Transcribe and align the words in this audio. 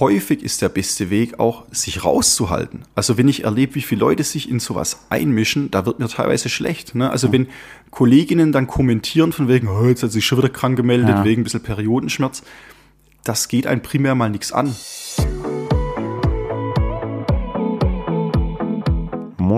häufig 0.00 0.42
ist 0.42 0.62
der 0.62 0.68
beste 0.68 1.10
Weg 1.10 1.38
auch, 1.40 1.64
sich 1.70 2.04
rauszuhalten. 2.04 2.82
Also 2.94 3.16
wenn 3.18 3.28
ich 3.28 3.44
erlebe, 3.44 3.74
wie 3.76 3.82
viele 3.82 4.00
Leute 4.00 4.22
sich 4.24 4.48
in 4.50 4.60
sowas 4.60 5.06
einmischen, 5.10 5.70
da 5.70 5.86
wird 5.86 5.98
mir 5.98 6.08
teilweise 6.08 6.48
schlecht. 6.48 6.94
Ne? 6.94 7.10
Also 7.10 7.32
wenn 7.32 7.48
Kolleginnen 7.90 8.52
dann 8.52 8.66
kommentieren 8.66 9.32
von 9.32 9.48
wegen, 9.48 9.68
oh, 9.68 9.86
jetzt 9.86 10.02
hat 10.02 10.12
sich 10.12 10.26
schon 10.26 10.38
wieder 10.38 10.48
krank 10.50 10.76
gemeldet, 10.76 11.08
Ja. 11.08 11.24
wegen 11.24 11.40
ein 11.40 11.44
bisschen 11.44 11.62
Periodenschmerz, 11.62 12.42
das 13.24 13.48
geht 13.48 13.66
einem 13.66 13.80
primär 13.82 14.14
mal 14.14 14.30
nichts 14.30 14.52
an. 14.52 14.74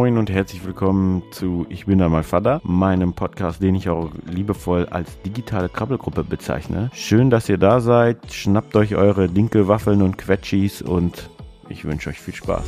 Moin 0.08 0.16
und 0.16 0.30
herzlich 0.30 0.64
willkommen 0.64 1.22
zu 1.32 1.66
Ich 1.68 1.84
bin 1.84 1.98
da 1.98 2.08
mal 2.08 2.22
Vater, 2.22 2.62
meinem 2.64 3.12
Podcast, 3.12 3.62
den 3.62 3.74
ich 3.74 3.90
auch 3.90 4.10
liebevoll 4.24 4.86
als 4.86 5.20
digitale 5.20 5.68
Krabbelgruppe 5.68 6.24
bezeichne. 6.24 6.90
Schön, 6.94 7.28
dass 7.28 7.46
ihr 7.50 7.58
da 7.58 7.80
seid. 7.80 8.32
Schnappt 8.32 8.74
euch 8.74 8.94
eure 8.94 9.28
Dinkelwaffeln 9.28 10.00
und 10.00 10.16
Quetschis 10.16 10.80
und 10.80 11.28
ich 11.68 11.84
wünsche 11.84 12.08
euch 12.08 12.20
viel 12.20 12.34
Spaß. 12.34 12.64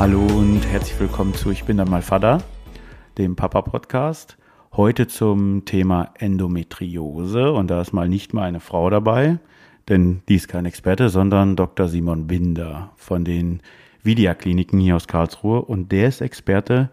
Hallo 0.00 0.26
und 0.26 0.62
herzlich 0.68 0.98
willkommen 0.98 1.34
zu 1.34 1.52
Ich 1.52 1.62
bin 1.62 1.76
da 1.76 1.84
mal 1.84 2.02
Vater, 2.02 2.38
dem 3.16 3.36
Papa-Podcast. 3.36 4.37
Heute 4.72 5.08
zum 5.08 5.64
Thema 5.64 6.12
Endometriose 6.18 7.52
und 7.52 7.68
da 7.68 7.80
ist 7.80 7.92
mal 7.92 8.08
nicht 8.08 8.34
mal 8.34 8.42
eine 8.44 8.60
Frau 8.60 8.90
dabei, 8.90 9.38
denn 9.88 10.22
die 10.28 10.36
ist 10.36 10.48
kein 10.48 10.66
Experte, 10.66 11.08
sondern 11.08 11.56
Dr. 11.56 11.88
Simon 11.88 12.26
Binder 12.26 12.90
von 12.96 13.24
den 13.24 13.60
Vidia-Kliniken 14.02 14.78
hier 14.78 14.96
aus 14.96 15.08
Karlsruhe 15.08 15.62
und 15.62 15.90
der 15.90 16.08
ist 16.08 16.20
Experte 16.20 16.90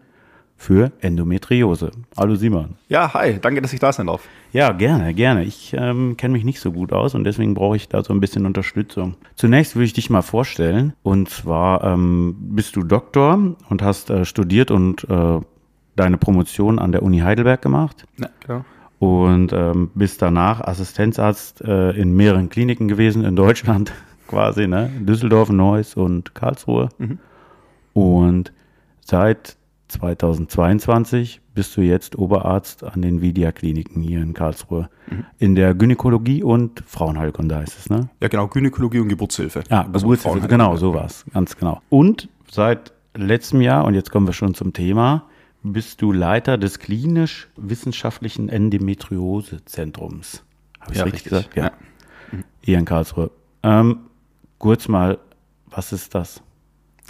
für 0.57 0.93
Endometriose. 1.01 1.91
Hallo 2.17 2.35
Simon. 2.35 2.75
Ja, 2.87 3.13
hi, 3.13 3.39
danke, 3.41 3.61
dass 3.61 3.73
ich 3.73 3.79
da 3.79 3.91
sein 3.91 4.07
darf. 4.07 4.27
Ja, 4.53 4.71
gerne, 4.71 5.13
gerne. 5.13 5.43
Ich 5.43 5.75
ähm, 5.77 6.15
kenne 6.17 6.31
mich 6.31 6.45
nicht 6.45 6.61
so 6.61 6.71
gut 6.71 6.93
aus 6.93 7.13
und 7.13 7.25
deswegen 7.25 7.53
brauche 7.53 7.75
ich 7.75 7.89
da 7.89 8.03
so 8.03 8.13
ein 8.13 8.21
bisschen 8.21 8.45
Unterstützung. 8.45 9.15
Zunächst 9.35 9.75
würde 9.75 9.85
ich 9.85 9.93
dich 9.93 10.09
mal 10.09 10.21
vorstellen. 10.21 10.93
Und 11.03 11.29
zwar 11.29 11.83
ähm, 11.83 12.35
bist 12.39 12.77
du 12.77 12.83
Doktor 12.83 13.55
und 13.69 13.81
hast 13.81 14.09
äh, 14.09 14.23
studiert 14.23 14.71
und 14.71 15.05
äh, 15.09 15.41
deine 15.95 16.17
Promotion 16.17 16.79
an 16.79 16.91
der 16.91 17.03
Uni 17.03 17.19
Heidelberg 17.19 17.61
gemacht 17.61 18.05
Ja, 18.17 18.27
genau. 18.45 18.65
und 18.99 19.53
ähm, 19.53 19.91
bist 19.95 20.21
danach 20.21 20.61
Assistenzarzt 20.61 21.61
äh, 21.61 21.91
in 21.91 22.15
mehreren 22.15 22.49
Kliniken 22.49 22.87
gewesen 22.87 23.23
in 23.23 23.35
Deutschland 23.35 23.91
quasi, 24.27 24.67
ne? 24.67 24.89
Düsseldorf, 24.99 25.49
Neuss 25.49 25.95
und 25.95 26.33
Karlsruhe. 26.35 26.89
Und 27.93 28.51
seit 29.05 29.55
2022 29.89 31.41
bist 31.53 31.77
du 31.77 31.81
jetzt 31.81 32.17
Oberarzt 32.17 32.83
an 32.83 33.01
den 33.01 33.21
Vidia-Kliniken 33.21 34.01
hier 34.01 34.21
in 34.21 34.33
Karlsruhe. 34.33 34.89
In 35.37 35.55
der 35.55 35.73
Gynäkologie 35.73 36.43
und 36.43 36.83
Frauenheilkunde 36.85 37.55
heißt 37.55 37.77
es, 37.79 37.89
ne? 37.89 38.09
Ja, 38.21 38.27
genau, 38.27 38.47
Gynäkologie 38.47 38.99
und 38.99 39.07
Geburtshilfe. 39.07 39.63
Ja, 39.69 39.85
Also 39.93 40.07
Geburtshilfe, 40.07 40.47
genau, 40.47 40.75
so 40.75 40.93
war's, 40.93 41.23
ganz 41.33 41.55
genau. 41.55 41.81
Und 41.89 42.27
seit 42.51 42.91
letztem 43.15 43.61
Jahr, 43.61 43.85
und 43.85 43.93
jetzt 43.93 44.11
kommen 44.11 44.27
wir 44.27 44.33
schon 44.33 44.53
zum 44.55 44.73
Thema, 44.73 45.23
bist 45.73 46.01
du 46.01 46.11
Leiter 46.11 46.57
des 46.57 46.79
klinisch-wissenschaftlichen 46.79 48.49
Endometriose-Zentrums. 48.49 50.43
Habe 50.79 50.91
ich 50.93 50.97
Ja, 50.99 51.03
richtig, 51.05 51.31
richtig. 51.31 51.51
gesagt? 51.51 51.57
Ja. 51.57 51.71
Hier 52.61 52.77
in 52.79 52.85
Karlsruhe. 52.85 53.31
Ähm, 53.63 53.99
kurz 54.59 54.87
mal, 54.87 55.19
was 55.69 55.91
ist 55.91 56.13
das? 56.15 56.41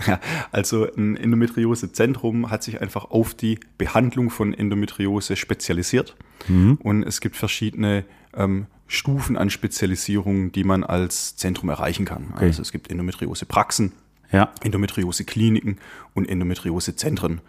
Ja, 0.05 0.19
also 0.51 0.85
ein 0.97 1.15
Endometriose-Zentrum 1.15 2.51
hat 2.51 2.63
sich 2.63 2.81
einfach 2.81 3.05
auf 3.05 3.33
die 3.33 3.59
Behandlung 3.77 4.29
von 4.29 4.53
Endometriose 4.53 5.35
spezialisiert. 5.37 6.15
Und 6.47 7.03
es 7.03 7.21
gibt 7.21 7.37
verschiedene 7.37 8.03
ähm, 8.35 8.67
Stufen 8.87 9.35
an 9.37 9.49
Spezialisierung, 9.49 10.51
die 10.51 10.63
man 10.65 10.83
als 10.83 11.37
Zentrum 11.37 11.69
erreichen 11.69 12.03
kann. 12.05 12.33
Also 12.35 12.61
es 12.61 12.71
gibt 12.73 12.91
Endometriose-Praxen, 12.91 13.93
Ja, 14.31 14.51
Endometriose-Kliniken 14.63 15.77
und 16.13 16.27
Endometriose-Zentren. 16.29 17.39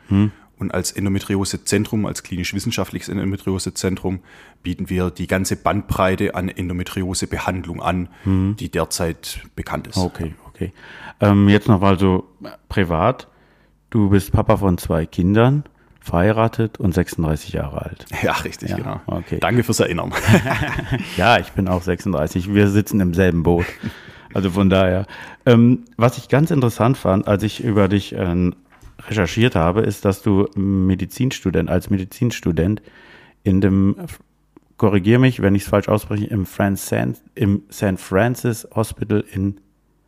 Und 0.59 0.72
als 0.72 0.91
Endometriose-Zentrum, 0.93 2.06
als 2.06 2.22
klinisch-wissenschaftliches 2.22 3.09
Endometriose-Zentrum, 3.11 4.21
bieten 4.62 4.89
wir 4.89 5.11
die 5.11 5.27
ganze 5.27 5.56
Bandbreite 5.56 6.34
an 6.34 6.49
Endometriose-Behandlung 6.49 7.83
an, 7.83 8.09
die 8.25 8.71
derzeit 8.71 9.41
bekannt 9.55 9.87
ist. 9.89 9.99
okay, 9.99 10.34
okay. 10.49 10.72
Ähm, 11.21 11.49
jetzt 11.49 11.69
noch 11.69 11.81
mal 11.81 11.99
so 11.99 12.28
privat. 12.69 13.28
Du 13.91 14.11
bist 14.11 14.33
Papa 14.33 14.56
von 14.56 14.78
zwei 14.78 15.06
Kindern, 15.06 15.65
verheiratet 16.00 16.78
und 16.78 16.93
36 16.95 17.53
Jahre 17.53 17.83
alt. 17.83 18.06
Ja, 18.22 18.33
richtig, 18.33 18.71
Ja, 18.71 18.77
genau. 18.77 19.00
okay. 19.06 19.39
Danke 19.41 19.62
fürs 19.62 19.81
Erinnern. 19.81 20.12
Ja, 21.16 21.39
ich 21.39 21.53
bin 21.53 21.69
auch 21.69 21.83
36. 21.83 22.53
Wir 22.55 22.69
sitzen 22.69 23.00
im 23.00 23.12
selben 23.15 23.43
Boot. 23.43 23.66
Also 24.34 24.50
von 24.50 24.69
daher. 24.71 25.06
Ähm, 25.47 25.84
was 25.97 26.19
ich 26.19 26.28
ganz 26.28 26.50
interessant 26.50 26.97
fand, 26.99 27.27
als 27.27 27.43
ich 27.43 27.62
über 27.62 27.89
dich 27.89 28.12
ähm, 28.16 28.55
recherchiert 28.99 29.55
habe, 29.55 29.83
ist, 29.83 30.05
dass 30.05 30.23
du 30.23 30.49
Medizinstudent, 30.55 31.69
als 31.69 31.91
Medizinstudent 31.91 32.83
in 33.43 33.61
dem, 33.61 33.97
korrigier 34.77 35.19
mich, 35.19 35.43
wenn 35.43 35.55
ich 35.55 35.62
es 35.62 35.69
falsch 35.69 35.89
ausspreche, 35.89 36.27
im, 36.27 36.47
Franz 36.47 36.87
San, 36.87 37.17
im 37.34 37.62
St. 37.71 37.99
Francis 37.99 38.67
Hospital 38.75 39.25
in 39.33 39.61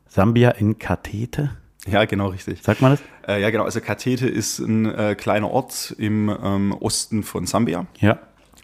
Sambia 0.06 0.50
in 0.50 0.78
Katete. 0.78 1.50
ja, 1.86 2.04
genau, 2.04 2.28
richtig. 2.28 2.62
Sagt 2.62 2.80
man 2.80 2.92
das? 2.92 3.02
Äh, 3.26 3.42
ja, 3.42 3.50
genau. 3.50 3.64
Also 3.64 3.80
Katete 3.80 4.26
ist 4.26 4.58
ein 4.58 4.86
äh, 4.86 5.14
kleiner 5.14 5.50
Ort 5.50 5.94
im 5.98 6.34
ähm, 6.42 6.72
Osten 6.72 7.22
von 7.22 7.46
Sambia. 7.46 7.86
Ja. 7.98 8.18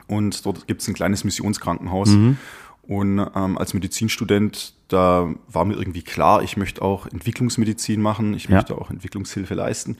Und 0.06 0.44
dort 0.44 0.66
gibt 0.66 0.82
es 0.82 0.88
ein 0.88 0.94
kleines 0.94 1.24
Missionskrankenhaus. 1.24 2.10
Und 2.86 3.18
ähm, 3.34 3.56
als 3.58 3.72
Medizinstudent, 3.74 4.74
da 4.88 5.32
war 5.48 5.64
mir 5.64 5.74
irgendwie 5.74 6.02
klar, 6.02 6.42
ich 6.42 6.56
möchte 6.56 6.82
auch 6.82 7.06
Entwicklungsmedizin 7.06 8.00
machen, 8.02 8.34
ich 8.34 8.44
Ja. 8.44 8.56
möchte 8.56 8.76
auch 8.76 8.90
Entwicklungshilfe 8.90 9.54
leisten. 9.54 9.96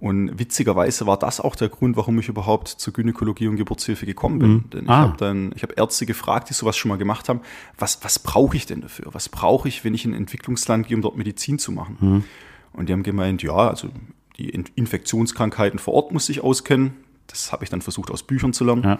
Und 0.00 0.38
witzigerweise 0.38 1.06
war 1.06 1.16
das 1.18 1.40
auch 1.40 1.54
der 1.54 1.68
Grund, 1.68 1.96
warum 1.96 2.18
ich 2.18 2.28
überhaupt 2.28 2.68
zur 2.68 2.92
Gynäkologie 2.92 3.46
und 3.46 3.56
Geburtshilfe 3.56 4.04
gekommen 4.04 4.38
bin. 4.40 4.64
Denn 4.72 4.84
ich 4.84 4.90
Ah. 4.90 4.96
habe 5.02 5.16
dann, 5.16 5.52
ich 5.54 5.62
habe 5.62 5.74
Ärzte 5.76 6.04
gefragt, 6.04 6.50
die 6.50 6.54
sowas 6.54 6.76
schon 6.76 6.88
mal 6.88 6.98
gemacht 6.98 7.28
haben, 7.28 7.40
was, 7.78 8.02
was 8.02 8.18
brauche 8.18 8.56
ich 8.56 8.66
denn 8.66 8.80
dafür? 8.80 9.06
Was 9.12 9.28
brauche 9.28 9.68
ich, 9.68 9.84
wenn 9.84 9.94
ich 9.94 10.04
in 10.04 10.10
ein 10.12 10.18
Entwicklungsland 10.18 10.88
gehe, 10.88 10.96
um 10.96 11.02
dort 11.02 11.16
Medizin 11.16 11.58
zu 11.60 11.70
machen? 11.72 12.24
Und 12.72 12.88
die 12.88 12.92
haben 12.92 13.04
gemeint, 13.04 13.42
ja, 13.44 13.54
also 13.54 13.88
die 14.36 14.50
In- 14.50 14.64
Infektionskrankheiten 14.74 15.78
vor 15.78 15.94
Ort 15.94 16.12
muss 16.12 16.28
ich 16.28 16.40
auskennen. 16.42 16.94
Das 17.28 17.52
habe 17.52 17.62
ich 17.62 17.70
dann 17.70 17.80
versucht 17.80 18.10
aus 18.10 18.24
Büchern 18.24 18.52
zu 18.52 18.64
lernen. 18.64 18.82
Ja. 18.82 18.98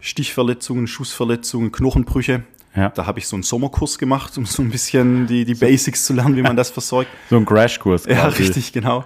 Stichverletzungen, 0.00 0.86
Schussverletzungen, 0.86 1.72
Knochenbrüche. 1.72 2.44
Ja. 2.78 2.88
Da 2.90 3.06
habe 3.06 3.18
ich 3.18 3.26
so 3.26 3.36
einen 3.36 3.42
Sommerkurs 3.42 3.98
gemacht, 3.98 4.38
um 4.38 4.46
so 4.46 4.62
ein 4.62 4.70
bisschen 4.70 5.26
die, 5.26 5.44
die 5.44 5.54
Basics 5.54 6.04
zu 6.06 6.12
lernen, 6.14 6.36
wie 6.36 6.42
man 6.42 6.56
das 6.56 6.70
versorgt. 6.70 7.10
So 7.30 7.36
ein 7.36 7.44
Crashkurs. 7.44 8.06
Ja, 8.06 8.28
richtig, 8.28 8.72
genau. 8.72 9.04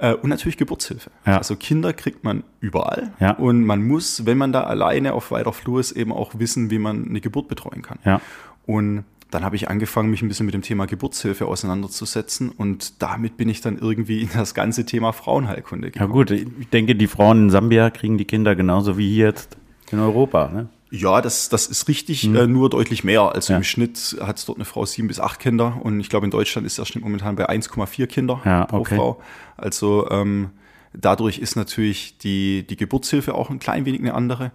Äh, 0.00 0.14
Und 0.14 0.30
natürlich 0.30 0.56
Geburtshilfe. 0.56 1.10
Ja. 1.26 1.38
Also 1.38 1.56
Kinder 1.56 1.92
kriegt 1.92 2.22
man 2.24 2.44
überall. 2.60 3.12
Ja. 3.20 3.32
Und 3.32 3.64
man 3.64 3.84
muss, 3.86 4.24
wenn 4.26 4.38
man 4.38 4.52
da 4.52 4.62
alleine 4.62 5.12
auf 5.12 5.30
weiter 5.30 5.52
Flur 5.52 5.80
ist, 5.80 5.92
eben 5.92 6.12
auch 6.12 6.38
wissen, 6.38 6.70
wie 6.70 6.78
man 6.78 7.08
eine 7.08 7.20
Geburt 7.20 7.48
betreuen 7.48 7.82
kann. 7.82 7.98
Ja. 8.04 8.20
Und 8.64 9.04
dann 9.30 9.44
habe 9.44 9.56
ich 9.56 9.68
angefangen, 9.68 10.10
mich 10.10 10.22
ein 10.22 10.28
bisschen 10.28 10.46
mit 10.46 10.54
dem 10.54 10.62
Thema 10.62 10.86
Geburtshilfe 10.86 11.46
auseinanderzusetzen. 11.46 12.50
Und 12.50 13.02
damit 13.02 13.36
bin 13.36 13.48
ich 13.48 13.60
dann 13.60 13.76
irgendwie 13.78 14.22
in 14.22 14.30
das 14.32 14.54
ganze 14.54 14.86
Thema 14.86 15.12
Frauenheilkunde 15.12 15.88
Ja 15.88 15.92
gekommen. 15.92 16.12
gut, 16.12 16.30
ich 16.30 16.46
denke, 16.72 16.94
die 16.94 17.06
Frauen 17.06 17.44
in 17.44 17.50
Sambia 17.50 17.90
kriegen 17.90 18.16
die 18.18 18.24
Kinder 18.24 18.54
genauso 18.56 18.96
wie 18.96 19.12
hier 19.12 19.26
jetzt 19.26 19.56
in 19.90 19.98
Europa. 19.98 20.48
Ne? 20.48 20.68
Ja, 20.90 21.20
das, 21.20 21.48
das 21.50 21.66
ist 21.66 21.86
richtig, 21.88 22.24
äh, 22.24 22.46
nur 22.46 22.70
deutlich 22.70 23.04
mehr. 23.04 23.34
Also 23.34 23.52
Mhm. 23.52 23.54
Ja. 23.54 23.56
im 23.58 23.64
Schnitt 23.64 24.16
hat 24.20 24.46
dort 24.48 24.56
eine 24.58 24.64
Frau 24.64 24.86
sieben 24.86 25.08
bis 25.08 25.20
acht 25.20 25.38
Kinder 25.40 25.78
und 25.82 26.00
ich 26.00 26.08
glaube 26.08 26.24
in 26.26 26.30
Deutschland 26.30 26.66
ist 26.66 26.78
der 26.78 26.84
Schnitt 26.86 27.04
momentan 27.04 27.36
bei 27.36 27.48
1,4 27.48 28.06
Kinder 28.06 28.40
Ja, 28.44 28.64
pro 28.66 28.78
okay. 28.78 28.96
Frau. 28.96 29.20
Also 29.56 30.08
ähm, 30.10 30.50
dadurch 30.94 31.38
ist 31.38 31.56
natürlich 31.56 32.16
die, 32.18 32.66
die 32.66 32.76
Geburtshilfe 32.76 33.34
auch 33.34 33.50
ein 33.50 33.58
klein 33.58 33.84
wenig 33.84 34.00
eine 34.00 34.14
andere. 34.14 34.50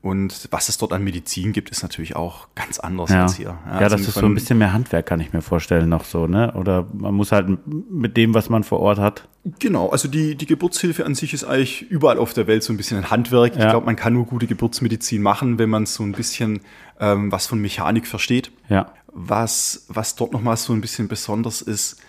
Und 0.00 0.46
was 0.52 0.68
es 0.68 0.78
dort 0.78 0.92
an 0.92 1.02
Medizin 1.02 1.52
gibt, 1.52 1.70
ist 1.70 1.82
natürlich 1.82 2.14
auch 2.14 2.46
ganz 2.54 2.78
anders 2.78 3.10
Ja, 3.10 3.22
als 3.24 3.34
hier. 3.34 3.58
ja, 3.66 3.72
also 3.72 3.96
das 3.96 4.06
ist 4.06 4.14
so 4.14 4.26
ein 4.26 4.34
bisschen 4.34 4.56
mehr 4.58 4.72
Handwerk, 4.72 5.06
kann 5.06 5.18
ich 5.18 5.32
mir 5.32 5.42
vorstellen, 5.42 5.88
noch 5.88 6.04
so, 6.04 6.28
ne? 6.28 6.52
Oder 6.54 6.86
man 6.92 7.14
muss 7.14 7.32
halt 7.32 7.48
mit 7.66 8.16
dem, 8.16 8.32
was 8.32 8.48
man 8.48 8.62
vor 8.62 8.78
Ort 8.78 8.98
hat. 8.98 9.26
Genau, 9.58 9.88
also 9.88 10.06
die, 10.06 10.36
die 10.36 10.46
Geburtshilfe 10.46 11.04
an 11.04 11.16
sich 11.16 11.34
ist 11.34 11.42
eigentlich 11.42 11.90
überall 11.90 12.18
auf 12.18 12.32
der 12.32 12.46
Welt 12.46 12.62
so 12.62 12.72
ein 12.72 12.76
bisschen 12.76 12.96
ein 12.98 13.10
Handwerk. 13.10 13.54
Ich 13.54 13.58
Ja. 13.60 13.70
glaube, 13.70 13.86
man 13.86 13.96
kann 13.96 14.12
nur 14.12 14.26
gute 14.26 14.46
Geburtsmedizin 14.46 15.20
machen, 15.20 15.58
wenn 15.58 15.68
man 15.68 15.84
so 15.84 16.04
ein 16.04 16.12
bisschen 16.12 16.60
ähm, 17.00 17.32
was 17.32 17.48
von 17.48 17.60
Mechanik 17.60 18.06
versteht. 18.06 18.52
Ja. 18.68 18.92
Was, 19.12 19.84
was 19.88 20.14
dort 20.14 20.32
nochmal 20.32 20.56
so 20.56 20.72
ein 20.74 20.80
bisschen 20.80 21.08
besonders 21.08 21.60
ist, 21.60 22.00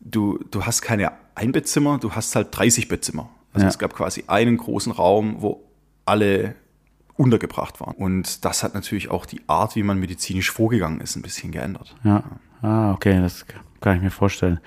du, 0.00 0.38
du 0.52 0.64
hast 0.64 0.80
keine 0.82 1.10
Einbettzimmer, 1.34 1.98
du 1.98 2.12
hast 2.12 2.36
halt 2.36 2.48
30 2.52 2.86
Bettzimmer. 2.86 3.30
Also 3.52 3.64
Ja. 3.64 3.68
es 3.70 3.78
gab 3.80 3.94
quasi 3.94 4.24
einen 4.28 4.58
großen 4.58 4.92
Raum, 4.92 5.36
wo 5.40 5.64
alle 6.04 6.54
untergebracht 7.16 7.80
waren. 7.80 7.94
Und 7.94 8.44
das 8.44 8.62
hat 8.62 8.74
natürlich 8.74 9.10
auch 9.10 9.26
die 9.26 9.40
Art, 9.46 9.76
wie 9.76 9.82
man 9.82 9.98
medizinisch 9.98 10.50
vorgegangen 10.50 11.00
ist, 11.00 11.16
ein 11.16 11.22
bisschen 11.22 11.52
geändert. 11.52 11.94
Ja. 12.04 12.24
Ah, 12.62 12.92
okay, 12.92 13.20
das 13.20 13.44
kann 13.80 13.96
ich 13.96 14.02
mir 14.02 14.10
vorstellen. 14.10 14.60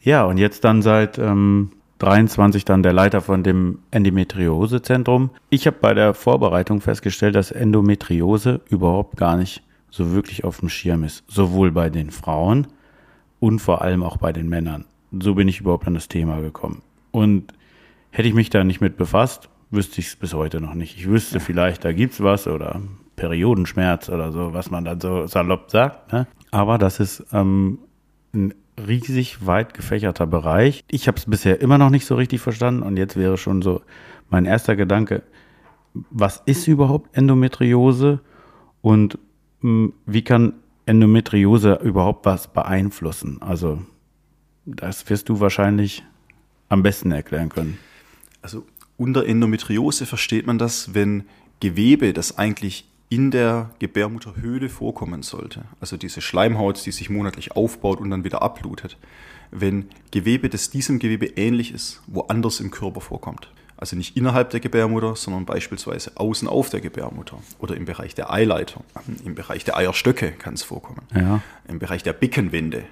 Ja, 0.00 0.24
und 0.24 0.38
jetzt 0.38 0.64
dann 0.64 0.82
seit 0.82 1.18
ähm, 1.18 1.72
23 2.00 2.64
dann 2.64 2.82
der 2.82 2.94
Leiter 2.94 3.20
von 3.20 3.42
dem 3.42 3.80
Endometriosezentrum. 3.90 5.30
Ich 5.50 5.66
habe 5.66 5.76
bei 5.80 5.92
der 5.92 6.14
Vorbereitung 6.14 6.80
festgestellt, 6.80 7.34
dass 7.34 7.50
Endometriose 7.50 8.62
überhaupt 8.70 9.16
gar 9.18 9.36
nicht 9.36 9.62
so 9.90 10.12
wirklich 10.12 10.44
auf 10.44 10.60
dem 10.60 10.70
Schirm 10.70 11.04
ist. 11.04 11.24
Sowohl 11.28 11.70
bei 11.72 11.90
den 11.90 12.10
Frauen 12.10 12.68
und 13.38 13.58
vor 13.58 13.82
allem 13.82 14.02
auch 14.02 14.16
bei 14.16 14.32
den 14.32 14.48
Männern. 14.48 14.86
So 15.12 15.34
bin 15.34 15.48
ich 15.48 15.60
überhaupt 15.60 15.86
an 15.86 15.94
das 15.94 16.08
Thema 16.08 16.40
gekommen. 16.40 16.82
Und 17.10 17.52
hätte 18.10 18.28
ich 18.28 18.34
mich 18.34 18.48
da 18.48 18.64
nicht 18.64 18.80
mit 18.80 18.96
befasst, 18.96 19.49
wüsste 19.70 20.00
ich 20.00 20.08
es 20.08 20.16
bis 20.16 20.34
heute 20.34 20.60
noch 20.60 20.74
nicht. 20.74 20.96
Ich 20.96 21.08
wüsste 21.08 21.38
ja. 21.38 21.40
vielleicht, 21.40 21.84
da 21.84 21.92
gibt's 21.92 22.22
was 22.22 22.46
oder 22.46 22.80
Periodenschmerz 23.16 24.08
oder 24.08 24.32
so, 24.32 24.52
was 24.52 24.70
man 24.70 24.84
dann 24.84 25.00
so 25.00 25.26
salopp 25.26 25.70
sagt. 25.70 26.12
Ne? 26.12 26.26
Aber 26.50 26.78
das 26.78 27.00
ist 27.00 27.24
ähm, 27.32 27.78
ein 28.34 28.54
riesig 28.78 29.46
weit 29.46 29.74
gefächerter 29.74 30.26
Bereich. 30.26 30.84
Ich 30.90 31.06
habe 31.06 31.18
es 31.18 31.26
bisher 31.26 31.60
immer 31.60 31.78
noch 31.78 31.90
nicht 31.90 32.06
so 32.06 32.14
richtig 32.14 32.40
verstanden 32.40 32.82
und 32.82 32.96
jetzt 32.96 33.16
wäre 33.16 33.36
schon 33.36 33.62
so 33.62 33.82
mein 34.30 34.46
erster 34.46 34.76
Gedanke, 34.76 35.22
was 36.10 36.42
ist 36.46 36.66
überhaupt 36.68 37.16
Endometriose 37.16 38.20
und 38.80 39.18
mh, 39.60 39.68
hm, 39.68 39.92
wie 40.06 40.22
kann 40.22 40.54
Endometriose 40.86 41.74
überhaupt 41.82 42.26
was 42.26 42.48
beeinflussen? 42.48 43.42
Also 43.42 43.82
das 44.64 45.08
wirst 45.10 45.28
du 45.28 45.40
wahrscheinlich 45.40 46.04
am 46.68 46.82
besten 46.82 47.12
erklären 47.12 47.48
können. 47.48 47.78
Also 48.42 48.64
unter 49.00 49.24
Endometriose 49.24 50.04
versteht 50.04 50.46
man 50.46 50.58
das, 50.58 50.92
wenn 50.92 51.24
Gewebe, 51.60 52.12
das 52.12 52.36
eigentlich 52.36 52.86
in 53.08 53.30
der 53.30 53.70
Gebärmutterhöhle 53.78 54.68
vorkommen 54.68 55.22
sollte, 55.22 55.64
also 55.80 55.96
diese 55.96 56.20
Schleimhaut, 56.20 56.84
die 56.84 56.92
sich 56.92 57.08
monatlich 57.08 57.52
aufbaut 57.52 57.98
und 57.98 58.10
dann 58.10 58.24
wieder 58.24 58.42
abblutet, 58.42 58.98
wenn 59.50 59.88
Gewebe, 60.10 60.50
das 60.50 60.68
diesem 60.68 60.98
Gewebe 60.98 61.24
ähnlich 61.26 61.72
ist, 61.72 62.02
woanders 62.08 62.60
im 62.60 62.70
Körper 62.70 63.00
vorkommt. 63.00 63.50
Also 63.80 63.96
nicht 63.96 64.14
innerhalb 64.14 64.50
der 64.50 64.60
Gebärmutter, 64.60 65.16
sondern 65.16 65.46
beispielsweise 65.46 66.12
außen 66.16 66.46
auf 66.46 66.68
der 66.68 66.82
Gebärmutter 66.82 67.38
oder 67.58 67.74
im 67.78 67.86
Bereich 67.86 68.14
der 68.14 68.30
Eileiter. 68.30 68.84
Im 69.24 69.34
Bereich 69.34 69.64
der 69.64 69.78
Eierstöcke 69.78 70.32
kann 70.32 70.52
es 70.52 70.62
vorkommen. 70.62 71.00
Ja. 71.14 71.40
Im 71.66 71.78
Bereich 71.78 72.02
der 72.02 72.12
Beckenwände. 72.12 72.84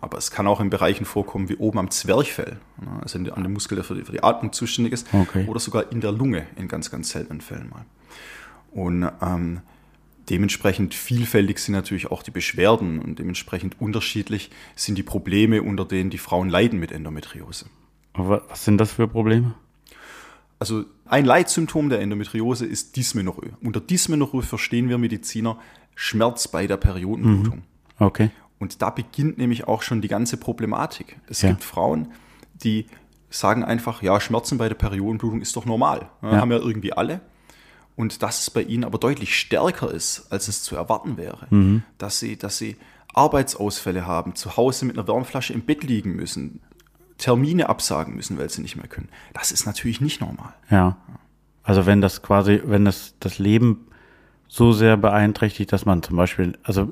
Aber 0.00 0.16
es 0.16 0.30
kann 0.30 0.46
auch 0.46 0.60
in 0.60 0.70
Bereichen 0.70 1.04
vorkommen 1.06 1.48
wie 1.48 1.56
oben 1.56 1.80
am 1.80 1.90
Zwerchfell, 1.90 2.58
also 3.02 3.18
an 3.18 3.42
dem 3.42 3.52
Muskel, 3.52 3.74
der 3.74 3.84
für 3.84 3.96
die, 3.96 4.04
für 4.04 4.12
die 4.12 4.22
Atmung 4.22 4.52
zuständig 4.52 4.92
ist. 4.92 5.12
Okay. 5.12 5.44
Oder 5.48 5.58
sogar 5.58 5.90
in 5.90 6.00
der 6.00 6.12
Lunge 6.12 6.46
in 6.54 6.68
ganz, 6.68 6.88
ganz 6.88 7.10
seltenen 7.10 7.40
Fällen 7.40 7.70
mal. 7.70 7.84
Und 8.70 9.10
ähm, 9.20 9.60
dementsprechend 10.30 10.94
vielfältig 10.94 11.58
sind 11.58 11.74
natürlich 11.74 12.12
auch 12.12 12.22
die 12.22 12.30
Beschwerden 12.30 13.00
und 13.00 13.18
dementsprechend 13.18 13.80
unterschiedlich 13.80 14.50
sind 14.76 14.98
die 14.98 15.02
Probleme, 15.02 15.62
unter 15.62 15.84
denen 15.84 16.10
die 16.10 16.18
Frauen 16.18 16.48
leiden 16.48 16.78
mit 16.78 16.92
Endometriose. 16.92 17.66
Aber 18.12 18.42
was 18.48 18.64
sind 18.64 18.78
das 18.78 18.92
für 18.92 19.08
Probleme? 19.08 19.54
Also 20.58 20.84
ein 21.06 21.24
Leitsymptom 21.24 21.88
der 21.88 22.00
Endometriose 22.00 22.66
ist 22.66 22.96
Dysmenorrhoe. 22.96 23.50
Unter 23.62 23.80
Dysmenorrhoe 23.80 24.42
verstehen 24.42 24.88
wir 24.88 24.98
Mediziner 24.98 25.58
Schmerz 25.94 26.48
bei 26.48 26.66
der 26.66 26.76
Periodenblutung. 26.76 27.58
Mhm. 27.58 27.62
Okay. 28.04 28.30
Und 28.58 28.82
da 28.82 28.90
beginnt 28.90 29.38
nämlich 29.38 29.68
auch 29.68 29.82
schon 29.82 30.00
die 30.00 30.08
ganze 30.08 30.36
Problematik. 30.36 31.18
Es 31.28 31.42
ja. 31.42 31.50
gibt 31.50 31.62
Frauen, 31.62 32.12
die 32.54 32.86
sagen 33.30 33.62
einfach, 33.64 34.02
ja, 34.02 34.20
Schmerzen 34.20 34.58
bei 34.58 34.68
der 34.68 34.74
Periodenblutung 34.74 35.40
ist 35.40 35.54
doch 35.54 35.64
normal. 35.64 36.08
Ja, 36.22 36.32
ja. 36.32 36.40
Haben 36.40 36.50
ja 36.50 36.58
irgendwie 36.58 36.92
alle. 36.92 37.20
Und 37.94 38.22
dass 38.22 38.40
es 38.40 38.50
bei 38.50 38.62
ihnen 38.62 38.84
aber 38.84 38.98
deutlich 38.98 39.36
stärker 39.38 39.90
ist, 39.90 40.26
als 40.30 40.48
es 40.48 40.62
zu 40.62 40.76
erwarten 40.76 41.16
wäre. 41.16 41.46
Mhm. 41.50 41.82
Dass, 41.98 42.20
sie, 42.20 42.36
dass 42.36 42.58
sie 42.58 42.76
Arbeitsausfälle 43.14 44.06
haben, 44.06 44.34
zu 44.34 44.56
Hause 44.56 44.84
mit 44.84 44.96
einer 44.96 45.08
Wärmflasche 45.08 45.52
im 45.52 45.62
Bett 45.62 45.82
liegen 45.82 46.14
müssen, 46.14 46.60
Termine 47.18 47.68
absagen 47.68 48.14
müssen, 48.14 48.38
weil 48.38 48.48
sie 48.48 48.62
nicht 48.62 48.76
mehr 48.76 48.86
können. 48.86 49.08
Das 49.34 49.52
ist 49.52 49.66
natürlich 49.66 50.00
nicht 50.00 50.20
normal. 50.20 50.54
Ja. 50.70 50.96
Also 51.62 51.84
wenn 51.84 52.00
das 52.00 52.22
quasi, 52.22 52.62
wenn 52.64 52.84
das 52.84 53.14
das 53.20 53.38
Leben 53.38 53.88
so 54.48 54.72
sehr 54.72 54.96
beeinträchtigt, 54.96 55.72
dass 55.72 55.84
man 55.84 56.02
zum 56.02 56.16
Beispiel, 56.16 56.56
also 56.62 56.90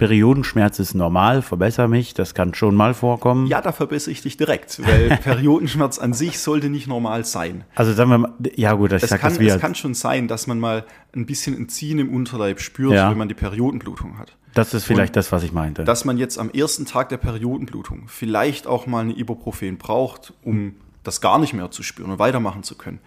Periodenschmerz 0.00 0.78
ist 0.78 0.94
normal, 0.94 1.42
verbessere 1.42 1.86
mich, 1.86 2.14
das 2.14 2.32
kann 2.32 2.54
schon 2.54 2.74
mal 2.74 2.94
vorkommen. 2.94 3.46
Ja, 3.46 3.60
da 3.60 3.70
verbessere 3.70 4.12
ich 4.12 4.22
dich 4.22 4.38
direkt, 4.38 4.80
weil 4.82 5.18
Periodenschmerz 5.22 5.98
an 5.98 6.14
sich 6.14 6.38
sollte 6.38 6.70
nicht 6.70 6.86
normal 6.86 7.26
sein. 7.26 7.64
Also 7.74 7.92
sagen 7.92 8.08
wir 8.08 8.16
mal, 8.16 8.32
ja 8.56 8.72
gut, 8.72 8.92
ich 8.92 9.02
es 9.02 9.10
sag 9.10 9.20
kann, 9.20 9.32
das 9.32 9.40
wie 9.40 9.48
Es 9.48 9.60
kann 9.60 9.74
schon 9.74 9.92
sein, 9.92 10.26
dass 10.26 10.46
man 10.46 10.58
mal 10.58 10.86
ein 11.14 11.26
bisschen 11.26 11.54
ein 11.54 11.68
Ziehen 11.68 11.98
im 11.98 12.14
Unterleib 12.14 12.60
spürt, 12.60 12.94
ja. 12.94 13.10
wenn 13.10 13.18
man 13.18 13.28
die 13.28 13.34
Periodenblutung 13.34 14.18
hat. 14.18 14.38
Das 14.54 14.72
ist 14.72 14.84
vielleicht 14.84 15.10
Und 15.10 15.16
das, 15.16 15.32
was 15.32 15.42
ich 15.42 15.52
meinte. 15.52 15.84
Dass 15.84 16.06
man 16.06 16.16
jetzt 16.16 16.38
am 16.38 16.48
ersten 16.48 16.86
Tag 16.86 17.10
der 17.10 17.18
Periodenblutung 17.18 18.04
vielleicht 18.06 18.66
auch 18.66 18.86
mal 18.86 19.00
eine 19.00 19.12
Ibuprofen 19.12 19.76
braucht, 19.76 20.32
um 20.42 20.76
das 21.02 21.20
gar 21.20 21.38
nicht 21.38 21.52
mehr 21.52 21.70
zu 21.70 21.82
spüren 21.82 22.10
und 22.10 22.18
weitermachen 22.18 22.62
zu 22.62 22.74
können. 22.74 23.00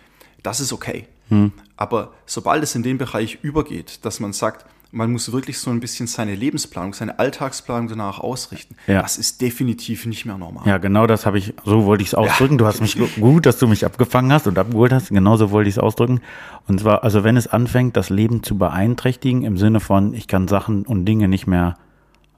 Das 0.43 0.59
ist 0.59 0.71
okay. 0.71 1.07
Hm. 1.29 1.53
Aber 1.75 2.13
sobald 2.27 2.61
es 2.61 2.75
in 2.75 2.83
den 2.83 2.99
Bereich 2.99 3.39
übergeht, 3.41 4.05
dass 4.05 4.19
man 4.19 4.31
sagt, 4.31 4.67
man 4.93 5.11
muss 5.11 5.31
wirklich 5.31 5.57
so 5.57 5.71
ein 5.71 5.79
bisschen 5.79 6.05
seine 6.05 6.35
Lebensplanung, 6.35 6.93
seine 6.93 7.17
Alltagsplanung 7.17 7.87
danach 7.87 8.19
ausrichten. 8.19 8.75
Ja. 8.85 9.01
Das 9.01 9.17
ist 9.17 9.41
definitiv 9.41 10.05
nicht 10.05 10.25
mehr 10.25 10.37
normal. 10.37 10.67
Ja, 10.67 10.77
genau 10.77 11.07
das 11.07 11.25
habe 11.25 11.39
ich, 11.39 11.55
so 11.65 11.85
wollte 11.85 12.03
ich 12.03 12.09
es 12.09 12.15
ausdrücken. 12.15 12.53
Ja. 12.53 12.57
Du 12.59 12.65
hast 12.67 12.79
mich 12.79 12.97
gut, 13.19 13.47
dass 13.47 13.57
du 13.57 13.67
mich 13.67 13.85
abgefangen 13.85 14.31
hast 14.31 14.45
und 14.45 14.57
abgeholt 14.57 14.93
hast. 14.93 15.09
Genauso 15.09 15.49
wollte 15.49 15.67
ich 15.67 15.77
es 15.77 15.79
ausdrücken. 15.79 16.21
Und 16.67 16.79
zwar, 16.79 17.03
also 17.03 17.23
wenn 17.23 17.37
es 17.37 17.47
anfängt, 17.47 17.97
das 17.97 18.11
Leben 18.11 18.43
zu 18.43 18.55
beeinträchtigen, 18.55 19.43
im 19.43 19.57
Sinne 19.57 19.79
von, 19.79 20.13
ich 20.13 20.27
kann 20.27 20.47
Sachen 20.47 20.85
und 20.85 21.05
Dinge 21.05 21.27
nicht 21.27 21.47
mehr 21.47 21.75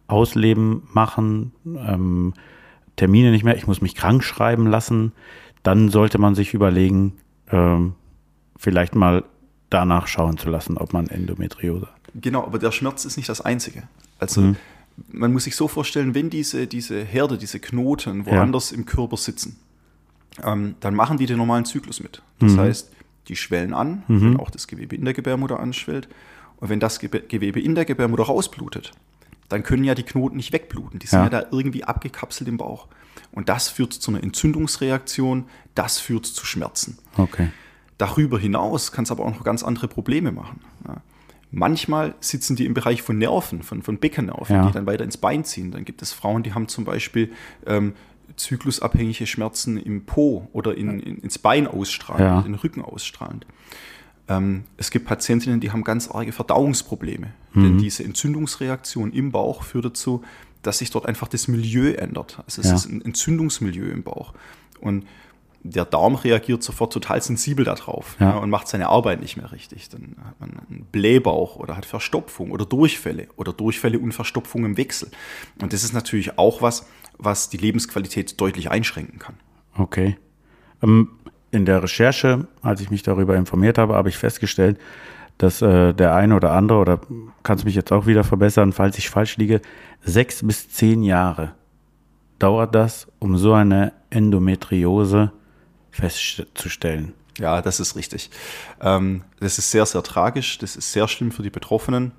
ausleben, 0.08 0.84
machen, 0.94 1.52
ähm, 1.66 2.34
Termine 2.96 3.32
nicht 3.32 3.44
mehr, 3.44 3.58
ich 3.58 3.68
muss 3.68 3.82
mich 3.82 3.96
krank 3.96 4.24
schreiben 4.24 4.66
lassen, 4.68 5.12
dann 5.62 5.90
sollte 5.90 6.20
man 6.20 6.36
sich 6.36 6.54
überlegen, 6.54 7.18
ähm, 7.52 7.96
vielleicht 8.56 8.96
mal 8.96 9.26
danach 9.70 10.08
schauen 10.08 10.38
zu 10.38 10.50
lassen, 10.50 10.78
ob 10.78 10.94
man 10.94 11.10
Endometriose 11.10 11.88
hat. 11.88 11.95
Genau, 12.22 12.44
aber 12.44 12.60
der 12.60 12.72
Schmerz 12.72 13.06
ist 13.06 13.18
nicht 13.18 13.30
das 13.30 13.42
Einzige. 13.42 13.84
Also 14.20 14.42
mhm. 14.42 14.56
man 15.12 15.34
muss 15.34 15.44
sich 15.44 15.56
so 15.56 15.68
vorstellen, 15.68 16.16
wenn 16.16 16.30
diese, 16.30 16.68
diese 16.68 17.04
Herde, 17.04 17.38
diese 17.38 17.60
Knoten 17.60 18.26
woanders 18.26 18.72
ja. 18.72 18.78
im 18.78 18.86
Körper 18.86 19.18
sitzen, 19.18 19.58
ähm, 20.44 20.76
dann 20.80 20.96
machen 20.96 21.18
die 21.18 21.26
den 21.26 21.38
normalen 21.38 21.66
Zyklus 21.66 22.00
mit. 22.00 22.22
Das 22.40 22.54
mhm. 22.54 22.60
heißt, 22.60 22.92
die 23.28 23.36
schwellen 23.36 23.74
an, 23.74 24.04
mhm. 24.08 24.22
wenn 24.22 24.38
auch 24.38 24.50
das 24.50 24.68
Gewebe 24.68 24.96
in 24.96 25.06
der 25.06 25.14
Gebärmutter 25.14 25.60
anschwellt. 25.60 26.08
Und 26.58 26.70
wenn 26.70 26.80
das 26.80 27.00
Gewebe 27.00 27.60
in 27.60 27.76
der 27.76 27.86
Gebärmutter 27.86 28.24
rausblutet, 28.24 28.92
dann 29.50 29.64
können 29.64 29.84
ja 29.84 29.94
die 29.94 30.04
Knoten 30.04 30.38
nicht 30.38 30.54
wegbluten. 30.54 31.00
Die 31.00 31.08
sind 31.08 31.20
ja. 31.20 31.26
ja 31.26 31.30
da 31.30 31.46
irgendwie 31.52 31.84
abgekapselt 31.84 32.48
im 32.48 32.58
Bauch. 32.58 32.88
Und 33.32 33.50
das 33.50 33.68
führt 33.68 33.94
zu 33.94 34.12
einer 34.12 34.24
Entzündungsreaktion, 34.24 35.46
das 35.76 36.00
führt 36.00 36.26
zu 36.26 36.46
Schmerzen. 36.46 36.98
Okay. 37.18 37.50
Darüber 37.98 38.40
hinaus 38.40 38.92
kann 38.92 39.04
es 39.04 39.12
aber 39.12 39.26
auch 39.26 39.32
noch 39.32 39.44
ganz 39.44 39.64
andere 39.64 39.88
Probleme 39.88 40.32
machen. 40.32 40.62
Ja. 40.88 41.02
Manchmal 41.52 42.16
sitzen 42.20 42.56
die 42.56 42.66
im 42.66 42.74
Bereich 42.74 43.02
von 43.02 43.18
Nerven, 43.18 43.64
von, 43.64 43.82
von 43.82 43.98
Beckennerven, 43.98 44.56
ja. 44.56 44.66
die 44.68 44.74
dann 44.74 44.86
weiter 44.86 45.04
ins 45.04 45.18
Bein 45.18 45.46
ziehen. 45.46 45.72
Dann 45.72 45.86
gibt 45.86 46.02
es 46.02 46.12
Frauen, 46.12 46.44
die 46.44 46.54
haben 46.54 46.68
zum 46.68 46.84
Beispiel 46.84 47.32
ähm, 47.66 47.94
zyklusabhängige 48.36 49.26
Schmerzen 49.26 49.78
im 49.78 50.06
Po 50.06 50.50
oder 50.52 50.76
in, 50.76 51.00
in, 51.00 51.18
ins 51.20 51.38
Bein 51.38 51.68
ausstrahlend, 51.68 52.26
ja. 52.26 52.40
in 52.40 52.54
den 52.54 52.56
Rücken 52.56 52.82
ausstrahlend. 52.82 53.46
Ähm, 54.28 54.64
es 54.78 54.92
gibt 54.92 55.06
Patientinnen, 55.06 55.60
die 55.60 55.72
haben 55.72 55.84
ganz 55.84 56.10
arge 56.10 56.32
Verdauungsprobleme. 56.32 57.28
Mhm. 57.54 57.64
Denn 57.64 57.78
diese 57.78 58.04
Entzündungsreaktion 58.04 59.12
im 59.14 59.32
Bauch 59.32 59.64
führt 59.64 59.86
dazu, 59.86 60.24
dass 60.62 60.80
sich 60.80 60.90
dort 60.90 61.06
einfach 61.06 61.28
das 61.28 61.48
Milieu 61.48 61.92
ändert. 61.94 62.40
Also 62.46 62.62
es 62.62 62.70
ja. 62.70 62.76
ist 62.76 62.86
ein 62.88 63.02
Entzündungsmilieu 63.02 63.86
im 63.92 64.04
Bauch. 64.04 64.34
Und 64.82 65.06
der 65.68 65.86
Darm 65.86 66.16
reagiert 66.16 66.62
sofort 66.62 66.94
total 66.94 67.22
sensibel 67.22 67.66
darauf 67.66 68.16
ja. 68.20 68.32
Ja, 68.32 68.38
und 68.38 68.50
macht 68.50 68.68
seine 68.68 68.88
Arbeit 68.88 69.20
nicht 69.20 69.36
mehr 69.36 69.52
richtig. 69.52 69.90
Dann 69.90 70.16
hat 70.24 70.40
man 70.40 70.52
einen 70.52 70.88
Blähbauch 70.92 71.56
oder 71.56 71.76
hat 71.76 71.86
Verstopfung 71.86 72.52
oder 72.52 72.66
Durchfälle 72.66 73.28
oder 73.36 73.52
Durchfälle 73.52 73.98
und 73.98 74.12
Verstopfung 74.12 74.64
im 74.64 74.78
Wechsel. 74.78 75.10
Und 75.60 75.74
das 75.74 75.84
ist 75.84 75.94
natürlich 75.94 76.38
auch 76.38 76.62
was, 76.62 76.88
was 77.18 77.50
die 77.50 77.58
Lebensqualität 77.58 78.40
deutlich 78.40 78.70
einschränken 78.70 79.18
kann. 79.18 79.36
Okay. 79.76 80.18
Ähm, 80.84 81.10
in 81.52 81.66
der 81.66 81.82
Recherche, 81.82 82.48
als 82.62 82.82
ich 82.82 82.92
mich 82.92 83.02
darüber 83.02 83.36
informiert 83.36 83.78
habe, 83.78 83.96
habe 83.96 84.10
ich 84.10 84.18
festgestellt, 84.18 84.78
dass 85.40 85.62
äh, 85.62 85.94
der 85.94 86.14
eine 86.14 86.36
oder 86.36 86.52
andere, 86.52 86.78
oder 86.78 87.00
kannst 87.42 87.64
du 87.64 87.68
mich 87.68 87.76
jetzt 87.76 87.92
auch 87.92 88.06
wieder 88.06 88.24
verbessern, 88.24 88.72
falls 88.72 88.98
ich 88.98 89.10
falsch 89.10 89.38
liege, 89.38 89.62
sechs 90.02 90.46
bis 90.46 90.70
zehn 90.70 91.02
Jahre 91.02 91.54
dauert 92.40 92.76
das, 92.76 93.08
um 93.20 93.38
so 93.38 93.54
eine 93.54 93.94
Endometriose 94.10 95.32
festzustellen. 95.96 97.14
Ja, 97.40 97.62
das 97.62 97.80
ist 97.80 97.96
richtig. 97.96 98.30
Ähm, 98.82 99.24
das 99.40 99.58
ist 99.58 99.72
sehr, 99.72 99.86
sehr 99.86 100.04
tragisch. 100.04 100.58
Das 100.58 100.76
ist 100.76 100.92
sehr 100.92 101.08
schlimm 101.08 101.32
für 101.32 101.44
die 101.44 101.50
Betroffenen. 101.50 102.12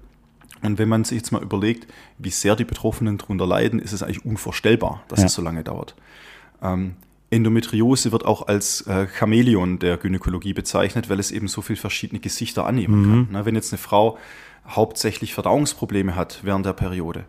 Und 0.62 0.78
wenn 0.78 0.88
man 0.88 1.04
sich 1.04 1.18
jetzt 1.18 1.33
mal 1.33 1.42
überlegt, 1.42 1.87
wie 2.18 2.30
sehr 2.30 2.56
die 2.56 2.64
Betroffenen 2.64 3.18
darunter 3.18 3.47
leiden, 3.47 3.78
ist 3.78 3.92
es 3.92 4.02
eigentlich 4.02 4.25
unvorstellbar, 4.25 5.02
dass 5.09 5.21
ja. 5.21 5.26
es 5.26 5.35
so 5.35 5.42
lange 5.42 5.64
dauert. 5.64 5.95
Ähm, 6.62 6.97
Endometriose 7.30 8.12
wird 8.12 8.25
auch 8.25 8.47
als 8.47 8.83
äh, 8.83 9.06
Chamäleon 9.09 9.78
der 9.78 9.97
Gynäkologie 9.97 10.54
bezeichnet, 10.54 11.11
weil 11.11 11.18
es 11.18 11.30
eben 11.30 11.49
so 11.49 11.61
viele 11.61 11.78
verschiedene 11.78 12.21
Gesichter 12.21 12.66
annehmen 12.66 13.00
mhm. 13.00 13.11
kann. 13.11 13.28
Na, 13.33 13.47
wenn 13.47 13.54
jetzt 13.54 13.73
eine 13.73 13.78
Frau 13.78 14.18
hauptsächlich 14.66 15.35
Verdauungsprobleme 15.35 16.14
hat 16.14 16.40
während 16.42 16.66
der 16.66 16.73
Periode, 16.73 17.25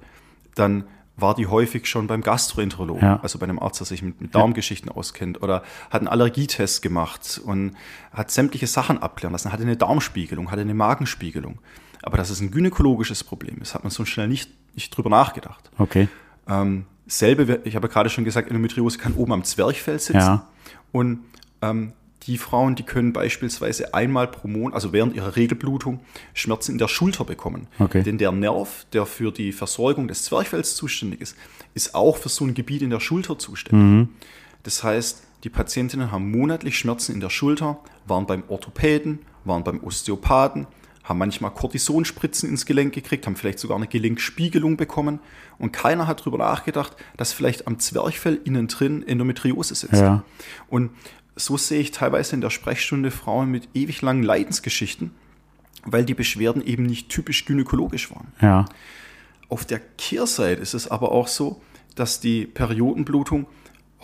dann 0.55 0.85
war 1.17 1.33
die 1.35 1.47
häufig 1.47 1.87
schon 1.87 2.05
beim 2.07 2.21
Gastroenterologen, 2.21 3.01
Ja. 3.03 3.19
also 3.21 3.39
bei 3.39 3.43
einem 3.45 3.59
Arzt, 3.59 3.79
der 3.79 3.87
sich 3.87 4.01
mit, 4.03 4.21
mit 4.21 4.35
Darmgeschichten 4.35 4.89
auskennt, 4.91 5.41
oder 5.41 5.63
hat 5.89 6.01
einen 6.01 6.07
Allergietest 6.07 6.81
gemacht 6.83 7.41
und 7.43 7.75
hat 8.13 8.29
sämtliche 8.31 8.67
Sachen 8.67 8.99
abklären 9.01 9.31
lassen, 9.33 9.51
hatte 9.51 9.63
eine 9.63 9.75
Darmspiegelung, 9.77 10.51
hatte 10.51 10.61
eine 10.61 10.75
Magenspiegelung. 10.75 11.59
Aber 12.03 12.17
dass 12.17 12.29
es 12.29 12.39
ein 12.39 12.51
gynäkologisches 12.51 13.23
Problem 13.23 13.57
ist, 13.61 13.73
hat 13.73 13.83
man 13.83 13.89
so 13.91 14.05
schnell 14.05 14.27
nicht, 14.27 14.49
nicht 14.75 14.95
drüber 14.95 15.09
nachgedacht. 15.09 15.71
Okay. 15.79 16.07
Ähm, 16.47 16.85
selbe, 17.07 17.61
ich 17.63 17.75
habe 17.75 17.89
gerade 17.89 18.09
schon 18.09 18.23
gesagt, 18.23 18.47
Endometriose 18.49 18.97
kann 18.99 19.13
oben 19.15 19.33
am 19.33 19.43
Zwerchfell 19.43 19.97
sitzen. 19.99 20.17
Ja. 20.19 20.47
Und 20.91 21.19
ähm, 21.63 21.93
die 22.27 22.37
Frauen, 22.37 22.75
die 22.75 22.83
können 22.83 23.13
beispielsweise 23.13 23.93
einmal 23.93 24.27
pro 24.27 24.47
Monat, 24.47 24.75
also 24.75 24.93
während 24.93 25.15
ihrer 25.15 25.35
Regelblutung, 25.35 26.01
Schmerzen 26.33 26.73
in 26.73 26.77
der 26.77 26.89
Schulter 26.89 27.23
bekommen. 27.23 27.67
Okay. 27.79 28.03
Denn 28.03 28.17
der 28.17 28.31
Nerv, 28.31 28.85
der 28.93 29.05
für 29.05 29.31
die 29.31 29.53
Versorgung 29.53 30.07
des 30.07 30.23
Zwerchfells 30.23 30.75
zuständig 30.75 31.21
ist, 31.21 31.37
ist 31.73 31.95
auch 31.95 32.17
für 32.17 32.29
so 32.29 32.45
ein 32.45 32.53
Gebiet 32.53 32.81
in 32.81 32.89
der 32.89 32.99
Schulter 32.99 33.39
zuständig. 33.39 34.09
Das 34.63 34.83
heißt, 34.83 35.23
die 35.43 35.49
Patientinnen 35.49 36.11
haben 36.11 36.29
monatlich 36.29 36.77
Schmerzen 36.77 37.13
in 37.13 37.21
der 37.21 37.29
Schulter, 37.29 37.79
waren 38.05 38.25
beim 38.25 38.43
Orthopäden, 38.49 39.19
waren 39.45 39.63
beim 39.63 39.81
Osteopathen, 39.81 40.67
haben 41.03 41.19
manchmal 41.19 41.51
Kortisonspritzen 41.51 42.49
ins 42.49 42.65
Gelenk 42.65 42.93
gekriegt, 42.93 43.25
haben 43.25 43.37
vielleicht 43.37 43.59
sogar 43.59 43.77
eine 43.77 43.87
Gelenkspiegelung 43.87 44.75
bekommen 44.75 45.19
und 45.57 45.71
keiner 45.71 46.07
hat 46.07 46.21
darüber 46.21 46.39
nachgedacht, 46.39 46.97
dass 47.15 47.31
vielleicht 47.31 47.67
am 47.67 47.79
Zwerchfell 47.79 48.41
innen 48.43 48.67
drin 48.67 49.07
Endometriose 49.07 49.75
sitzt. 49.75 50.01
Ja. 50.01 50.23
Und 50.69 50.91
so 51.37 51.57
sehe 51.57 51.79
ich 51.79 51.91
teilweise 51.91 52.35
in 52.35 52.41
der 52.41 52.49
Sprechstunde 52.49 53.11
Frauen 53.11 53.49
mit 53.49 53.69
ewig 53.73 54.01
langen 54.01 54.23
Leidensgeschichten, 54.23 55.11
weil 55.85 56.03
die 56.03 56.13
Beschwerden 56.13 56.65
eben 56.65 56.83
nicht 56.83 57.09
typisch 57.09 57.45
gynäkologisch 57.45 58.11
waren. 58.11 58.27
Ja. 58.41 58.65
Auf 59.49 59.65
der 59.65 59.79
Kehrseite 59.79 60.61
ist 60.61 60.73
es 60.73 60.89
aber 60.89 61.11
auch 61.11 61.27
so, 61.27 61.61
dass 61.95 62.19
die 62.19 62.45
Periodenblutung 62.45 63.47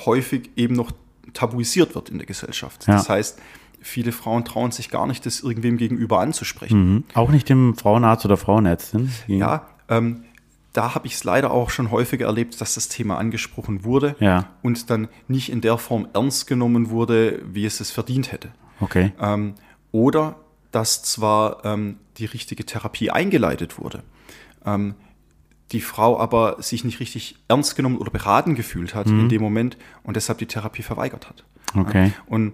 häufig 0.06 0.52
eben 0.56 0.76
noch 0.76 0.92
tabuisiert 1.34 1.96
wird 1.96 2.10
in 2.10 2.18
der 2.18 2.28
Gesellschaft. 2.28 2.88
Ja. 2.88 2.96
Das 2.96 3.10
heißt, 3.10 3.40
viele 3.82 4.12
Frauen 4.12 4.46
trauen 4.46 4.72
sich 4.72 4.90
gar 4.90 5.08
nicht, 5.08 5.26
das 5.26 5.42
irgendwem 5.42 5.78
gegenüber 5.78 6.20
anzusprechen. 6.20 6.94
Mhm. 6.94 7.04
Auch 7.14 7.30
nicht 7.30 7.50
dem 7.50 7.76
Frauenarzt 7.76 8.26
oder 8.26 8.38
Frauenärztin? 8.38 9.12
Ja, 9.28 9.68
ähm, 9.90 10.24
da 10.74 10.96
habe 10.96 11.06
ich 11.08 11.14
es 11.14 11.24
leider 11.24 11.52
auch 11.52 11.70
schon 11.70 11.92
häufiger 11.92 12.26
erlebt, 12.26 12.60
dass 12.60 12.74
das 12.76 12.90
Thema 12.90 13.18
angesprochen 13.18 13.84
wurde 13.84 14.16
Ja. 14.20 14.50
und 14.64 14.90
dann 14.90 15.08
nicht 15.28 15.50
in 15.52 15.62
der 15.62 15.78
Form 15.78 16.08
ernst 16.14 16.48
genommen 16.48 16.90
wurde, 16.90 17.42
wie 17.46 17.66
es 17.66 17.80
es 17.80 17.92
verdient 17.92 18.32
hätte. 18.32 18.50
Okay. 18.80 19.14
Ähm, 19.22 19.54
oder 19.92 20.36
dass 20.72 21.04
zwar 21.04 21.64
ähm, 21.64 21.98
die 22.18 22.26
richtige 22.26 22.66
Therapie 22.66 23.12
eingeleitet 23.12 23.78
wurde, 23.80 24.02
ähm, 24.66 24.96
die 25.72 25.82
Frau 25.82 26.20
aber 26.20 26.62
sich 26.62 26.84
nicht 26.84 27.00
richtig 27.00 27.36
ernst 27.48 27.76
genommen 27.76 27.98
oder 27.98 28.12
beraten 28.12 28.54
gefühlt 28.56 28.94
hat 28.96 29.08
in 29.08 29.30
dem 29.30 29.42
Moment 29.42 29.78
und 30.04 30.16
deshalb 30.16 30.38
die 30.40 30.46
Therapie 30.46 30.84
verweigert 30.84 31.30
hat. 31.30 31.44
Okay. 31.76 32.12
Und 32.28 32.54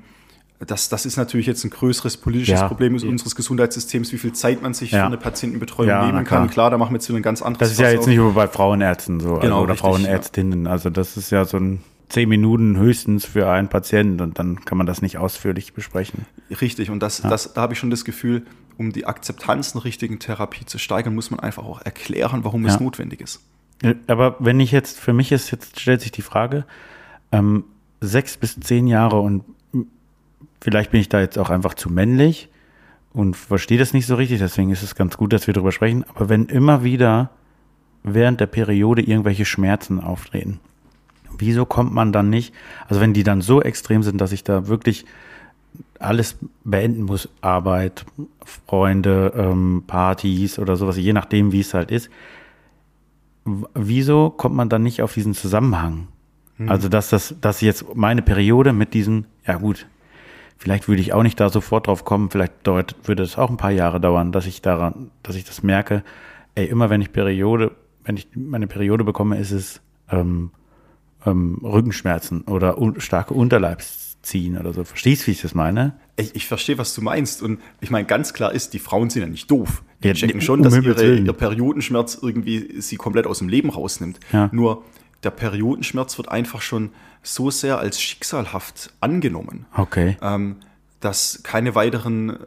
das, 0.66 0.90
das 0.90 1.06
ist 1.06 1.16
natürlich 1.18 1.48
jetzt 1.48 1.64
ein 1.64 1.70
größeres 1.70 2.18
politisches 2.18 2.60
Ja. 2.60 2.68
Problem 2.68 2.94
unseres 2.96 3.36
Gesundheitssystems, 3.36 4.12
wie 4.12 4.18
viel 4.18 4.34
Zeit 4.34 4.62
man 4.62 4.74
sich 4.74 4.92
Ja. 4.92 5.02
für 5.02 5.06
eine 5.08 5.18
Patientenbetreuung 5.18 5.90
Ja, 5.90 6.06
nehmen 6.06 6.26
klar. 6.26 6.42
kann. 6.42 6.50
Klar, 6.50 6.70
da 6.70 6.78
machen 6.78 6.92
wir 6.92 6.98
jetzt 7.00 7.10
ein 7.10 7.22
ganz 7.22 7.42
anderes 7.42 7.60
Das 7.60 7.72
ist 7.72 7.80
ja 7.80 7.86
Fass 7.86 7.94
jetzt 7.94 8.02
auf. 8.02 8.08
nicht 8.08 8.18
nur 8.18 8.34
bei 8.34 8.48
Frauenärzten 8.48 9.20
so 9.22 9.36
Genau, 9.36 9.38
also, 9.42 9.56
oder 9.58 9.74
richtig, 9.74 9.80
Frauenärztinnen. 9.80 10.68
Also 10.68 10.90
das 10.90 11.16
ist 11.16 11.32
ja 11.32 11.46
so 11.46 11.58
ein 11.58 11.82
zehn 12.10 12.28
Minuten 12.28 12.76
höchstens 12.78 13.24
für 13.26 13.50
einen 13.50 13.70
Patienten 13.70 14.22
und 14.22 14.38
dann 14.40 14.66
kann 14.66 14.78
man 14.78 14.88
das 14.88 15.02
nicht 15.02 15.18
ausführlich 15.18 15.74
besprechen. 15.74 16.26
Richtig, 16.60 16.90
und 16.90 17.02
das, 17.02 17.22
das, 17.22 17.54
da 17.54 17.62
habe 17.62 17.74
ich 17.74 17.80
schon 17.80 17.90
das 17.92 18.04
Gefühl, 18.04 18.46
um 18.78 18.92
die 18.92 19.06
Akzeptanz 19.06 19.76
einer 19.76 19.86
richtigen 19.86 20.20
Therapie 20.20 20.66
zu 20.66 20.78
steigern, 20.78 21.14
muss 21.16 21.32
man 21.32 21.40
einfach 21.40 21.64
auch 21.64 21.82
erklären, 21.82 22.44
warum 22.44 22.66
es 22.66 22.74
Ja. 22.76 22.82
notwendig 22.82 23.22
ist. 23.22 23.42
Ja, 23.84 23.94
Aber 24.08 24.36
wenn 24.40 24.60
ich 24.60 24.72
jetzt, 24.72 25.00
für 25.00 25.14
mich 25.14 25.32
ist 25.32 25.52
jetzt, 25.52 25.80
stellt 25.80 26.02
sich 26.02 26.12
die 26.12 26.22
Frage, 26.22 26.66
ähm, 27.32 27.64
sechs 28.02 28.36
bis 28.38 28.60
zehn 28.60 28.88
Jahre 28.88 29.20
und 29.20 29.44
vielleicht 30.62 30.92
bin 30.92 31.02
ich 31.02 31.10
da 31.10 31.20
jetzt 31.20 31.38
auch 31.38 31.50
einfach 31.50 31.74
zu 31.74 31.90
männlich 31.90 32.50
und 33.14 33.36
verstehe 33.36 33.78
das 33.78 33.94
nicht 33.94 34.06
so 34.06 34.16
richtig, 34.16 34.40
deswegen 34.40 34.72
ist 34.72 34.84
es 34.84 34.96
ganz 34.96 35.18
gut, 35.18 35.34
dass 35.34 35.48
wir 35.48 35.54
darüber 35.54 35.72
sprechen. 35.72 36.06
Aber 36.10 36.30
wenn 36.30 36.46
immer 36.46 36.84
wieder 36.84 37.32
während 38.04 38.40
der 38.40 38.48
Periode 38.48 39.02
irgendwelche 39.02 39.46
Schmerzen 39.46 40.00
auftreten, 40.00 40.60
wieso 41.38 41.66
kommt 41.66 41.94
man 41.94 42.12
dann 42.12 42.30
nicht, 42.30 42.54
also 42.88 43.02
wenn 43.02 43.14
die 43.14 43.24
dann 43.24 43.42
so 43.42 43.62
extrem 43.62 44.04
sind, 44.04 44.22
dass 44.22 44.32
ich 44.32 44.44
da 44.44 44.68
wirklich 44.68 45.06
alles 46.00 46.38
beenden 46.64 47.04
muss, 47.04 47.30
Arbeit, 47.42 48.06
Freunde, 48.68 49.34
ähm, 49.36 49.84
Partys 49.86 50.60
oder 50.60 50.76
sowas, 50.76 50.98
je 50.98 51.14
nachdem, 51.14 51.52
wie 51.52 51.60
es 51.60 51.74
halt 51.74 51.92
ist, 51.92 52.10
wieso 53.74 54.30
kommt 54.30 54.56
man 54.56 54.70
dann 54.70 54.84
nicht 54.84 55.02
auf 55.02 55.14
diesen 55.14 55.34
Zusammenhang? 55.34 56.08
Also, 56.68 56.90
dass 56.90 57.10
das, 57.10 57.36
dass 57.40 57.62
jetzt 57.62 57.96
meine 57.96 58.22
Periode 58.22 58.74
mit 58.74 58.94
diesen, 58.94 59.28
ja 59.48 59.56
gut, 59.56 59.88
vielleicht 60.60 60.88
würde 60.88 61.02
ich 61.02 61.14
auch 61.14 61.24
nicht 61.24 61.40
da 61.40 61.50
sofort 61.50 61.88
drauf 61.88 62.06
kommen, 62.06 62.30
vielleicht 62.30 62.68
dauert, 62.68 62.96
würde 63.06 63.24
es 63.24 63.38
auch 63.38 63.50
ein 63.50 63.58
paar 63.58 63.72
Jahre 63.72 64.00
dauern, 64.00 64.32
dass 64.32 64.46
ich 64.46 64.62
daran, 64.62 65.10
dass 65.24 65.36
ich 65.36 65.46
das 65.46 65.64
merke, 65.64 66.04
ey, 66.56 66.66
immer 66.68 66.90
wenn 66.90 67.02
ich 67.02 67.12
Periode, 67.12 67.72
wenn 68.04 68.18
ich 68.18 68.28
meine 68.36 68.68
Periode 68.68 69.04
bekomme, 69.04 69.38
ist 69.38 69.52
es 69.52 69.82
ähm, 70.12 70.52
ähm, 71.26 71.60
Rückenschmerzen 71.64 72.42
oder 72.42 72.78
un 72.78 73.00
starke 73.00 73.34
Unterleibsziehen 73.34 74.58
oder 74.58 74.74
so. 74.74 74.84
Verstehst 74.84 75.24
du, 75.24 75.28
wie 75.28 75.32
ich 75.32 75.42
das 75.42 75.56
meine? 75.56 75.94
Ich, 76.18 76.36
ich 76.36 76.48
verstehe, 76.48 76.78
was 76.78 76.94
du 76.94 77.02
meinst. 77.02 77.42
Und 77.42 77.60
ich 77.80 77.90
meine, 77.90 78.06
ganz 78.06 78.34
klar 78.34 78.52
ist, 78.52 78.74
die 78.74 78.80
Frauen 78.80 79.10
sind 79.10 79.22
ja 79.22 79.28
nicht 79.28 79.50
doof. 79.50 79.84
Die 80.04 80.10
Ja, 80.10 80.14
checken 80.14 80.36
um 80.36 80.42
schon, 80.42 80.64
dass 80.64 80.76
Himmels 80.76 81.02
ihre, 81.02 81.18
ihr 81.20 81.34
Periodenschmerz 81.34 82.18
irgendwie 82.22 82.82
sie 82.82 82.98
komplett 82.98 83.28
aus 83.28 83.40
dem 83.40 83.50
Leben 83.50 83.70
rausnimmt. 83.70 84.20
Ja. 84.32 84.50
Nur 84.52 84.84
der 85.24 85.32
Periodenschmerz 85.32 86.18
wird 86.18 86.30
einfach 86.30 86.62
schon 86.62 86.92
so 87.24 87.52
sehr 87.52 87.78
als 87.80 88.02
schicksalhaft 88.02 88.94
angenommen, 89.02 89.66
Okay. 89.76 90.18
ähm, 90.22 90.58
dass 91.02 91.42
keine 91.44 91.76
weiteren, 91.76 92.38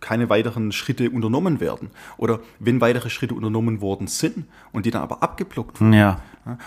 keine 0.00 0.28
weiteren 0.30 0.72
Schritte 0.72 1.10
unternommen 1.10 1.60
werden. 1.60 1.90
Oder 2.16 2.40
wenn 2.58 2.80
weitere 2.80 3.10
Schritte 3.10 3.34
unternommen 3.34 3.80
worden 3.80 4.06
sind 4.06 4.46
und 4.72 4.86
die 4.86 4.90
dann 4.90 5.02
aber 5.02 5.22
abgeblockt 5.22 5.80
wurden. 5.80 5.92
Ja. 5.92 6.20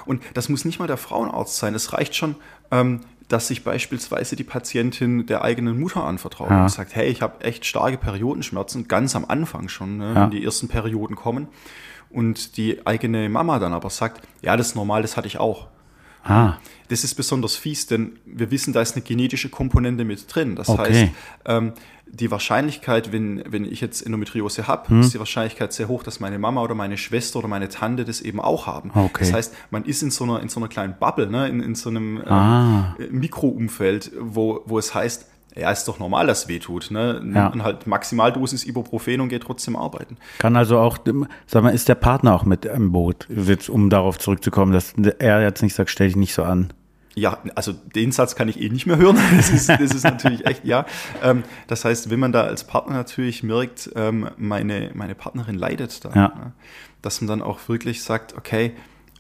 Und 0.06 0.22
das 0.36 0.48
muss 0.50 0.64
nicht 0.64 0.80
mal 0.80 0.88
der 0.88 0.98
Frauenarzt 0.98 1.58
sein. 1.58 1.76
Es 1.76 1.92
reicht 1.92 2.16
schon, 2.16 2.36
ähm, 2.72 3.02
dass 3.28 3.48
sich 3.48 3.64
beispielsweise 3.64 4.36
die 4.36 4.44
Patientin 4.44 5.26
der 5.26 5.42
eigenen 5.44 5.80
Mutter 5.80 6.04
anvertraut 6.04 6.52
Ja. 6.52 6.64
und 6.64 6.70
sagt, 6.70 6.96
hey, 6.96 7.08
ich 7.10 7.22
habe 7.24 7.44
echt 7.44 7.66
starke 7.66 7.98
Periodenschmerzen, 7.98 8.88
ganz 8.88 9.16
am 9.16 9.26
Anfang 9.26 9.68
schon, 9.68 9.98
ne, 9.98 10.14
Ja. 10.14 10.22
wenn 10.24 10.32
die 10.32 10.46
ersten 10.46 10.68
Perioden 10.68 11.16
kommen. 11.16 11.48
Und 12.16 12.56
die 12.58 12.86
eigene 12.88 13.28
Mama 13.30 13.60
dann 13.60 13.74
aber 13.74 13.90
sagt, 13.90 14.26
ja, 14.42 14.56
das 14.58 14.68
ist 14.70 14.76
normal, 14.76 15.02
das 15.02 15.18
hatte 15.18 15.28
ich 15.28 15.38
auch. 15.38 15.68
Ah, 16.24 16.54
Das 16.88 17.04
ist 17.04 17.14
besonders 17.16 17.56
fies, 17.56 17.86
denn 17.88 18.18
wir 18.26 18.50
wissen, 18.52 18.72
da 18.74 18.82
ist 18.82 18.96
eine 18.96 19.04
genetische 19.04 19.50
Komponente 19.50 20.06
mit 20.06 20.26
drin. 20.34 20.56
Das 20.56 20.70
Okay. 20.70 20.82
heißt, 20.82 21.12
ähm, 21.46 21.74
die 22.08 22.30
Wahrscheinlichkeit, 22.32 23.12
wenn, 23.12 23.44
wenn 23.48 23.66
ich 23.66 23.82
jetzt 23.82 24.02
Endometriose 24.04 24.68
habe, 24.68 24.90
Hm. 24.90 25.02
ist 25.02 25.14
die 25.14 25.20
Wahrscheinlichkeit 25.20 25.74
sehr 25.74 25.88
hoch, 25.88 26.02
dass 26.04 26.20
meine 26.20 26.40
Mama 26.40 26.62
oder 26.64 26.74
meine 26.74 26.98
Schwester 26.98 27.40
oder 27.40 27.48
meine 27.48 27.70
Tante 27.70 28.06
das 28.06 28.22
eben 28.22 28.40
auch 28.40 28.66
haben. 28.66 28.92
Okay. 28.94 29.12
Das 29.20 29.34
heißt, 29.34 29.54
man 29.72 29.84
ist 29.86 30.02
in 30.04 30.10
so 30.12 30.24
einer, 30.24 30.42
in 30.42 30.50
so 30.50 30.60
einer 30.60 30.68
kleinen 30.70 30.96
Bubble, 31.00 31.28
ne? 31.28 31.48
in, 31.48 31.60
in 31.62 31.76
so 31.76 31.90
einem 31.90 32.18
ähm, 32.18 32.28
Ah. 32.32 32.96
äh, 33.00 33.08
Mikroumfeld, 33.12 34.12
wo, 34.20 34.62
wo 34.66 34.80
es 34.80 34.94
heißt, 34.96 35.28
ja, 35.56 35.72
ist 35.72 35.86
doch 35.88 36.00
normal, 36.00 36.28
dass 36.28 36.48
weh 36.48 36.60
tut. 36.60 36.92
Ne? 36.92 37.20
Nimmt 37.22 37.36
Ja. 37.36 37.50
man 37.50 37.64
halt 37.64 37.88
Maximaldosis 37.88 38.66
Ibuprofen 38.66 39.22
und 39.22 39.30
geht 39.30 39.44
trotzdem 39.44 39.76
arbeiten. 39.76 40.18
Kann 40.40 40.56
also 40.56 40.80
auch, 40.80 40.98
sag 41.48 41.64
mal, 41.64 41.70
ist 41.70 41.88
der 41.90 41.96
Partner 41.96 42.34
auch 42.36 42.44
mit 42.46 42.66
im 42.66 42.92
Boot, 42.92 43.28
jetzt, 43.30 43.70
um 43.70 43.90
darauf 43.90 44.18
zurückzukommen, 44.20 44.74
dass 44.74 44.94
er 45.20 45.42
jetzt 45.42 45.62
nicht 45.64 45.74
sagt, 45.76 45.90
stell 45.90 46.08
dich 46.08 46.16
nicht 46.18 46.34
so 46.34 46.44
an. 46.44 46.74
Ja, 47.18 47.38
also 47.56 47.72
den 47.72 48.12
Satz 48.12 48.36
kann 48.36 48.50
ich 48.50 48.60
eh 48.62 48.68
nicht 48.68 48.86
mehr 48.86 48.98
hören. 48.98 49.18
Das 49.38 49.50
ist, 49.50 49.70
das 49.70 49.80
ist 49.80 50.04
natürlich 50.04 50.46
echt, 50.46 50.66
ja. 50.66 50.86
Ähm, 51.24 51.44
das 51.68 51.86
heißt, 51.86 52.10
wenn 52.10 52.20
man 52.20 52.34
da 52.34 52.42
als 52.44 52.66
Partner 52.66 52.94
natürlich 52.96 53.42
merkt, 53.42 53.90
ähm, 53.96 54.30
meine, 54.38 54.92
meine 54.94 55.16
Partnerin 55.16 55.56
leidet 55.56 56.04
da, 56.04 56.10
Ja. 56.10 56.28
ne, 56.36 56.52
dass 57.02 57.22
man 57.22 57.30
dann 57.30 57.42
auch 57.42 57.70
wirklich 57.70 58.04
sagt, 58.04 58.36
okay, 58.38 58.74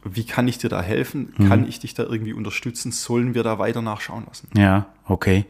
wie 0.03 0.25
kann 0.25 0.47
ich 0.49 0.57
dir 0.57 0.69
da 0.69 0.81
helfen? 0.81 1.33
Mhm. 1.37 1.47
Kann 1.47 1.67
ich 1.67 1.79
dich 1.79 1.93
da 1.93 2.03
irgendwie 2.03 2.33
unterstützen? 2.33 2.91
Sollen 2.91 3.33
wir 3.33 3.43
da 3.43 3.57
weiter 3.59 3.81
nachschauen 3.81 4.25
lassen? 4.27 4.49
Ja, 4.57 4.87
okay. 5.07 5.45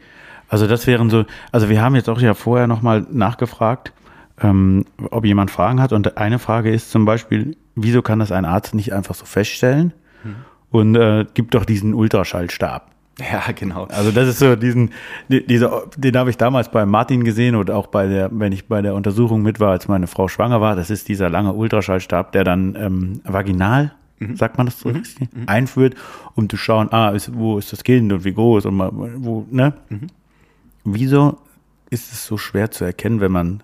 Also 0.48 0.66
das 0.66 0.86
wären 0.86 1.10
so, 1.10 1.24
also 1.52 1.68
wir 1.68 1.80
haben 1.82 1.94
jetzt 1.96 2.08
auch 2.08 2.20
ja 2.20 2.34
vorher 2.34 2.66
nochmal 2.66 3.06
nachgefragt, 3.10 3.92
ähm, 4.40 4.84
ob 5.10 5.24
jemand 5.24 5.50
Fragen 5.50 5.80
hat. 5.80 5.92
Und 5.92 6.16
eine 6.18 6.38
Frage 6.38 6.70
ist 6.70 6.90
zum 6.90 7.04
Beispiel, 7.04 7.56
wieso 7.74 8.02
kann 8.02 8.18
das 8.18 8.32
ein 8.32 8.44
Arzt 8.44 8.74
nicht 8.74 8.92
einfach 8.92 9.14
so 9.14 9.24
feststellen? 9.24 9.92
Und 10.70 10.96
äh, 10.96 11.24
gibt 11.34 11.54
doch 11.54 11.64
diesen 11.64 11.94
Ultraschallstab. 11.94 12.90
Ja, 13.18 13.50
genau. 13.54 13.84
Also 13.84 14.10
das 14.10 14.28
ist 14.28 14.40
so 14.40 14.56
diesen, 14.56 14.90
die- 15.28 15.46
diese, 15.46 15.84
den 15.96 16.16
habe 16.18 16.28
ich 16.28 16.36
damals 16.36 16.70
bei 16.70 16.84
Martin 16.84 17.24
gesehen 17.24 17.54
und 17.54 17.70
auch 17.70 17.86
bei 17.86 18.06
der, 18.08 18.28
wenn 18.32 18.52
ich 18.52 18.66
bei 18.68 18.82
der 18.82 18.94
Untersuchung 18.94 19.40
mit 19.42 19.58
war, 19.58 19.70
als 19.70 19.88
meine 19.88 20.06
Frau 20.06 20.28
schwanger 20.28 20.60
war. 20.60 20.76
Das 20.76 20.90
ist 20.90 21.08
dieser 21.08 21.30
lange 21.30 21.52
Ultraschallstab, 21.54 22.32
der 22.32 22.44
dann 22.44 22.76
ähm, 22.78 23.20
vaginal, 23.24 23.94
sagt 24.34 24.58
man 24.58 24.66
das 24.66 24.80
so, 24.80 24.90
richtig, 24.90 25.28
einführt, 25.46 25.94
um 26.34 26.48
zu 26.48 26.56
schauen, 26.58 26.92
ah, 26.92 27.10
ist, 27.10 27.34
wo 27.34 27.58
ist 27.58 27.72
das 27.72 27.84
Kind 27.84 28.12
und 28.12 28.24
wie 28.24 28.34
groß 28.34 28.66
und 28.66 28.74
mal, 28.76 28.90
wo, 28.92 29.46
ne? 29.50 29.72
Wieso 30.88 31.38
ist 31.90 32.12
es 32.12 32.26
so 32.26 32.38
schwer 32.38 32.70
zu 32.70 32.84
erkennen, 32.84 33.20
wenn 33.20 33.32
man, 33.32 33.62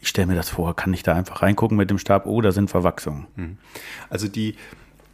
ich 0.00 0.08
stelle 0.08 0.26
mir 0.26 0.34
das 0.34 0.50
vor, 0.50 0.76
kann 0.76 0.92
ich 0.92 1.02
da 1.02 1.14
einfach 1.14 1.42
reingucken 1.42 1.78
mit 1.78 1.88
dem 1.88 1.98
Stab, 1.98 2.26
oh, 2.26 2.42
da 2.42 2.52
sind 2.52 2.68
Verwachsungen. 2.68 3.58
Also 4.10 4.28
die, 4.28 4.54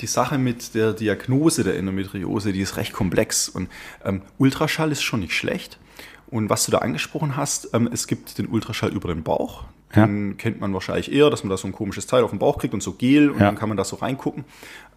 die 0.01 0.07
Sache 0.09 0.37
mit 0.37 0.75
der 0.75 0.93
Diagnose 0.93 1.63
der 1.63 1.79
Endometriose, 1.79 2.53
die 2.53 2.61
ist 2.61 2.77
recht 2.77 2.93
komplex 2.93 3.49
und 3.49 3.69
ähm, 4.05 4.23
Ultraschall 4.39 4.91
ist 4.91 5.03
schon 5.03 5.21
nicht 5.21 5.35
schlecht. 5.35 5.79
Und 6.27 6.51
was 6.51 6.65
du 6.65 6.73
da 6.73 6.79
angesprochen 6.79 7.37
hast, 7.37 7.71
ähm, 7.73 7.89
es 7.93 8.09
gibt 8.09 8.37
den 8.39 8.49
Ultraschall 8.49 8.93
über 8.93 9.15
den 9.15 9.23
Bauch. 9.23 9.65
Den 9.95 10.31
ja. 10.31 10.35
kennt 10.37 10.61
man 10.61 10.75
wahrscheinlich 10.75 11.13
eher, 11.13 11.31
dass 11.31 11.45
man 11.45 11.51
da 11.51 11.57
so 11.57 11.69
ein 11.69 11.73
komisches 11.73 12.09
Teil 12.09 12.25
auf 12.25 12.31
den 12.31 12.41
Bauch 12.41 12.59
kriegt 12.59 12.75
und 12.75 12.83
so 12.83 12.95
Gel 12.95 13.31
und 13.31 13.39
ja. 13.39 13.47
dann 13.47 13.55
kann 13.55 13.69
man 13.69 13.79
da 13.79 13.85
so 13.85 13.95
reingucken. 13.97 14.45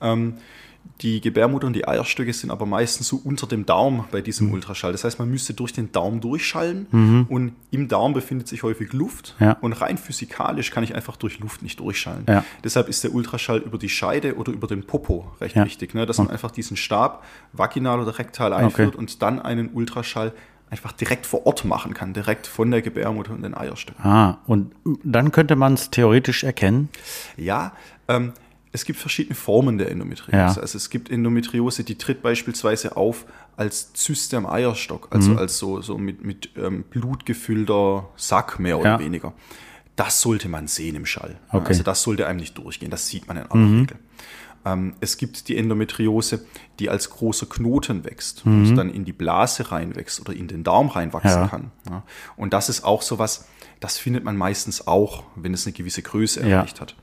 Ähm, 0.01 0.37
die 1.01 1.22
Gebärmutter 1.22 1.67
und 1.67 1.74
die 1.74 1.88
Eierstöcke 1.88 2.34
sind 2.34 2.51
aber 2.51 2.65
meistens 2.65 3.08
so 3.08 3.22
unter 3.24 3.48
dem 3.48 3.65
Daumen 3.65 4.06
bei 4.12 4.22
diesem 4.22 4.48
mhm. 4.48 4.53
Ultraschall. 4.53 4.91
Das 4.91 5.03
heißt, 5.03 5.20
man 5.20 5.29
müsste 5.29 5.53
durch 5.53 5.74
den 5.74 5.91
Daumen 5.91 6.22
durchschallen 6.22 6.88
mhm. 6.91 7.25
und 7.29 7.53
im 7.72 7.88
Daumen 7.88 8.13
befindet 8.13 8.48
sich 8.48 8.63
häufig 8.63 8.94
Luft 8.94 9.36
ja. 9.39 9.53
und 9.62 9.74
rein 9.74 9.98
physikalisch 9.98 10.72
kann 10.72 10.84
ich 10.84 10.96
einfach 10.96 11.17
durch 11.17 11.39
Luft 11.39 11.62
nicht 11.62 11.79
durchschallen. 11.79 12.25
Ja. 12.27 12.44
Deshalb 12.63 12.89
ist 12.89 13.03
der 13.03 13.13
Ultraschall 13.13 13.60
über 13.60 13.77
die 13.77 13.89
Scheide 13.89 14.36
oder 14.36 14.51
über 14.51 14.67
den 14.67 14.86
Popo 14.86 15.32
recht 15.39 15.56
ja. 15.56 15.65
wichtig, 15.65 15.94
ne? 15.94 16.06
dass 16.06 16.17
man 16.17 16.29
einfach 16.29 16.51
diesen 16.51 16.77
Stab 16.77 17.24
vaginal 17.53 18.00
oder 18.00 18.17
rektal 18.17 18.53
einführt 18.53 18.89
okay. 18.89 18.98
und 18.98 19.22
dann 19.22 19.41
einen 19.41 19.70
Ultraschall 19.74 20.34
einfach 20.70 20.91
direkt 20.91 21.25
vor 21.25 21.46
Ort 21.46 21.65
machen 21.65 21.94
kann, 21.94 22.13
direkt 22.13 22.46
von 22.48 22.72
der 22.72 22.82
Gebärmutter 22.82 23.32
und 23.32 23.41
den 23.41 23.56
Eierstöcken. 23.56 24.03
Ah, 24.03 24.39
und 24.48 24.74
dann 25.03 25.32
könnte 25.32 25.56
man 25.56 25.75
es 25.75 25.89
theoretisch 25.91 26.44
erkennen? 26.44 26.89
Ja, 27.38 27.72
ähm, 28.08 28.34
es 28.71 28.86
gibt 28.86 29.00
verschiedene 29.00 29.36
Formen 29.36 29.77
der 29.77 29.91
Endometriose. 29.91 30.38
Ja. 30.38 30.47
Also 30.47 30.77
es 30.77 30.89
gibt 30.89 31.09
Endometriose, 31.09 31.83
die 31.83 31.95
tritt 31.95 32.21
beispielsweise 32.21 32.97
auf 32.97 33.25
als 33.55 33.93
Zyste 33.93 34.38
am 34.38 34.45
Eierstock, 34.45 35.07
also 35.12 35.31
mhm. 35.31 35.38
als 35.38 35.57
so, 35.57 35.81
so 35.81 35.97
mit, 35.97 36.24
mit 36.24 36.51
ähm, 36.57 36.83
Blut 36.83 37.25
gefüllter 37.25 38.09
Sack 38.15 38.59
mehr 38.59 38.79
oder 38.79 38.91
ja. 38.91 39.00
weniger. 39.00 39.33
Das 39.95 40.21
sollte 40.21 40.47
man 40.47 40.67
sehen 40.67 40.95
im 40.95 41.05
Schall. 41.05 41.39
Okay. 41.51 41.69
Also 41.69 41.83
das 41.83 42.03
sollte 42.03 42.27
einem 42.27 42.39
nicht 42.39 42.57
durchgehen, 42.57 42.91
das 42.91 43.07
sieht 43.07 43.27
man 43.27 43.38
in 43.38 43.43
aller 43.43 43.55
mhm. 43.55 43.79
Regel. 43.79 43.97
Ähm, 44.65 44.93
es 45.00 45.17
gibt 45.17 45.47
die 45.47 45.57
Endometriose, 45.57 46.45
die 46.79 46.89
als 46.89 47.09
großer 47.09 47.47
Knoten 47.47 48.03
wächst 48.03 48.45
mhm. 48.45 48.69
und 48.69 48.75
dann 48.75 48.89
in 48.89 49.05
die 49.05 49.13
Blase 49.13 49.71
reinwächst 49.71 50.19
oder 50.19 50.33
in 50.33 50.47
den 50.47 50.63
Darm 50.63 50.89
reinwachsen 50.89 51.41
ja. 51.41 51.47
kann. 51.47 51.71
Und 52.36 52.53
das 52.53 52.69
ist 52.69 52.83
auch 52.83 53.01
so 53.01 53.17
was, 53.17 53.47
das 53.79 53.97
findet 53.97 54.24
man 54.24 54.38
meistens 54.38 54.86
auch, 54.86 55.24
wenn 55.36 55.53
es 55.53 55.65
eine 55.65 55.74
gewisse 55.74 56.01
Größe 56.01 56.41
erreicht 56.41 56.81
hat. 56.81 56.95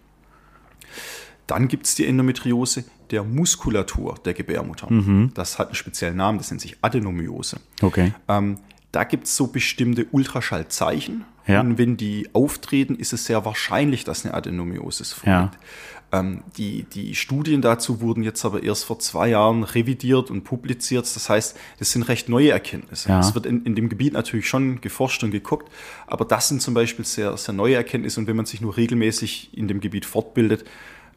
Dann 1.47 1.69
gibt 1.69 1.87
es 1.87 1.95
die 1.95 2.07
Endometriose 2.07 2.85
der 3.11 3.23
Muskulatur 3.23 4.15
der 4.25 4.35
Gebärmutter. 4.35 4.91
Mhm. 4.91 5.33
Das 5.35 5.59
hat 5.59 5.69
einen 5.69 5.75
speziellen 5.75 6.17
Namen, 6.17 6.39
das 6.39 6.51
nennt 6.51 6.61
sich 6.61 6.77
Adenomiose. 6.81 7.59
Okay. 7.83 8.15
Ähm, 8.29 8.59
da 8.93 9.05
gibt 9.05 9.27
es 9.27 9.37
so 9.37 9.49
bestimmte 9.49 10.07
Ultraschallzeichen. 10.11 11.25
Ja. 11.47 11.61
Und 11.61 11.77
wenn 11.79 11.97
die 11.97 12.29
auftreten, 12.33 12.95
ist 12.95 13.13
es 13.13 13.27
sehr 13.27 13.45
wahrscheinlich, 13.45 14.05
dass 14.05 14.25
eine 14.25 14.35
Adenomiosis 14.35 15.13
vorliegt. 15.13 15.55
Ja. 15.55 16.21
Ähm, 16.21 16.43
die, 16.57 16.85
die 16.85 17.15
Studien 17.15 17.61
dazu 17.61 18.01
wurden 18.01 18.23
jetzt 18.23 18.45
aber 18.45 18.63
erst 18.63 18.85
vor 18.85 18.99
zwei 19.01 19.29
Jahren 19.29 19.65
revidiert 19.65 20.31
und 20.31 20.45
publiziert. 20.45 21.05
Das 21.05 21.29
heißt, 21.29 21.57
das 21.79 21.91
sind 21.91 22.05
recht 22.05 22.29
neue 22.29 22.51
Erkenntnisse. 22.51 23.09
Ja. 23.09 23.21
Es 23.21 23.35
wird 23.35 23.47
in, 23.47 23.65
in 23.65 23.75
dem 23.75 23.89
Gebiet 23.89 24.13
natürlich 24.13 24.49
schon 24.49 24.81
geforscht 24.81 25.25
und 25.25 25.33
geguckt, 25.33 25.71
aber 26.07 26.25
das 26.25 26.49
sind 26.49 26.63
zum 26.63 26.73
Beispiel 26.73 27.05
sehr, 27.05 27.37
sehr 27.37 27.55
neue 27.55 27.75
Erkenntnisse. 27.75 28.21
Und 28.21 28.27
wenn 28.27 28.37
man 28.37 28.47
sich 28.47 28.61
nur 28.61 28.77
regelmäßig 28.77 29.51
in 29.57 29.67
dem 29.67 29.81
Gebiet 29.81 30.07
fortbildet, 30.07 30.65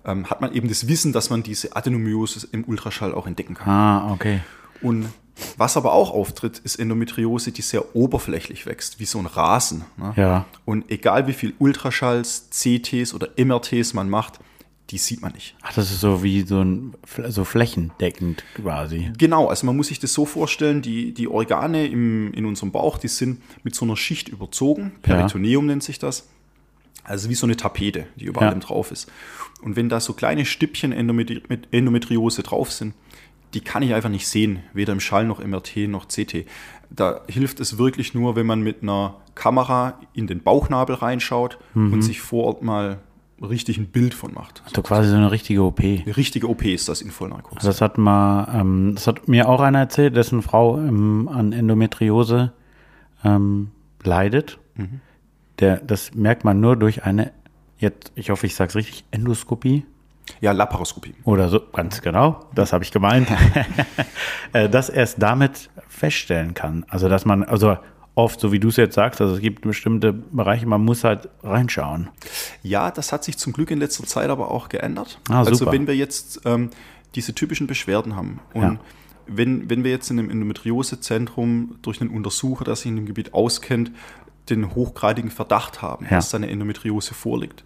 ähm, 0.08 0.30
hat 0.30 0.42
man 0.42 0.54
eben 0.54 0.68
das 0.68 0.88
Wissen, 0.88 1.14
dass 1.14 1.30
man 1.30 1.44
diese 1.44 1.76
Adenomyosis 1.76 2.46
im 2.46 2.64
Ultraschall 2.64 3.14
auch 3.14 3.28
entdecken 3.28 3.54
kann. 3.54 3.70
Ah, 3.70 4.12
okay. 4.14 4.40
Und 4.82 5.08
was 5.58 5.78
aber 5.78 5.94
auch 5.94 6.12
auftritt, 6.12 6.60
ist 6.60 6.78
Endometriose, 6.78 7.52
die 7.52 7.62
sehr 7.62 7.96
oberflächlich 7.96 8.66
wächst, 8.66 9.00
wie 9.00 9.06
so 9.06 9.20
ein 9.20 9.28
Rasen. 9.28 9.86
Ne? 9.98 10.14
Ja. 10.16 10.46
Und 10.66 10.90
egal 10.90 11.28
wie 11.28 11.34
viel 11.34 11.54
Ultraschalls, 11.60 12.50
CTs 12.50 13.14
oder 13.14 13.30
MRTs 13.38 13.94
man 13.94 14.10
macht, 14.10 14.40
die 14.90 14.98
sieht 14.98 15.22
man 15.22 15.34
nicht. 15.34 15.56
Ach, 15.62 15.74
das 15.74 15.92
ist 15.92 16.00
so 16.00 16.24
wie 16.24 16.44
so 16.44 16.62
ein 16.62 16.94
so 17.28 17.44
flächendeckend 17.44 18.44
quasi. 18.56 19.12
Genau, 19.18 19.48
also 19.48 19.66
man 19.66 19.76
muss 19.76 19.88
sich 19.88 20.00
das 20.00 20.14
so 20.14 20.26
vorstellen, 20.26 20.82
die, 20.82 21.14
die 21.14 21.28
Organe 21.28 21.88
im, 21.88 22.34
in 22.34 22.46
unserem 22.46 22.72
Bauch, 22.72 22.98
die 22.98 23.10
sind 23.10 23.42
mit 23.64 23.76
so 23.76 23.84
einer 23.84 23.98
Schicht 23.98 24.30
überzogen, 24.30 24.94
Peritoneum 25.02 25.66
ja. 25.66 25.74
nennt 25.74 25.84
sich 25.84 26.00
das. 26.00 26.30
Also 27.08 27.30
wie 27.30 27.36
so 27.36 27.48
eine 27.48 27.56
Tapete, 27.56 28.06
die 28.18 28.26
über 28.26 28.42
ja. 28.42 28.50
allem 28.50 28.60
drauf 28.60 28.92
ist. 28.92 29.10
Und 29.62 29.76
wenn 29.76 29.90
da 29.90 30.00
so 30.00 30.14
kleine 30.14 30.46
Stückchen 30.46 30.92
Endometri 30.92 31.42
Endometriose 31.72 32.44
drauf 32.44 32.72
sind, 32.72 32.94
die 33.54 33.62
kann 33.62 33.82
ich 33.82 33.94
einfach 33.94 34.10
nicht 34.10 34.28
sehen, 34.28 34.60
weder 34.74 34.94
im 34.94 35.00
Schall 35.00 35.26
noch 35.26 35.44
MRT 35.44 35.88
noch 35.88 36.08
CT. 36.08 36.46
Da 36.90 37.22
hilft 37.28 37.60
es 37.60 37.78
wirklich 37.78 38.14
nur, 38.14 38.36
wenn 38.36 38.46
man 38.46 38.62
mit 38.62 38.84
einer 38.84 39.16
Kamera 39.36 40.00
in 40.14 40.28
den 40.28 40.44
Bauchnabel 40.44 40.98
reinschaut 40.98 41.58
mhm. 41.74 41.94
und 41.94 42.02
sich 42.02 42.22
vor 42.22 42.44
Ort 42.44 42.62
mal 42.62 43.00
richtig 43.42 43.78
ein 43.78 43.88
Bild 43.88 44.14
von 44.14 44.34
macht. 44.34 44.62
Also 44.66 44.82
quasi 44.82 45.10
so 45.10 45.16
eine 45.16 45.32
richtige 45.32 45.64
OP. 45.64 45.80
Eine 45.80 46.18
richtige 46.18 46.50
OP 46.50 46.66
ist 46.66 46.90
das 46.90 47.02
in 47.02 47.12
Vollnarkose. 47.12 47.66
Das 47.66 47.82
hat 47.82 47.98
mal, 47.98 48.48
ähm, 48.54 48.94
das 48.96 49.08
hat 49.08 49.28
mir 49.28 49.48
auch 49.48 49.62
einer 49.62 49.80
erzählt, 49.80 50.16
dessen 50.16 50.42
Frau 50.42 50.78
ähm, 50.78 51.30
an 51.32 51.54
Endometriose 51.54 52.52
ähm, 53.24 53.72
leidet. 54.04 54.60
Mhm. 54.76 55.02
Der, 55.60 55.78
das 55.78 56.14
merkt 56.14 56.44
man 56.44 56.60
nur 56.60 56.76
durch 56.76 57.04
eine, 57.04 57.32
jetzt, 57.80 58.12
ich 58.16 58.30
hoffe, 58.30 58.46
ich 58.46 58.56
sage 58.56 58.70
es 58.70 58.76
richtig, 58.76 59.06
Endoskopie. 59.12 59.86
Ja, 60.42 60.52
Laparoskopie. 60.52 61.16
Oder 61.24 61.50
so, 61.50 61.62
ganz 61.72 62.02
genau, 62.02 62.42
das 62.54 62.74
habe 62.74 62.84
ich 62.84 62.92
gemeint. 62.92 63.30
Dass 64.52 64.90
er 64.90 65.04
es 65.04 65.16
damit 65.16 65.70
feststellen 65.88 66.54
kann. 66.54 66.86
Also, 66.90 67.08
dass 67.08 67.26
man, 67.26 67.44
also 67.44 67.78
oft, 68.18 68.40
so 68.40 68.52
wie 68.52 68.60
du 68.60 68.70
es 68.70 68.78
jetzt 68.78 68.96
sagst, 68.96 69.22
also 69.22 69.36
es 69.36 69.42
gibt 69.42 69.62
bestimmte 69.62 70.12
Bereiche, 70.12 70.66
man 70.66 70.84
muss 70.84 71.04
halt 71.04 71.30
reinschauen. 71.44 72.10
Ja, 72.64 72.90
das 72.92 73.12
hat 73.12 73.24
sich 73.24 73.38
zum 73.38 73.54
Glück 73.54 73.70
in 73.70 73.80
letzter 73.80 74.06
Zeit 74.06 74.30
aber 74.30 74.50
auch 74.52 74.70
geändert. 74.70 75.20
Ah, 75.30 75.44
also 75.44 75.72
wenn 75.72 75.86
wir 75.86 75.96
jetzt 75.96 76.42
ähm, 76.44 76.72
diese 77.16 77.36
typischen 77.36 77.68
Beschwerden 77.68 78.16
haben 78.16 78.40
und 78.54 78.62
ja. 78.62 78.80
wenn, 79.28 79.70
wenn 79.70 79.84
wir 79.84 79.92
jetzt 79.92 80.10
in 80.10 80.18
einem 80.18 80.32
Endometriosezentrum 80.32 81.78
durch 81.84 82.02
einen 82.02 82.10
Untersucher, 82.10 82.66
der 82.66 82.76
sich 82.76 82.88
in 82.88 82.96
dem 82.96 83.06
Gebiet 83.06 83.36
auskennt, 83.36 83.92
den 84.50 84.76
hochgradigen 84.76 85.32
Verdacht 85.32 85.82
haben, 85.82 86.06
ja. 86.06 86.12
dass 86.12 86.30
da 86.30 86.38
eine 86.38 86.50
Endometriose 86.50 87.14
vorliegt, 87.14 87.64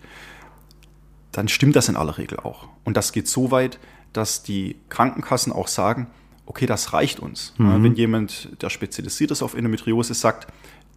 dann 1.32 1.48
stimmt 1.48 1.76
das 1.76 1.90
in 1.90 1.96
aller 1.96 2.18
Regel 2.18 2.40
auch. 2.40 2.68
Und 2.84 2.98
das 2.98 3.12
geht 3.12 3.28
so 3.28 3.52
weit, 3.52 3.80
dass 4.14 4.44
die 4.44 4.76
Krankenkassen 4.90 5.54
auch 5.54 5.68
sagen, 5.68 6.08
okay, 6.46 6.66
das 6.66 6.92
reicht 6.94 7.20
uns. 7.20 7.54
Mhm. 7.58 7.84
Wenn 7.84 7.96
jemand, 7.96 8.62
der 8.62 8.70
spezialisiert 8.70 9.32
ist 9.32 9.42
auf 9.42 9.54
Endometriose, 9.54 10.14
sagt, 10.14 10.48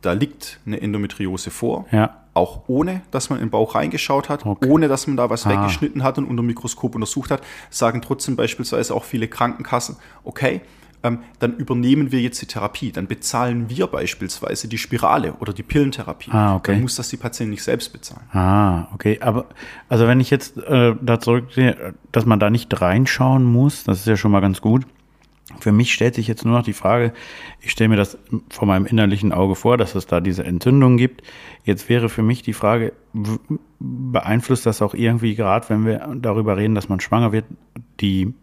da 0.01 0.13
liegt 0.13 0.61
eine 0.67 0.81
Endometriose 0.81 1.51
vor, 1.51 1.87
ja. 1.91 2.17
auch 2.35 2.63
ohne, 2.67 3.03
dass 3.11 3.31
man 3.31 3.41
im 3.41 3.51
Bauch 3.51 3.75
reingeschaut 3.75 4.29
hat, 4.29 4.45
okay. 4.45 4.69
ohne, 4.69 4.89
dass 4.89 5.07
man 5.07 5.17
da 5.17 5.31
was 5.31 5.47
ah. 5.47 5.51
weggeschnitten 5.51 6.03
hat 6.03 6.19
und 6.19 6.25
unter 6.25 6.43
dem 6.43 6.47
Mikroskop 6.47 6.95
untersucht 6.95 7.31
hat, 7.31 7.43
sagen 7.71 8.03
trotzdem 8.03 8.37
beispielsweise 8.37 8.95
auch 8.95 9.05
viele 9.05 9.29
Krankenkassen, 9.29 9.97
okay, 10.25 10.61
ähm, 11.05 11.21
dann 11.39 11.57
übernehmen 11.57 12.11
wir 12.11 12.21
jetzt 12.21 12.41
die 12.43 12.47
Therapie. 12.47 12.91
Dann 12.91 13.07
bezahlen 13.07 13.69
wir 13.69 13.87
beispielsweise 13.87 14.67
die 14.67 14.79
Spirale 14.79 15.35
oder 15.35 15.53
die 15.53 15.63
Pillentherapie. 15.63 16.31
Ah, 16.33 16.57
okay. 16.57 16.73
Dann 16.73 16.83
muss 16.83 16.97
das 16.97 17.11
die 17.11 17.19
Patientin 17.19 17.51
nicht 17.51 17.63
selbst 17.63 17.93
bezahlen. 17.93 18.27
Ah, 18.33 18.89
okay. 18.95 19.19
Aber 19.21 19.47
also 19.89 20.09
wenn 20.09 20.19
ich 20.19 20.31
jetzt 20.31 20.57
äh, 20.57 20.95
da 21.01 21.21
zurücksehe, 21.21 21.95
dass 22.11 22.25
man 22.25 22.41
da 22.41 22.51
nicht 22.51 22.81
reinschauen 22.81 23.45
muss, 23.45 23.85
das 23.85 24.01
ist 24.01 24.07
ja 24.07 24.17
schon 24.17 24.33
mal 24.33 24.41
ganz 24.41 24.61
gut. 24.61 24.87
Für 25.61 25.73
mich 25.73 25.93
stellt 25.93 26.15
sich 26.15 26.27
jetzt 26.27 26.45
nur 26.45 26.57
noch 26.57 26.65
die 26.65 26.73
Frage, 26.73 27.13
ich 27.61 27.71
stelle 27.71 27.91
mir 27.91 27.97
das 27.97 28.19
vor 28.49 28.67
meinem 28.67 28.87
innerlichen 28.87 29.33
Auge 29.33 29.55
vor, 29.55 29.77
dass 29.77 29.95
es 29.95 30.07
da 30.07 30.21
diese 30.21 30.43
Entzündung 30.43 30.97
gibt. 30.97 31.23
Jetzt 31.65 31.91
wäre 31.91 32.09
für 32.09 32.23
mich 32.23 32.43
die 32.43 32.55
Frage, 32.55 32.95
beeinflusst 33.79 34.65
das 34.65 34.81
auch 34.81 34.95
irgendwie 34.95 35.35
gerade, 35.35 35.69
wenn 35.69 35.85
wir 35.85 36.09
darüber 36.17 36.57
reden, 36.57 36.75
dass 36.75 36.89
man 36.89 36.99
schwanger 36.99 37.33
wird, 37.33 37.45
die 38.01 38.05
die, 38.25 38.35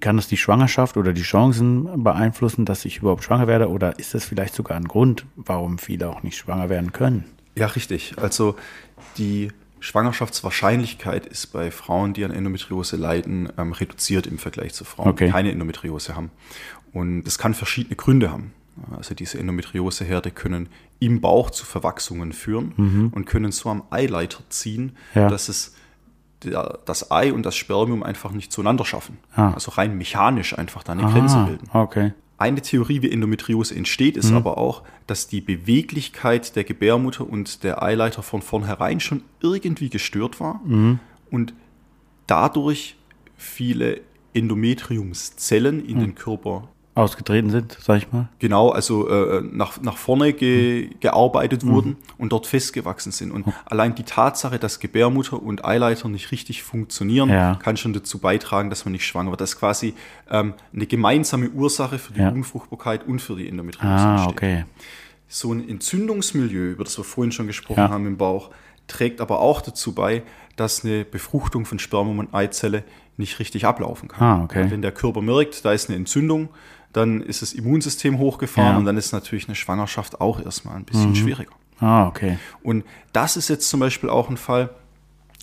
kann 0.00 0.16
das 0.16 0.28
die 0.28 0.36
Schwangerschaft 0.36 0.96
oder 0.96 1.12
die 1.12 1.22
Chancen 1.22 2.04
beeinflussen, 2.04 2.64
dass 2.64 2.84
ich 2.84 2.98
überhaupt 2.98 3.24
schwanger 3.24 3.46
werde? 3.46 3.68
Oder 3.68 3.98
ist 3.98 4.14
das 4.14 4.24
vielleicht 4.24 4.54
sogar 4.54 4.76
ein 4.76 4.86
Grund, 4.86 5.26
warum 5.36 5.78
viele 5.78 6.08
auch 6.08 6.22
nicht 6.22 6.36
schwanger 6.36 6.68
werden 6.68 6.92
können? 6.92 7.24
Ja, 7.56 7.66
richtig. 7.66 8.14
Also 8.18 8.56
die 9.18 9.50
Schwangerschaftswahrscheinlichkeit 9.80 11.26
ist 11.26 11.48
bei 11.48 11.72
Frauen, 11.72 12.14
die 12.14 12.24
an 12.24 12.30
Endometriose 12.30 12.96
leiden, 12.96 13.52
ähm, 13.58 13.72
reduziert 13.72 14.28
im 14.28 14.38
Vergleich 14.38 14.72
zu 14.74 14.84
Frauen, 14.84 15.08
okay. 15.08 15.26
die 15.26 15.32
keine 15.32 15.50
Endometriose 15.50 16.14
haben. 16.14 16.30
Und 16.92 17.24
das 17.24 17.38
kann 17.38 17.54
verschiedene 17.54 17.96
Gründe 17.96 18.30
haben. 18.30 18.52
Also 18.96 19.14
diese 19.14 19.38
Endometrioseherde 19.38 20.30
können 20.30 20.68
im 20.98 21.20
Bauch 21.20 21.50
zu 21.50 21.66
Verwachsungen 21.66 22.32
führen 22.32 22.72
mhm. 22.76 23.08
und 23.08 23.26
können 23.26 23.52
so 23.52 23.68
am 23.68 23.82
Eileiter 23.90 24.44
ziehen, 24.48 24.96
ja. 25.14 25.28
dass 25.28 25.48
es 25.48 25.74
der, 26.44 26.78
das 26.84 27.10
Ei 27.10 27.32
und 27.32 27.44
das 27.44 27.56
Spermium 27.56 28.02
einfach 28.02 28.32
nicht 28.32 28.52
zueinander 28.52 28.84
schaffen. 28.84 29.18
Ah. 29.34 29.52
Also 29.52 29.72
rein 29.72 29.96
mechanisch 29.96 30.56
einfach 30.56 30.82
da 30.82 30.92
eine 30.92 31.04
Aha, 31.04 31.12
Grenze 31.12 31.44
bilden. 31.44 31.68
Okay. 31.72 32.12
Eine 32.38 32.60
Theorie, 32.60 33.02
wie 33.02 33.10
Endometriose 33.10 33.74
entsteht, 33.74 34.16
ist 34.16 34.30
mhm. 34.30 34.38
aber 34.38 34.58
auch, 34.58 34.82
dass 35.06 35.28
die 35.28 35.40
Beweglichkeit 35.40 36.56
der 36.56 36.64
Gebärmutter 36.64 37.28
und 37.28 37.62
der 37.62 37.82
Eileiter 37.82 38.22
von 38.22 38.42
vornherein 38.42 38.98
schon 38.98 39.22
irgendwie 39.40 39.90
gestört 39.90 40.40
war 40.40 40.60
mhm. 40.64 40.98
und 41.30 41.54
dadurch 42.26 42.96
viele 43.36 44.00
Endometriumszellen 44.34 45.84
in 45.84 45.98
mhm. 45.98 46.00
den 46.00 46.14
Körper 46.14 46.68
ausgetreten 46.94 47.48
sind, 47.48 47.78
sag 47.80 47.96
ich 47.98 48.12
mal. 48.12 48.28
Genau, 48.38 48.68
also 48.68 49.08
äh, 49.08 49.40
nach, 49.40 49.80
nach 49.80 49.96
vorne 49.96 50.34
ge, 50.34 50.90
gearbeitet 51.00 51.64
wurden 51.66 51.96
und 52.18 52.32
dort 52.32 52.46
festgewachsen 52.46 53.12
sind. 53.12 53.32
Und 53.32 53.46
allein 53.64 53.94
die 53.94 54.02
Tatsache, 54.02 54.58
dass 54.58 54.78
Gebärmutter 54.78 55.42
und 55.42 55.64
Eileiter 55.64 56.08
nicht 56.10 56.30
richtig 56.32 56.62
funktionieren, 56.62 57.30
Ja. 57.30 57.54
kann 57.54 57.78
schon 57.78 57.94
dazu 57.94 58.18
beitragen, 58.18 58.68
dass 58.68 58.84
man 58.84 58.92
nicht 58.92 59.06
schwanger 59.06 59.30
wird. 59.30 59.40
Das 59.40 59.54
ist 59.54 59.58
quasi 59.58 59.94
ähm, 60.30 60.52
eine 60.74 60.86
gemeinsame 60.86 61.48
Ursache 61.48 61.98
für 61.98 62.12
die 62.12 62.20
Ja. 62.20 62.28
Unfruchtbarkeit 62.28 63.06
und 63.06 63.20
für 63.22 63.36
die 63.36 63.48
Endometriose. 63.48 63.88
Ah, 63.88 64.12
entsteht. 64.16 64.32
okay. 64.32 64.64
So 65.28 65.50
ein 65.54 65.66
Entzündungsmilieu, 65.66 66.72
über 66.72 66.84
das 66.84 66.98
wir 66.98 67.04
vorhin 67.04 67.32
schon 67.32 67.46
gesprochen 67.46 67.78
Ja. 67.80 67.88
haben 67.88 68.06
im 68.06 68.18
Bauch, 68.18 68.50
trägt 68.86 69.22
aber 69.22 69.40
auch 69.40 69.62
dazu 69.62 69.94
bei, 69.94 70.22
dass 70.56 70.84
eine 70.84 71.06
Befruchtung 71.06 71.64
von 71.64 71.78
Spermium 71.78 72.18
und 72.18 72.34
Eizelle 72.34 72.84
nicht 73.16 73.38
richtig 73.38 73.64
ablaufen 73.64 74.08
kann. 74.08 74.22
Ah, 74.40 74.44
okay. 74.44 74.66
Wenn 74.70 74.82
der 74.82 74.92
Körper 74.92 75.22
merkt, 75.22 75.64
da 75.64 75.72
ist 75.72 75.88
eine 75.88 75.96
Entzündung, 75.96 76.50
dann 76.92 77.20
ist 77.22 77.42
das 77.42 77.52
Immunsystem 77.52 78.18
hochgefahren 78.18 78.66
Ja. 78.68 78.72
Mhm. 78.74 78.78
und 78.80 78.84
dann 78.86 78.96
ist 78.96 79.12
natürlich 79.12 79.46
eine 79.48 79.54
Schwangerschaft 79.54 80.20
auch 80.20 80.40
erstmal 80.40 80.76
ein 80.76 80.84
bisschen 80.84 81.14
schwieriger. 81.16 81.52
Ah, 81.80 82.06
okay. 82.06 82.38
Und 82.62 82.84
das 83.12 83.36
ist 83.36 83.48
jetzt 83.48 83.68
zum 83.68 83.80
Beispiel 83.80 84.08
auch 84.10 84.28
ein 84.30 84.36
Fall, 84.36 84.70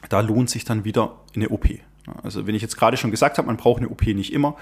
da 0.09 0.21
lohnt 0.21 0.49
sich 0.49 0.63
dann 0.63 0.83
wieder 0.85 1.15
eine 1.35 1.49
OP. 1.49 1.67
Also 2.23 2.47
wenn 2.47 2.55
ich 2.55 2.61
jetzt 2.61 2.77
gerade 2.77 2.97
schon 2.97 3.11
gesagt 3.11 3.37
habe, 3.37 3.47
man 3.47 3.57
braucht 3.57 3.79
eine 3.79 3.89
OP 3.89 4.05
nicht 4.07 4.31
immer. 4.33 4.55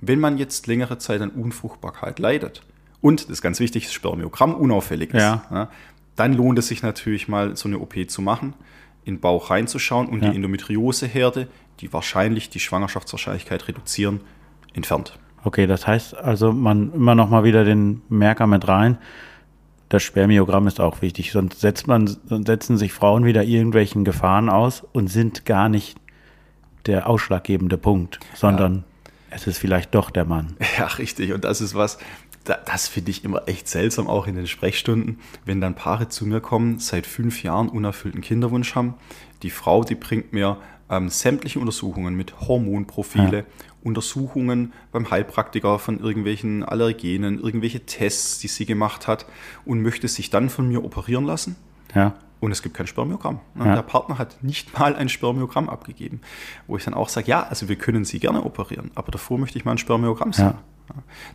Wenn 0.00 0.20
man 0.20 0.36
jetzt 0.36 0.66
längere 0.66 0.98
Zeit 0.98 1.20
an 1.20 1.30
Unfruchtbarkeit 1.30 2.18
leidet 2.18 2.62
und, 3.00 3.22
das 3.24 3.30
ist 3.30 3.42
ganz 3.42 3.60
wichtig, 3.60 3.84
das 3.84 3.92
Spermiogramm 3.92 4.54
unauffällig 4.54 5.14
ist, 5.14 5.22
Ja. 5.22 5.68
dann 6.16 6.34
lohnt 6.34 6.58
es 6.58 6.68
sich 6.68 6.82
natürlich 6.82 7.28
mal 7.28 7.56
so 7.56 7.68
eine 7.68 7.78
OP 7.78 7.94
zu 8.08 8.20
machen, 8.20 8.54
in 9.04 9.14
den 9.14 9.20
Bauch 9.20 9.48
reinzuschauen 9.50 10.08
und 10.08 10.22
Ja. 10.22 10.30
die 10.30 10.36
Endometrioseherde, 10.36 11.48
die 11.80 11.92
wahrscheinlich 11.92 12.50
die 12.50 12.60
Schwangerschaftswahrscheinlichkeit 12.60 13.66
reduzieren, 13.68 14.20
entfernt. 14.74 15.18
Okay, 15.44 15.66
das 15.66 15.86
heißt 15.86 16.16
also, 16.16 16.52
man 16.52 16.92
immer 16.92 17.14
noch 17.14 17.28
mal 17.28 17.44
wieder 17.44 17.64
den 17.64 18.02
Merker 18.08 18.46
mit 18.46 18.68
rein. 18.68 18.98
Das 19.88 20.02
Spermiogramm 20.02 20.66
ist 20.66 20.80
auch 20.80 21.02
wichtig, 21.02 21.32
sonst 21.32 21.60
setzt 21.60 21.86
man, 21.86 22.06
sonst 22.06 22.46
setzen 22.46 22.78
sich 22.78 22.92
Frauen 22.92 23.24
wieder 23.24 23.42
irgendwelchen 23.44 24.04
Gefahren 24.04 24.48
aus 24.48 24.84
und 24.92 25.08
sind 25.08 25.44
gar 25.44 25.68
nicht 25.68 25.98
der 26.86 27.08
ausschlaggebende 27.08 27.76
Punkt, 27.76 28.18
sondern 28.34 28.84
es 29.30 29.46
ist 29.46 29.58
vielleicht 29.58 29.94
doch 29.94 30.10
der 30.10 30.24
Mann. 30.24 30.56
Ja, 30.78 30.86
richtig. 30.86 31.32
Und 31.32 31.44
das 31.44 31.60
ist 31.60 31.74
was, 31.74 31.98
da, 32.44 32.56
das 32.64 32.88
finde 32.88 33.10
ich 33.10 33.24
immer 33.24 33.42
echt 33.46 33.68
seltsam, 33.68 34.08
auch 34.08 34.26
in 34.26 34.34
den 34.34 34.46
Sprechstunden, 34.46 35.18
wenn 35.44 35.60
dann 35.60 35.74
Paare 35.74 36.08
zu 36.08 36.26
mir 36.26 36.40
kommen, 36.40 36.78
seit 36.78 37.06
fünf 37.06 37.42
Jahren 37.42 37.68
unerfüllten 37.68 38.20
Kinderwunsch 38.20 38.74
haben. 38.74 38.94
Die 39.42 39.50
Frau, 39.50 39.84
die 39.84 39.94
bringt 39.94 40.32
mir 40.32 40.56
ähm, 40.90 41.08
sämtliche 41.08 41.58
Untersuchungen 41.60 42.14
mit 42.14 42.40
Hormonprofile, 42.40 43.38
Ja. 43.38 43.44
Untersuchungen 43.84 44.72
beim 44.92 45.10
Heilpraktiker 45.10 45.78
von 45.78 45.98
irgendwelchen 45.98 46.62
Allergenen, 46.62 47.40
irgendwelche 47.40 47.80
Tests, 47.80 48.38
die 48.38 48.48
sie 48.48 48.66
gemacht 48.66 49.08
hat 49.08 49.26
und 49.64 49.82
möchte 49.82 50.08
sich 50.08 50.30
dann 50.30 50.50
von 50.50 50.68
mir 50.68 50.84
operieren 50.84 51.24
lassen. 51.24 51.56
Ja, 51.94 52.14
Und 52.40 52.52
es 52.52 52.62
gibt 52.62 52.74
kein 52.74 52.86
Spermiogramm. 52.86 53.40
Ja. 53.58 53.74
Der 53.74 53.82
Partner 53.82 54.18
hat 54.18 54.42
nicht 54.42 54.78
mal 54.78 54.96
ein 54.96 55.08
Spermiogramm 55.08 55.68
abgegeben. 55.68 56.20
Wo 56.66 56.76
ich 56.76 56.84
dann 56.84 56.94
auch 56.94 57.08
sage, 57.08 57.28
ja, 57.28 57.42
also 57.42 57.68
wir 57.68 57.76
können 57.76 58.04
Sie 58.04 58.18
gerne 58.18 58.44
operieren, 58.44 58.90
aber 58.94 59.12
davor 59.12 59.38
möchte 59.38 59.58
ich 59.58 59.64
mal 59.64 59.72
ein 59.72 59.78
Spermiogramm 59.78 60.32
sehen. 60.32 60.46
Ja. 60.46 60.58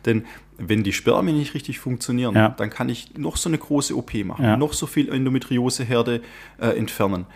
Denn 0.04 0.24
wenn 0.58 0.84
die 0.84 0.92
Spermien 0.92 1.36
nicht 1.36 1.54
richtig 1.54 1.78
funktionieren, 1.80 2.34
dann 2.56 2.70
kann 2.70 2.88
ich 2.88 3.16
noch 3.16 3.36
so 3.36 3.48
eine 3.48 3.58
große 3.58 3.96
OP 3.96 4.12
machen, 4.24 4.58
noch 4.58 4.72
so 4.72 4.86
viel 4.86 5.08
Endometrioseherde 5.12 6.20
äh, 6.60 6.68
entfernen. 6.76 7.26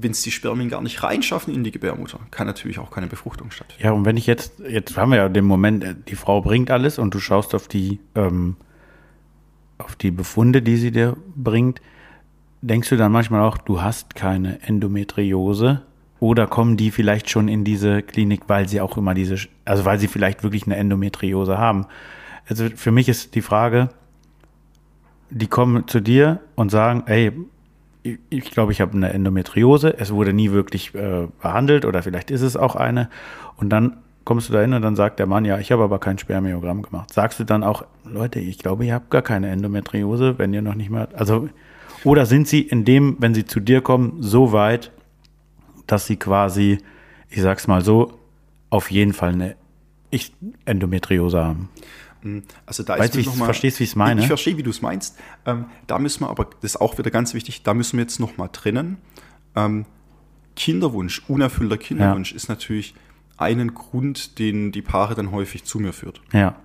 Wenn 0.00 0.12
es 0.12 0.22
die 0.22 0.30
Spermien 0.30 0.68
gar 0.68 0.80
nicht 0.80 1.02
reinschaffen 1.02 1.52
in 1.52 1.64
die 1.64 1.72
Gebärmutter, 1.72 2.20
kann 2.30 2.46
natürlich 2.46 2.78
auch 2.78 2.90
keine 2.90 3.08
Befruchtung 3.08 3.50
stattfinden. 3.50 3.82
Ja, 3.84 3.92
und 3.92 4.04
wenn 4.04 4.16
ich 4.16 4.26
jetzt, 4.26 4.60
jetzt 4.60 4.96
haben 4.96 5.10
wir 5.10 5.16
ja 5.16 5.28
den 5.28 5.44
Moment, 5.44 5.82
äh, 5.82 5.94
die 6.06 6.14
Frau 6.14 6.40
bringt 6.40 6.70
alles 6.70 6.98
und 6.98 7.14
du 7.14 7.20
schaust 7.20 7.54
auf 7.54 7.68
die, 7.68 7.98
ähm, 8.14 8.56
auf 9.78 9.96
die 9.96 10.10
Befunde, 10.10 10.62
die 10.62 10.76
sie 10.76 10.92
dir 10.92 11.16
bringt, 11.34 11.80
denkst 12.62 12.88
du 12.88 12.96
dann 12.96 13.12
manchmal 13.12 13.42
auch, 13.42 13.58
du 13.58 13.82
hast 13.82 14.14
keine 14.14 14.62
Endometriose? 14.62 15.82
Oder 16.20 16.48
kommen 16.48 16.76
die 16.76 16.90
vielleicht 16.90 17.30
schon 17.30 17.46
in 17.46 17.62
diese 17.62 18.02
Klinik, 18.02 18.42
weil 18.48 18.68
sie 18.68 18.80
auch 18.80 18.96
immer 18.96 19.14
diese, 19.14 19.36
also 19.64 19.84
weil 19.84 20.00
sie 20.00 20.08
vielleicht 20.08 20.42
wirklich 20.42 20.66
eine 20.66 20.76
Endometriose 20.76 21.58
haben? 21.58 21.86
Also 22.48 22.68
für 22.74 22.90
mich 22.90 23.08
ist 23.08 23.34
die 23.34 23.42
Frage, 23.42 23.90
die 25.30 25.46
kommen 25.46 25.86
zu 25.86 26.00
dir 26.00 26.40
und 26.56 26.70
sagen, 26.70 27.04
ey, 27.06 27.32
ich- 28.12 28.18
ich 28.30 28.50
glaube, 28.50 28.72
ich 28.72 28.80
habe 28.80 28.94
eine 28.96 29.12
Endometriose. 29.12 29.96
Es 29.98 30.12
wurde 30.12 30.32
nie 30.32 30.50
wirklich 30.52 30.94
äh, 30.94 31.26
behandelt 31.42 31.84
oder 31.84 32.02
vielleicht 32.02 32.30
ist 32.30 32.42
es 32.42 32.56
auch 32.56 32.76
eine. 32.76 33.08
Und 33.56 33.70
dann 33.70 33.98
kommst 34.24 34.48
du 34.48 34.52
da 34.52 34.60
hin 34.60 34.74
und 34.74 34.82
dann 34.82 34.94
sagt 34.96 35.18
der 35.18 35.26
Mann, 35.26 35.44
ja, 35.44 35.58
ich 35.58 35.72
habe 35.72 35.82
aber 35.82 35.98
kein 35.98 36.18
Spermiogramm 36.18 36.82
gemacht. 36.82 37.12
Sagst 37.12 37.40
du 37.40 37.44
dann 37.44 37.64
auch, 37.64 37.84
Leute, 38.04 38.40
ich 38.40 38.58
glaube, 38.58 38.84
ihr 38.84 38.94
habt 38.94 39.10
gar 39.10 39.22
keine 39.22 39.48
Endometriose, 39.50 40.38
wenn 40.38 40.52
ihr 40.52 40.60
noch 40.62 40.74
nicht 40.74 40.90
mal, 40.90 41.08
also, 41.14 41.48
oder 42.04 42.26
sind 42.26 42.46
sie 42.46 42.60
in 42.60 42.84
dem, 42.84 43.16
wenn 43.20 43.34
sie 43.34 43.46
zu 43.46 43.58
dir 43.60 43.80
kommen, 43.80 44.16
so 44.20 44.52
weit, 44.52 44.92
dass 45.86 46.06
sie 46.06 46.16
quasi, 46.16 46.78
ich 47.30 47.40
sag's 47.40 47.66
mal 47.66 47.80
so, 47.82 48.12
auf 48.70 48.90
jeden 48.90 49.14
Fall 49.14 49.32
eine 49.32 49.56
Endometriose 50.64 51.42
haben? 51.42 51.68
Also 52.66 52.82
da 52.82 52.98
Weißt 52.98 53.14
du, 53.14 53.20
ist 53.20 53.26
noch 53.26 53.32
ich- 53.34 53.38
mal- 53.38 53.44
verstehst, 53.46 53.78
wie 53.80 53.84
ich's 53.84 53.96
meine? 53.96 54.20
Ich 54.20 54.26
verstehe, 54.26 54.56
wie 54.56 54.62
du 54.62 54.70
es 54.70 54.82
meinst. 54.82 55.16
Ähm, 55.46 55.66
da 55.86 55.98
müssen 55.98 56.20
wir 56.24 56.30
aber, 56.30 56.44
das 56.60 56.72
ist 56.74 56.80
auch 56.80 56.98
wieder 56.98 57.10
ganz 57.10 57.32
wichtig, 57.34 57.62
da 57.62 57.74
müssen 57.74 57.96
wir 57.96 58.02
jetzt 58.02 58.18
noch 58.20 58.36
mal 58.36 58.48
trennen. 58.48 58.96
Ähm, 59.56 59.86
Kinderwunsch, 60.56 61.22
unerfüllter 61.28 61.78
Kinderwunsch 61.78 62.32
ist 62.32 62.48
natürlich 62.48 62.94
einen 63.36 63.74
Grund, 63.74 64.38
den 64.40 64.72
die 64.72 64.82
Paare 64.82 65.14
dann 65.14 65.30
häufig 65.30 65.64
zu 65.64 65.78
mir 65.78 65.92
führt. 65.92 66.20
Ja, 66.32 66.56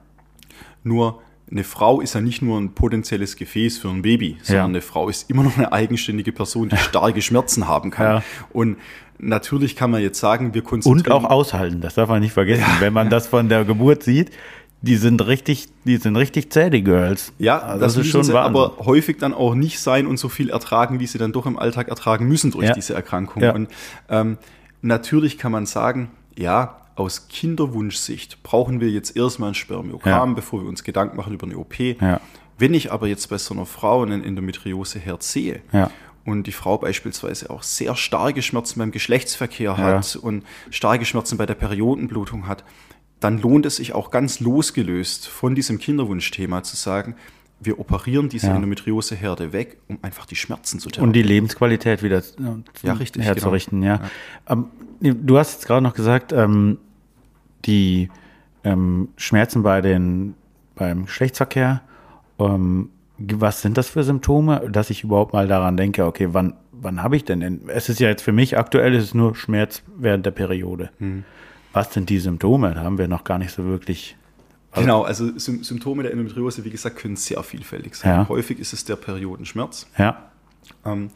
Nur 0.83 1.21
eine 1.51 1.63
Frau 1.63 2.01
ist 2.01 2.15
ja 2.15 2.21
nicht 2.21 2.41
nur 2.41 2.59
ein 2.59 2.73
potenzielles 2.73 3.35
Gefäß 3.35 3.77
für 3.77 3.89
ein 3.89 4.01
Baby, 4.01 4.37
sondern 4.41 4.63
Ja. 4.65 4.69
eine 4.69 4.81
Frau 4.81 5.07
ist 5.09 5.29
immer 5.29 5.43
noch 5.43 5.55
eine 5.57 5.71
eigenständige 5.71 6.31
Person, 6.31 6.69
die 6.69 6.77
starke 6.77 7.21
Schmerzen 7.21 7.67
haben 7.67 7.91
kann. 7.91 8.05
Ja. 8.17 8.23
Und 8.51 8.77
natürlich 9.19 9.75
kann 9.75 9.91
man 9.91 10.01
jetzt 10.01 10.19
sagen, 10.19 10.53
wir 10.55 10.63
Und 10.63 10.67
konzentrieren 10.69 11.13
auch 11.25 11.29
aushalten, 11.29 11.79
das 11.79 11.93
darf 11.93 12.09
man 12.09 12.21
nicht 12.21 12.33
vergessen. 12.33 12.65
Wenn 12.79 12.93
man 12.93 13.09
das 13.11 13.27
von 13.27 13.49
der 13.49 13.65
Geburt 13.65 14.01
sieht, 14.03 14.31
die 14.85 14.97
sind 14.97 15.25
richtig, 15.25 15.69
die 15.85 15.95
sind 15.97 16.15
richtig 16.17 16.51
zäh, 16.51 16.69
die 16.69 16.83
Girls. 16.83 17.31
Ja, 17.39 17.57
Also 17.59 17.79
das, 17.79 17.91
ist 17.93 17.97
müssen 17.99 18.11
schon 18.11 18.23
sie 18.25 18.33
Wahnsinn. 18.33 18.55
aber 18.61 18.85
häufig 18.85 19.17
dann 19.17 19.33
auch 19.33 19.55
nicht 19.55 19.79
sein 19.79 20.05
und 20.05 20.17
so 20.17 20.27
viel 20.29 20.49
ertragen, 20.49 20.99
wie 20.99 21.07
sie 21.07 21.17
dann 21.17 21.31
doch 21.31 21.45
im 21.45 21.57
Alltag 21.57 21.87
ertragen 21.87 22.27
müssen 22.27 22.51
durch 22.51 22.67
Ja. 22.67 22.73
diese 22.73 22.93
Erkrankung. 22.93 23.41
Ja. 23.41 23.53
Und 23.55 23.69
ähm, 24.09 24.37
natürlich 24.81 25.37
kann 25.37 25.51
man 25.53 25.65
sagen, 25.65 26.11
ja, 26.37 26.81
aus 26.95 27.27
Kinderwunschsicht 27.29 28.43
brauchen 28.43 28.79
wir 28.81 28.89
jetzt 28.89 29.15
erstmal 29.15 29.49
ein 29.51 29.55
Spermiogramm, 29.55 30.29
Ja. 30.31 30.35
bevor 30.35 30.61
wir 30.61 30.67
uns 30.69 30.83
Gedanken 30.83 31.17
machen 31.17 31.33
über 31.33 31.47
eine 31.47 31.57
OP. 31.57 31.75
Wenn 32.59 32.73
ich 32.73 32.91
aber 32.91 33.07
jetzt 33.07 33.27
bei 33.29 33.37
so 33.37 33.53
einer 33.53 33.65
Frau 33.65 34.03
einen 34.03 34.23
Endometrioseherd 34.23 35.23
sehe 35.23 35.61
und 36.25 36.45
die 36.45 36.51
Frau 36.51 36.77
beispielsweise 36.77 37.49
auch 37.49 37.63
sehr 37.63 37.95
starke 37.95 38.41
Schmerzen 38.41 38.79
beim 38.79 38.91
Geschlechtsverkehr 38.91 39.77
hat 39.77 40.15
und 40.17 40.43
starke 40.69 41.05
Schmerzen 41.05 41.37
bei 41.37 41.45
der 41.45 41.55
Periodenblutung 41.55 42.47
hat, 42.47 42.63
dann 43.23 43.39
lohnt 43.41 43.65
es 43.65 43.77
sich 43.77 43.93
auch 43.93 44.12
ganz 44.12 44.39
losgelöst 44.39 45.27
von 45.27 45.55
diesem 45.55 45.77
Kinderwunschthema 45.79 46.63
zu 46.63 46.75
sagen, 46.75 47.15
wir 47.62 47.79
operieren 47.79 48.29
diese 48.29 48.47
Ja. 48.47 48.55
Endometrioseherde 48.55 49.53
weg, 49.53 49.77
um 49.88 49.99
einfach 50.01 50.25
die 50.25 50.36
Schmerzen 50.36 50.79
zu 50.79 50.89
therapieren. 50.89 51.09
Und 51.09 51.13
die 51.13 51.23
Lebensqualität 51.23 52.03
wieder 52.03 52.17
äh, 52.17 52.86
Ja, 52.86 52.93
richtig, 52.93 53.23
herzurichten, 53.23 53.81
ja. 53.83 54.01
Ähm, 54.49 54.65
du 54.99 55.38
hast 55.38 55.53
jetzt 55.53 55.67
gerade 55.67 55.81
noch 55.81 55.93
gesagt, 55.93 56.33
ähm, 56.33 56.77
die 57.65 58.09
ähm, 58.63 59.09
Schmerzen 59.15 59.63
bei 59.63 59.81
den, 59.81 60.36
beim 60.75 61.05
Geschlechtsverkehr, 61.05 61.81
was 62.38 63.62
sind 63.62 63.77
das 63.77 63.89
für 63.89 64.03
Symptome, 64.03 64.67
dass 64.69 64.89
ich 64.89 65.03
überhaupt 65.03 65.31
mal 65.31 65.47
daran 65.47 65.77
denke, 65.77 66.05
okay, 66.05 66.29
wann, 66.31 66.55
wann 66.71 67.01
habe 67.01 67.15
ich 67.15 67.23
denn? 67.23 67.62
Es 67.67 67.88
ist 67.88 67.99
ja 67.99 68.09
jetzt 68.09 68.23
für 68.23 68.33
mich 68.33 68.57
aktuell, 68.57 68.93
ist 68.95 69.03
es 69.03 69.13
nur 69.13 69.36
Schmerz 69.36 69.81
während 69.95 70.25
der 70.25 70.31
Periode. 70.31 70.89
Hm. 70.99 71.23
Was 71.73 71.93
sind 71.93 72.09
die 72.09 72.19
Symptome? 72.19 72.73
Da 72.73 72.81
haben 72.83 72.97
wir 72.97 73.07
noch 73.07 73.23
gar 73.23 73.38
nicht 73.39 73.51
so 73.51 73.65
wirklich. 73.65 74.15
Genau, 74.75 75.03
also 75.03 75.25
Sym- 75.38 75.63
Symptome 75.63 76.01
der 76.03 76.12
Endometriose, 76.12 76.63
wie 76.65 76.69
gesagt, 76.71 76.95
können 76.97 77.15
sehr 77.15 77.43
vielfältig 77.43 77.93
sein. 77.95 78.12
Ja. 78.12 78.29
Häufig 78.29 78.57
ist 78.59 78.73
es 78.73 78.86
der 78.86 78.95
Periodenschmerz. 78.95 79.88
Ja, 79.97 80.31
Ähm, 80.86 81.09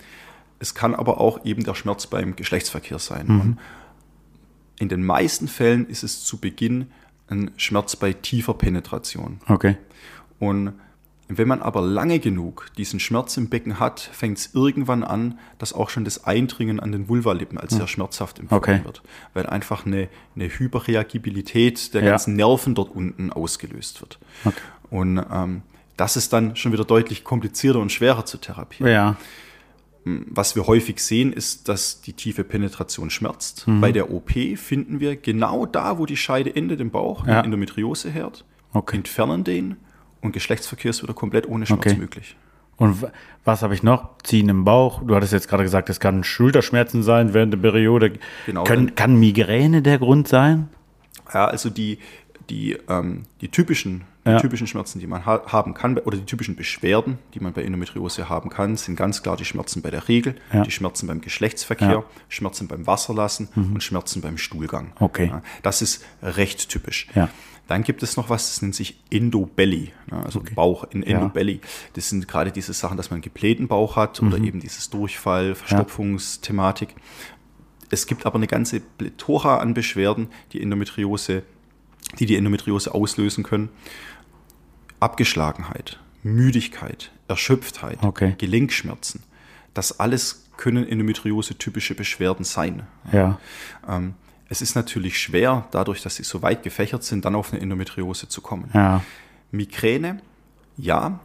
es 0.59 0.73
kann 0.75 0.93
aber 0.93 1.19
auch 1.21 1.43
eben 1.45 1.63
der 1.63 1.73
Schmerz 1.75 2.05
beim 2.07 2.35
Geschlechtsverkehr 2.35 2.99
sein. 2.99 3.25
Mhm. 3.27 3.57
In 4.79 4.89
den 4.89 5.03
meisten 5.03 5.47
Fällen 5.47 5.87
ist 5.87 6.03
es 6.03 6.23
zu 6.23 6.37
Beginn 6.37 6.87
ein 7.29 7.51
Schmerz 7.57 7.95
bei 7.95 8.13
tiefer 8.13 8.53
Penetration. 8.53 9.39
okay. 9.47 9.77
Und 10.39 10.73
wenn 11.29 11.47
man 11.47 11.61
aber 11.61 11.81
lange 11.81 12.19
genug 12.19 12.67
diesen 12.77 12.99
Schmerz 13.01 13.35
im 13.37 13.49
Becken 13.49 13.79
hat, 13.79 13.99
fängt 13.99 14.37
es 14.37 14.51
irgendwann 14.53 15.03
an, 15.03 15.39
dass 15.57 15.73
auch 15.73 15.89
schon 15.89 16.05
das 16.05 16.23
Eindringen 16.23 16.79
an 16.79 16.91
den 16.93 17.09
Vulvalippen 17.09 17.57
als 17.57 17.73
sehr 17.73 17.87
schmerzhaft 17.87 18.39
empfunden 18.39 18.63
Okay. 18.63 18.81
wird. 18.85 19.01
Weil 19.33 19.45
einfach 19.45 19.85
eine, 19.85 20.07
eine 20.35 20.45
Hyperreagibilität 20.47 21.93
der 21.93 22.03
Ja. 22.03 22.09
ganzen 22.11 22.35
Nerven 22.35 22.75
dort 22.75 22.95
unten 22.95 23.31
ausgelöst 23.31 24.01
wird. 24.01 24.19
Okay. 24.45 24.55
Und 24.89 25.21
ähm, 25.31 25.61
das 25.97 26.15
ist 26.15 26.31
dann 26.33 26.55
schon 26.55 26.71
wieder 26.71 26.85
deutlich 26.85 27.23
komplizierter 27.23 27.79
und 27.79 27.91
schwerer 27.91 28.25
zu 28.25 28.37
therapieren. 28.37 28.91
Ja, 28.91 29.15
Was 30.05 30.55
wir 30.55 30.67
häufig 30.67 30.99
sehen, 31.03 31.33
ist, 31.33 31.67
dass 31.67 31.99
die 31.99 32.13
tiefe 32.13 32.45
Penetration 32.45 33.09
schmerzt. 33.09 33.67
Mhm. 33.67 33.81
Bei 33.81 33.91
der 33.91 34.09
OP 34.11 34.31
finden 34.55 35.01
wir 35.01 35.17
genau 35.17 35.65
da, 35.65 35.97
wo 35.97 36.05
die 36.05 36.15
Scheide 36.15 36.55
endet 36.55 36.79
im 36.79 36.91
Bauch, 36.91 37.27
Ja. 37.27 37.41
Endometrioseherd. 37.41 38.45
Okay. 38.73 38.95
entfernen 38.97 39.43
den 39.43 39.75
und 40.27 40.31
Geschlechtsverkehr 40.33 40.91
ist 40.91 41.01
wieder 41.03 41.13
komplett 41.13 41.47
ohne 41.47 41.65
Schmerz 41.65 41.87
Okay. 41.87 41.95
möglich. 41.95 42.35
Und 42.77 43.03
was 43.43 43.63
habe 43.63 43.73
ich 43.73 43.81
noch? 43.81 44.09
Ziehen 44.23 44.49
im 44.49 44.63
Bauch. 44.63 45.01
Du 45.03 45.15
hattest 45.15 45.33
jetzt 45.33 45.47
gerade 45.47 45.63
gesagt, 45.63 45.89
es 45.89 45.99
kann 45.99 46.23
Schulterschmerzen 46.23 47.01
sein 47.01 47.33
während 47.33 47.51
der 47.53 47.57
Periode. 47.57 48.13
Genau. 48.45 48.63
Können, 48.65 48.93
kann 48.93 49.15
Migräne 49.19 49.81
der 49.81 49.97
Grund 49.97 50.27
sein? 50.27 50.69
Ja, 51.33 51.45
also 51.45 51.71
die, 51.71 51.97
die, 52.51 52.77
ähm, 52.87 53.23
die 53.41 53.47
typischen, 53.49 54.03
die 54.27 54.29
Ja. 54.31 54.39
typischen 54.39 54.67
Schmerzen, 54.67 54.99
die 54.99 55.07
man 55.07 55.25
ha 55.25 55.41
haben 55.47 55.73
kann, 55.73 55.97
oder 55.97 56.17
die 56.17 56.25
typischen 56.25 56.55
Beschwerden, 56.55 57.17
die 57.33 57.39
man 57.39 57.51
bei 57.53 57.63
Endometriose 57.63 58.29
haben 58.29 58.49
kann, 58.51 58.75
sind 58.77 58.95
ganz 58.95 59.23
klar 59.23 59.37
die 59.37 59.45
Schmerzen 59.45 59.81
bei 59.81 59.89
der 59.89 60.07
Regel, 60.07 60.35
Ja. 60.53 60.61
die 60.61 60.71
Schmerzen 60.71 61.07
beim 61.07 61.21
Geschlechtsverkehr, 61.21 61.89
Ja. 61.89 61.97
Mhm. 61.99 62.03
Schmerzen 62.29 62.67
beim 62.67 62.85
Wasserlassen 62.85 63.47
und 63.55 63.81
Schmerzen 63.81 64.21
beim 64.21 64.37
Stuhlgang. 64.37 64.93
Okay. 64.99 65.31
Das 65.63 65.81
ist 65.81 66.05
recht 66.21 66.69
typisch. 66.69 67.07
Ja. 67.69 67.75
Dann 67.75 67.83
gibt 67.83 68.01
es 68.03 68.15
noch 68.17 68.29
was, 68.29 68.47
das 68.49 68.61
nennt 68.61 68.75
sich 68.75 68.99
Endobelly, 69.11 69.91
ja, 70.11 70.21
also 70.21 70.41
Bauch 70.55 70.85
in 70.91 71.03
Ja. 71.03 71.17
Endobelly. 71.17 71.59
Das 71.93 72.09
sind 72.09 72.27
gerade 72.27 72.51
diese 72.51 72.73
Sachen, 72.73 72.97
dass 72.97 73.09
man 73.09 73.15
einen 73.17 73.21
geblähten 73.23 73.67
Bauch 73.67 73.95
hat 73.95 74.21
Mhm. 74.21 74.27
oder 74.29 74.37
eben 74.43 74.59
dieses 74.59 74.89
Durchfall, 74.89 75.53
Verstopfungsthematik. 75.55 76.95
Es 77.89 78.05
gibt 78.07 78.25
aber 78.25 78.35
eine 78.35 78.47
ganze 78.47 78.79
Plethora 78.79 79.57
an 79.59 79.73
Beschwerden, 79.73 80.27
die 80.53 80.61
Endometriose, 80.61 81.43
die 82.19 82.25
die 82.25 82.35
Endometriose 82.35 82.93
auslösen 82.93 83.43
können. 83.43 83.69
Abgeschlagenheit, 84.99 85.99
Müdigkeit, 86.23 87.11
Erschöpftheit, 87.27 87.99
Okay. 88.03 88.35
Gelenkschmerzen. 88.37 89.23
Das 89.73 89.99
alles 89.99 90.49
können 90.57 90.87
Endometriose-typische 90.87 91.93
Beschwerden 91.93 92.43
sein. 92.43 92.87
Ja. 93.11 93.39
Ähm, 93.87 94.15
es 94.49 94.61
ist 94.61 94.75
natürlich 94.75 95.19
schwer, 95.19 95.67
dadurch, 95.71 96.01
dass 96.01 96.15
sie 96.15 96.23
so 96.23 96.41
weit 96.41 96.63
gefächert 96.63 97.03
sind, 97.03 97.25
dann 97.25 97.35
auf 97.35 97.51
eine 97.51 97.61
Endometriose 97.61 98.29
zu 98.29 98.41
kommen. 98.41 98.69
Ja. 98.73 99.03
Migräne, 99.51 100.21
ja. 100.77 101.19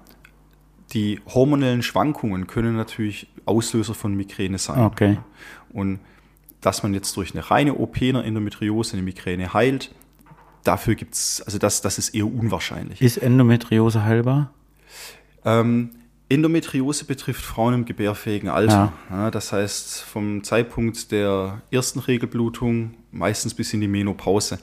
Die 0.92 1.20
hormonellen 1.26 1.82
Schwankungen 1.82 2.46
können 2.46 2.76
natürlich 2.76 3.28
Auslöser 3.46 3.94
von 3.94 4.14
Migräne 4.14 4.58
sein. 4.58 4.80
Okay. 4.80 5.18
Und 5.70 6.00
dass 6.60 6.82
man 6.82 6.94
jetzt 6.94 7.16
durch 7.16 7.34
eine 7.34 7.50
reine 7.50 7.74
OP 7.74 8.00
einer 8.02 8.24
Endometriose 8.24 8.94
eine 8.94 9.02
Migräne 9.02 9.54
heilt, 9.54 9.92
dafür 10.64 10.94
gibt 10.94 11.14
es, 11.14 11.42
also 11.42 11.58
das, 11.58 11.80
das 11.80 11.98
ist 11.98 12.10
eher 12.10 12.26
unwahrscheinlich. 12.26 13.00
Ist 13.00 13.16
Endometriose 13.16 14.04
heilbar? 14.04 14.52
Ähm, 15.44 15.90
Endometriose 16.32 17.04
betrifft 17.04 17.42
Frauen 17.42 17.74
im 17.74 17.84
gebärfähigen 17.84 18.48
Alter. 18.48 18.92
Ja. 19.10 19.30
das 19.30 19.52
heißt, 19.52 20.02
vom 20.02 20.44
Zeitpunkt 20.44 21.10
der 21.12 21.62
ersten 21.70 21.98
Regelblutung 21.98 22.94
meistens 23.10 23.54
bis 23.54 23.72
in 23.72 23.80
die 23.80 23.88
Menopause. 23.88 24.58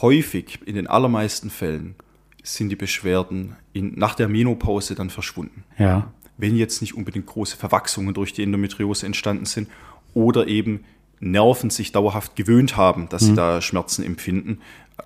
Häufig, 0.00 0.60
in 0.66 0.74
den 0.74 0.86
allermeisten 0.86 1.50
Fällen, 1.50 1.94
sind 2.42 2.68
die 2.68 2.76
Beschwerden 2.76 3.56
in, 3.72 3.94
nach 3.98 4.14
der 4.14 4.28
Menopause 4.28 4.94
dann 4.94 5.10
verschwunden. 5.10 5.64
Ja. 5.78 6.12
Wenn 6.38 6.56
jetzt 6.56 6.80
nicht 6.80 6.94
unbedingt 6.94 7.26
große 7.26 7.56
Verwachsungen 7.56 8.14
durch 8.14 8.32
die 8.32 8.42
Endometriose 8.42 9.06
entstanden 9.06 9.46
sind 9.46 9.68
oder 10.14 10.46
eben 10.46 10.84
Nerven 11.18 11.70
sich 11.70 11.92
dauerhaft 11.92 12.36
gewöhnt 12.36 12.76
haben, 12.76 13.08
dass 13.08 13.22
sie 13.22 13.34
da 13.34 13.62
Schmerzen 13.62 14.04
empfinden. 14.04 14.60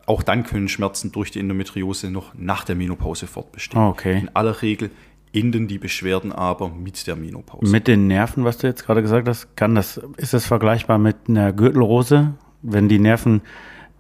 Auch 0.07 0.25
dann 0.25 0.43
können 0.43 0.69
Schmerzen 0.69 1.13
durch 1.13 1.31
die 1.31 1.39
Endometriose 1.39 2.11
noch 2.11 2.35
nach 2.35 2.65
der 2.65 2.75
Menopause 2.75 3.29
fortbestehen. 3.29 3.81
Ah, 3.81 3.89
okay. 3.89 4.19
In 4.19 4.35
aller 4.35 4.61
Regel 4.61 4.91
enden 5.33 5.69
die 5.69 5.79
Beschwerden 5.79 6.33
aber 6.33 6.69
mit 6.69 7.07
der 7.07 7.17
Menopause. 7.17 7.71
Mit 7.71 7.87
den 7.89 8.07
Nerven, 8.09 8.45
was 8.45 8.59
du 8.59 8.67
jetzt 8.67 8.85
gerade 8.85 9.03
gesagt 9.03 9.29
hast, 9.29 9.57
kann 9.57 9.75
das, 9.75 10.01
ist 10.17 10.35
das 10.35 10.47
vergleichbar 10.47 10.99
mit 10.99 11.17
einer 11.29 11.53
Gürtelrose? 11.53 12.35
Wenn 12.63 12.89
die 12.89 12.99
Nerven 12.99 13.43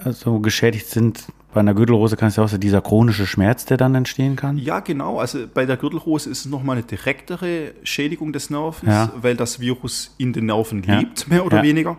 äh, 0.04 0.10
so 0.12 0.40
geschädigt 0.40 0.86
sind, 0.88 1.24
bei 1.52 1.60
einer 1.60 1.74
Gürtelrose 1.74 2.16
kann 2.16 2.28
es 2.28 2.36
ja 2.36 2.44
auch 2.44 2.48
so 2.48 2.58
dieser 2.58 2.80
chronische 2.80 3.26
Schmerz, 3.26 3.64
der 3.64 3.76
dann 3.76 3.94
entstehen 3.94 4.36
kann? 4.36 4.56
Ja, 4.58 4.80
genau. 4.80 5.18
Also 5.18 5.46
bei 5.52 5.66
der 5.66 5.76
Gürtelrose 5.76 6.30
ist 6.30 6.40
es 6.40 6.46
nochmal 6.46 6.76
eine 6.76 6.86
direktere 6.86 7.72
Schädigung 7.82 8.32
des 8.32 8.50
Nervens, 8.50 8.88
Ja. 8.92 9.12
weil 9.20 9.34
das 9.36 9.58
Virus 9.60 10.14
in 10.18 10.32
den 10.32 10.46
Nerven 10.46 10.82
Ja. 10.84 10.98
lebt, 11.00 11.28
mehr 11.28 11.44
oder 11.44 11.58
Ja. 11.58 11.62
weniger. 11.64 11.96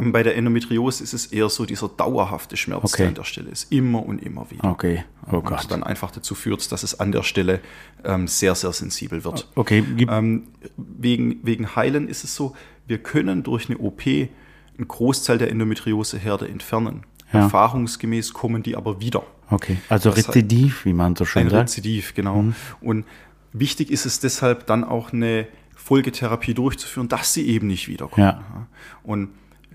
Ähm, 0.00 0.12
bei 0.12 0.22
der 0.22 0.36
Endometriose 0.36 1.02
ist 1.04 1.12
es 1.12 1.26
eher 1.26 1.48
so 1.48 1.64
dieser 1.66 1.88
dauerhafte 1.88 2.56
Schmerz, 2.56 2.84
Okay. 2.84 3.02
der 3.02 3.08
an 3.08 3.14
der 3.14 3.24
Stelle 3.24 3.50
ist. 3.50 3.72
Immer 3.72 4.04
und 4.04 4.22
immer 4.22 4.50
wieder. 4.50 4.64
Okay. 4.64 5.04
Oh 5.30 5.36
und 5.36 5.44
Gott. 5.46 5.66
dann 5.70 5.82
einfach 5.82 6.10
dazu 6.10 6.34
führt, 6.34 6.70
dass 6.72 6.82
es 6.82 6.98
an 7.00 7.12
der 7.12 7.22
Stelle 7.22 7.60
ähm, 8.04 8.26
sehr, 8.28 8.54
sehr 8.54 8.72
sensibel 8.72 9.24
wird. 9.24 9.48
Okay, 9.54 9.84
Ähm, 10.08 10.44
wegen, 10.76 11.40
wegen 11.42 11.74
Heilen 11.76 12.08
ist 12.08 12.24
es 12.24 12.34
so, 12.34 12.54
wir 12.86 12.98
können 12.98 13.42
durch 13.42 13.68
eine 13.68 13.78
OP 13.78 14.02
einen 14.06 14.88
Großteil 14.88 15.38
der 15.38 15.50
Endometrioseherde 15.50 16.48
entfernen. 16.48 17.04
Ja. 17.32 17.40
Erfahrungsgemäß 17.40 18.32
kommen 18.34 18.62
die 18.62 18.76
aber 18.76 19.00
wieder. 19.00 19.22
okay. 19.50 19.78
Also 19.88 20.10
das 20.10 20.28
Rezidiv, 20.28 20.84
wie 20.84 20.92
man 20.92 21.16
so 21.16 21.24
schön 21.24 21.42
Ein 21.44 21.50
sagt. 21.50 21.62
Rezidiv, 21.70 22.14
genau. 22.14 22.42
Mhm. 22.42 22.54
Und 22.80 23.04
wichtig 23.52 23.90
ist 23.90 24.04
es 24.06 24.20
deshalb 24.20 24.66
dann 24.66 24.84
auch 24.84 25.12
eine 25.12 25.46
Folgetherapie 25.74 26.54
durchzuführen, 26.54 27.08
dass 27.08 27.32
sie 27.34 27.46
eben 27.48 27.66
nicht 27.68 27.88
wiederkommt. 27.88 28.18
Ja. 28.18 28.66
Und 29.02 29.30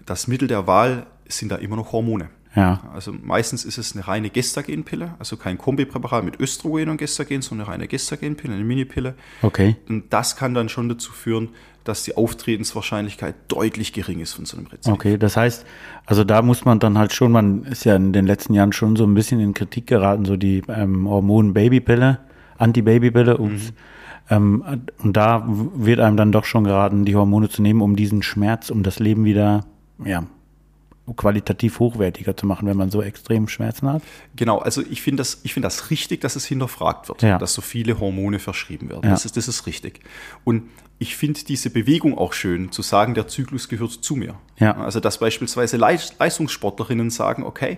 das 0.07 0.27
Mittel 0.27 0.47
der 0.47 0.65
Wahl 0.65 1.05
sind 1.27 1.51
da 1.51 1.57
immer 1.57 1.75
noch 1.75 1.91
Hormone. 1.91 2.29
Ja. 2.55 2.81
Also 2.91 3.13
meistens 3.13 3.65
ist 3.65 3.77
es 3.77 3.93
eine 3.93 4.07
reine 4.07 4.31
Gestagenpille, 4.31 5.13
also 5.19 5.37
kein 5.37 5.59
Kombipräparat 5.59 6.23
mit 6.23 6.39
Östrogen 6.39 6.89
und 6.89 6.97
Gestagen, 6.97 7.43
sondern 7.43 7.67
eine 7.67 7.73
reine 7.73 7.87
Gestagenpille, 7.87 8.55
eine 8.55 8.63
Minipille. 8.63 9.13
Okay. 9.43 9.75
Und 9.87 10.11
das 10.11 10.35
kann 10.35 10.55
dann 10.55 10.67
schon 10.67 10.89
dazu 10.89 11.11
führen, 11.11 11.49
dass 11.83 12.03
die 12.03 12.17
Auftretenswahrscheinlichkeit 12.17 13.35
deutlich 13.47 13.93
gering 13.93 14.21
ist 14.21 14.33
von 14.33 14.45
so 14.45 14.57
einem 14.57 14.67
Rezept. 14.67 14.87
Okay, 14.87 15.17
das 15.17 15.37
heißt, 15.37 15.65
also 16.05 16.23
da 16.23 16.41
muss 16.41 16.65
man 16.65 16.79
dann 16.79 16.97
halt 16.97 17.13
schon, 17.13 17.31
man 17.31 17.63
ist 17.65 17.85
ja 17.85 17.95
in 17.95 18.11
den 18.11 18.25
letzten 18.25 18.55
Jahren 18.55 18.73
schon 18.73 18.95
so 18.95 19.05
ein 19.05 19.13
bisschen 19.13 19.39
in 19.39 19.53
Kritik 19.53 19.85
geraten, 19.85 20.25
so 20.25 20.35
die 20.35 20.63
ähm, 20.67 21.07
Hormon-Babypille, 21.07 22.19
Anti-Babypille, 22.57 23.37
ups. 23.37 23.73
Ähm, 24.29 24.63
und 24.97 25.15
da 25.15 25.45
wird 25.47 25.99
einem 25.99 26.17
dann 26.17 26.31
doch 26.31 26.45
schon 26.45 26.63
geraten, 26.63 27.05
die 27.05 27.15
Hormone 27.15 27.49
zu 27.49 27.61
nehmen, 27.61 27.81
um 27.81 27.95
diesen 27.95 28.23
Schmerz, 28.23 28.69
um 28.69 28.83
das 28.83 28.99
Leben 28.99 29.25
wieder, 29.25 29.63
ja, 30.03 30.23
qualitativ 31.15 31.79
hochwertiger 31.79 32.35
zu 32.35 32.45
machen, 32.45 32.67
wenn 32.67 32.75
man 32.75 32.91
so 32.91 33.01
extrem 33.01 33.47
Schmerzen 33.47 33.89
hat. 33.91 34.01
Genau, 34.35 34.57
also 34.59 34.81
ich 34.89 35.01
finde 35.01 35.21
das, 35.21 35.39
ich 35.43 35.53
finde 35.53 35.67
das 35.67 35.89
richtig, 35.89 36.19
dass 36.21 36.35
es 36.35 36.45
hinterfragt 36.45 37.07
wird, 37.07 37.21
Ja. 37.21 37.37
dass 37.37 37.53
so 37.53 37.61
viele 37.61 37.99
Hormone 37.99 38.39
verschrieben 38.39 38.89
werden. 38.89 39.03
Ja. 39.05 39.11
Das, 39.11 39.23
ist, 39.23 39.37
das 39.37 39.47
ist 39.47 39.65
richtig. 39.67 40.01
Und 40.43 40.63
ich 40.99 41.15
finde 41.15 41.39
diese 41.45 41.69
Bewegung 41.69 42.17
auch 42.17 42.33
schön, 42.33 42.71
zu 42.73 42.81
sagen, 42.81 43.13
der 43.13 43.27
Zyklus 43.27 43.69
gehört 43.69 43.91
zu 43.91 44.15
mir. 44.15 44.35
Ja. 44.57 44.75
Also 44.77 44.99
dass 44.99 45.19
beispielsweise 45.19 45.77
Leis- 45.77 46.13
Leistungssportlerinnen 46.19 47.09
sagen, 47.09 47.43
okay, 47.43 47.77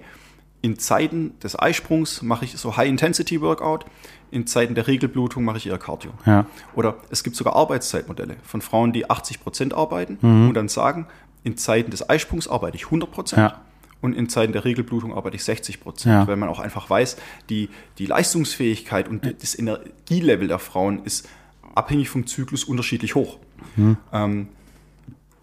in 0.62 0.78
Zeiten 0.80 1.38
des 1.40 1.58
Eisprungs 1.58 2.22
mache 2.22 2.46
ich 2.46 2.58
so 2.58 2.76
High-Intensity-Workout, 2.78 3.86
in 4.32 4.46
Zeiten 4.48 4.76
der 4.76 4.88
Regelblutung 4.88 5.44
mache 5.46 5.58
ich 5.58 5.68
eher 5.68 5.78
Cardio. 5.78 6.12
Ja. 6.26 6.46
Oder 6.76 6.98
es 7.12 7.24
gibt 7.24 7.36
sogar 7.36 7.56
Arbeitszeitmodelle 7.56 8.38
von 8.44 8.62
Frauen, 8.62 8.92
die 8.92 9.10
80 9.10 9.40
Prozent 9.42 9.74
arbeiten 9.74 10.18
Mhm. 10.22 10.50
und 10.50 10.54
dann 10.56 10.68
sagen, 10.68 11.08
in 11.44 11.58
Zeiten 11.58 11.92
des 11.92 12.10
Eisprungs 12.10 12.48
arbeite 12.48 12.76
ich 12.78 12.86
100 12.86 13.12
Prozent 13.12 13.40
Ja. 13.40 13.62
und 14.02 14.14
in 14.14 14.30
Zeiten 14.30 14.54
der 14.54 14.66
Regelblutung 14.66 15.14
arbeite 15.16 15.36
ich 15.36 15.44
60 15.44 15.80
Prozent, 15.80 16.14
Ja. 16.14 16.28
weil 16.28 16.36
man 16.36 16.50
auch 16.50 16.60
einfach 16.60 16.90
weiß, 16.90 17.18
die, 17.50 17.70
die 17.98 18.06
Leistungsfähigkeit 18.06 19.08
und 19.08 19.26
das 19.42 19.58
Energielevel 19.58 20.48
der 20.48 20.60
Frauen 20.60 21.04
ist 21.06 21.28
abhängig 21.76 22.10
vom 22.10 22.28
Zyklus 22.28 22.64
unterschiedlich 22.64 23.16
hoch. 23.16 23.38
Mhm. 23.76 23.98
Ähm, 24.12 24.48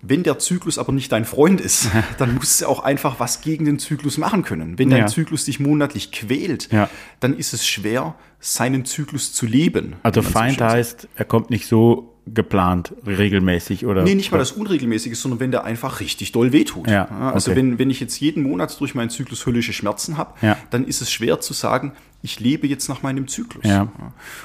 wenn 0.02 0.22
der 0.22 0.38
Zyklus 0.38 0.78
aber 0.78 0.92
nicht 0.92 1.10
dein 1.10 1.24
Freund 1.24 1.60
ist, 1.60 1.88
dann 2.18 2.34
musst 2.34 2.60
du 2.60 2.66
auch 2.66 2.80
einfach 2.80 3.18
was 3.18 3.40
gegen 3.40 3.64
den 3.64 3.78
Zyklus 3.78 4.18
machen 4.18 4.42
können. 4.44 4.78
Wenn 4.78 4.90
dein 4.90 5.00
Ja. 5.00 5.06
Zyklus 5.06 5.46
dich 5.46 5.58
monatlich 5.58 6.12
quält, 6.12 6.70
Ja. 6.72 6.88
dann 7.20 7.36
ist 7.36 7.52
es 7.54 7.66
schwer, 7.66 8.14
seinen 8.38 8.84
Zyklus 8.84 9.32
zu 9.32 9.46
leben. 9.46 9.96
Also 10.02 10.20
so 10.22 10.28
Feind 10.30 10.58
sagt. 10.58 10.72
heißt, 10.72 11.08
er 11.16 11.24
kommt 11.24 11.50
nicht 11.50 11.66
so 11.66 12.12
geplant, 12.26 12.92
regelmäßig 13.06 13.86
oder. 13.86 14.02
Nee, 14.02 14.14
nicht 14.14 14.32
mal 14.32 14.38
das 14.38 14.52
Unregelmäßige, 14.52 15.16
sondern 15.18 15.40
wenn 15.40 15.50
der 15.52 15.64
einfach 15.64 16.00
richtig 16.00 16.32
doll 16.32 16.52
wehtut. 16.52 16.88
Ja, 16.90 17.06
also 17.32 17.50
okay. 17.52 17.60
wenn, 17.60 17.78
wenn 17.78 17.88
ich 17.90 18.00
jetzt 18.00 18.18
jeden 18.20 18.42
Monat 18.42 18.78
durch 18.80 18.94
meinen 18.94 19.10
Zyklus 19.10 19.46
höllische 19.46 19.72
Schmerzen 19.72 20.16
habe, 20.16 20.34
Ja. 20.42 20.56
dann 20.70 20.84
ist 20.84 21.00
es 21.00 21.10
schwer 21.12 21.40
zu 21.40 21.52
sagen, 21.52 21.92
ich 22.22 22.40
lebe 22.40 22.66
jetzt 22.66 22.88
nach 22.88 23.02
meinem 23.02 23.28
Zyklus. 23.28 23.64
Ja. 23.64 23.92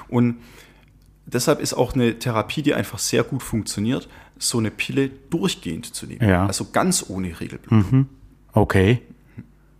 Und 0.08 0.38
deshalb 1.26 1.60
ist 1.60 1.74
auch 1.74 1.94
eine 1.94 2.20
Therapie, 2.20 2.62
die 2.62 2.76
einfach 2.76 3.00
sehr 3.00 3.24
gut 3.24 3.42
funktioniert, 3.42 4.08
so 4.38 4.60
eine 4.60 4.70
Pille 4.70 5.10
durchgehend 5.30 5.88
zu 5.94 6.06
nehmen. 6.06 6.28
Ja. 6.28 6.46
Also 6.46 6.68
ganz 6.72 7.06
ohne 7.10 7.40
Regelblutung. 7.40 8.08
Okay. 8.54 9.02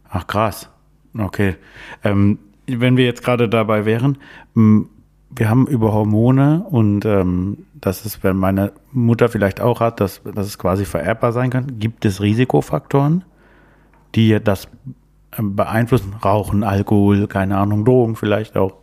Ach 0.10 0.26
krass. 0.26 0.70
Okay. 1.18 1.56
Ähm, 2.04 2.40
wenn 2.68 2.98
wir 2.98 3.06
jetzt 3.06 3.24
gerade 3.24 3.50
dabei 3.50 3.86
wären, 3.86 4.18
wir 5.36 5.50
haben 5.50 5.68
über 5.68 5.94
Hormone 5.94 6.66
und 6.70 7.06
ähm, 7.06 7.66
dass 7.74 8.06
es, 8.06 8.24
wenn 8.24 8.36
meine 8.38 8.74
Mutter 8.92 9.30
vielleicht 9.30 9.62
auch 9.62 9.80
hat, 9.80 10.00
dass, 10.00 10.22
dass 10.24 10.46
es 10.48 10.58
quasi 10.58 10.86
vererbbar 10.86 11.32
sein 11.32 11.50
kann. 11.50 11.80
Gibt 11.80 12.06
es 12.06 12.22
Risikofaktoren, 12.22 13.24
die 14.16 14.40
das 14.44 14.68
ähm, 15.38 15.56
beeinflussen? 15.56 16.14
Rauchen, 16.24 16.64
Alkohol, 16.64 17.28
keine 17.28 17.58
Ahnung, 17.58 17.86
Drogen 17.86 18.16
vielleicht 18.16 18.58
auch. 18.58 18.76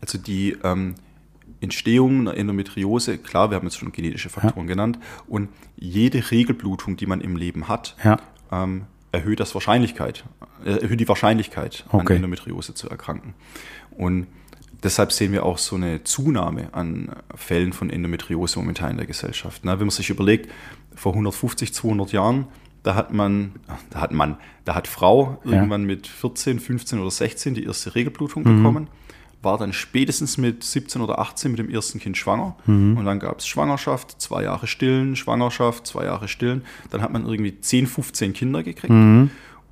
Also 0.00 0.18
die 0.18 0.56
ähm, 0.64 0.94
Entstehung 1.60 2.20
einer 2.20 2.36
Endometriose, 2.36 3.18
klar, 3.18 3.50
wir 3.50 3.56
haben 3.56 3.66
jetzt 3.66 3.78
schon 3.78 3.92
genetische 3.92 4.30
Faktoren 4.30 4.66
genannt, 4.66 4.98
und 5.28 5.50
jede 5.76 6.30
Regelblutung, 6.30 6.96
die 6.96 7.06
man 7.06 7.20
im 7.20 7.36
Leben 7.36 7.68
hat, 7.68 7.96
Ja. 8.02 8.16
ähm, 8.50 8.86
erhöht 9.12 9.40
das 9.40 9.54
Wahrscheinlichkeit, 9.54 10.24
äh, 10.64 10.82
erhöht 10.82 11.00
die 11.00 11.08
Wahrscheinlichkeit, 11.08 11.84
Okay. 11.90 12.12
an 12.14 12.16
Endometriose 12.16 12.74
zu 12.74 12.88
erkranken. 12.88 13.34
Und 13.90 14.26
deshalb 14.82 15.12
sehen 15.12 15.32
wir 15.32 15.44
auch 15.44 15.58
so 15.58 15.76
eine 15.76 16.04
Zunahme 16.04 16.72
an 16.72 17.10
Fällen 17.34 17.72
von 17.72 17.90
Endometriose 17.90 18.58
momentan 18.58 18.92
in 18.92 18.96
der 18.98 19.06
Gesellschaft. 19.06 19.62
Na, 19.64 19.72
wenn 19.78 19.86
man 19.86 19.90
sich 19.90 20.10
überlegt, 20.10 20.50
vor 20.94 21.12
150, 21.12 21.72
200 21.74 22.12
Jahren, 22.12 22.46
da 22.82 22.94
hat 22.94 23.12
man, 23.12 23.52
da 23.90 24.00
hat 24.00 24.12
man, 24.12 24.36
da 24.64 24.74
hat 24.74 24.88
Frau 24.88 25.38
Ja. 25.44 25.52
irgendwann 25.52 25.84
mit 25.84 26.06
14, 26.06 26.60
15 26.60 26.98
oder 26.98 27.10
16 27.10 27.54
die 27.54 27.64
erste 27.64 27.94
Regelblutung 27.94 28.42
bekommen, 28.42 28.88
war 29.42 29.56
dann 29.58 29.72
spätestens 29.72 30.36
mit 30.38 30.64
17 30.64 31.00
oder 31.00 31.18
18 31.18 31.50
mit 31.52 31.58
dem 31.58 31.70
ersten 31.70 31.98
Kind 31.98 32.16
schwanger. 32.18 32.56
Und 32.98 33.04
dann 33.04 33.18
gab 33.20 33.38
es 33.38 33.46
Schwangerschaft, 33.46 34.20
zwei 34.20 34.42
Jahre 34.42 34.66
stillen, 34.66 35.16
Schwangerschaft, 35.16 35.86
zwei 35.86 36.04
Jahre 36.04 36.28
stillen, 36.28 36.62
dann 36.90 37.00
hat 37.02 37.10
man 37.12 37.26
irgendwie 37.26 37.58
10, 37.58 37.86
15 37.86 38.32
Kinder 38.34 38.62
gekriegt. 38.62 38.92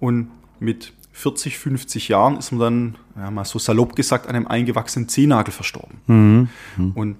Und 0.00 0.28
mit 0.60 0.92
40, 1.12 1.58
50 1.58 2.08
Jahren 2.08 2.36
ist 2.38 2.52
man 2.52 2.60
dann, 2.60 2.94
ja, 3.18 3.30
mal 3.30 3.44
so 3.44 3.58
salopp 3.58 3.96
gesagt, 3.96 4.26
an 4.28 4.36
einem 4.36 4.46
eingewachsenen 4.46 5.08
Zehennagel 5.08 5.52
verstorben. 5.52 6.48
Und 6.94 7.16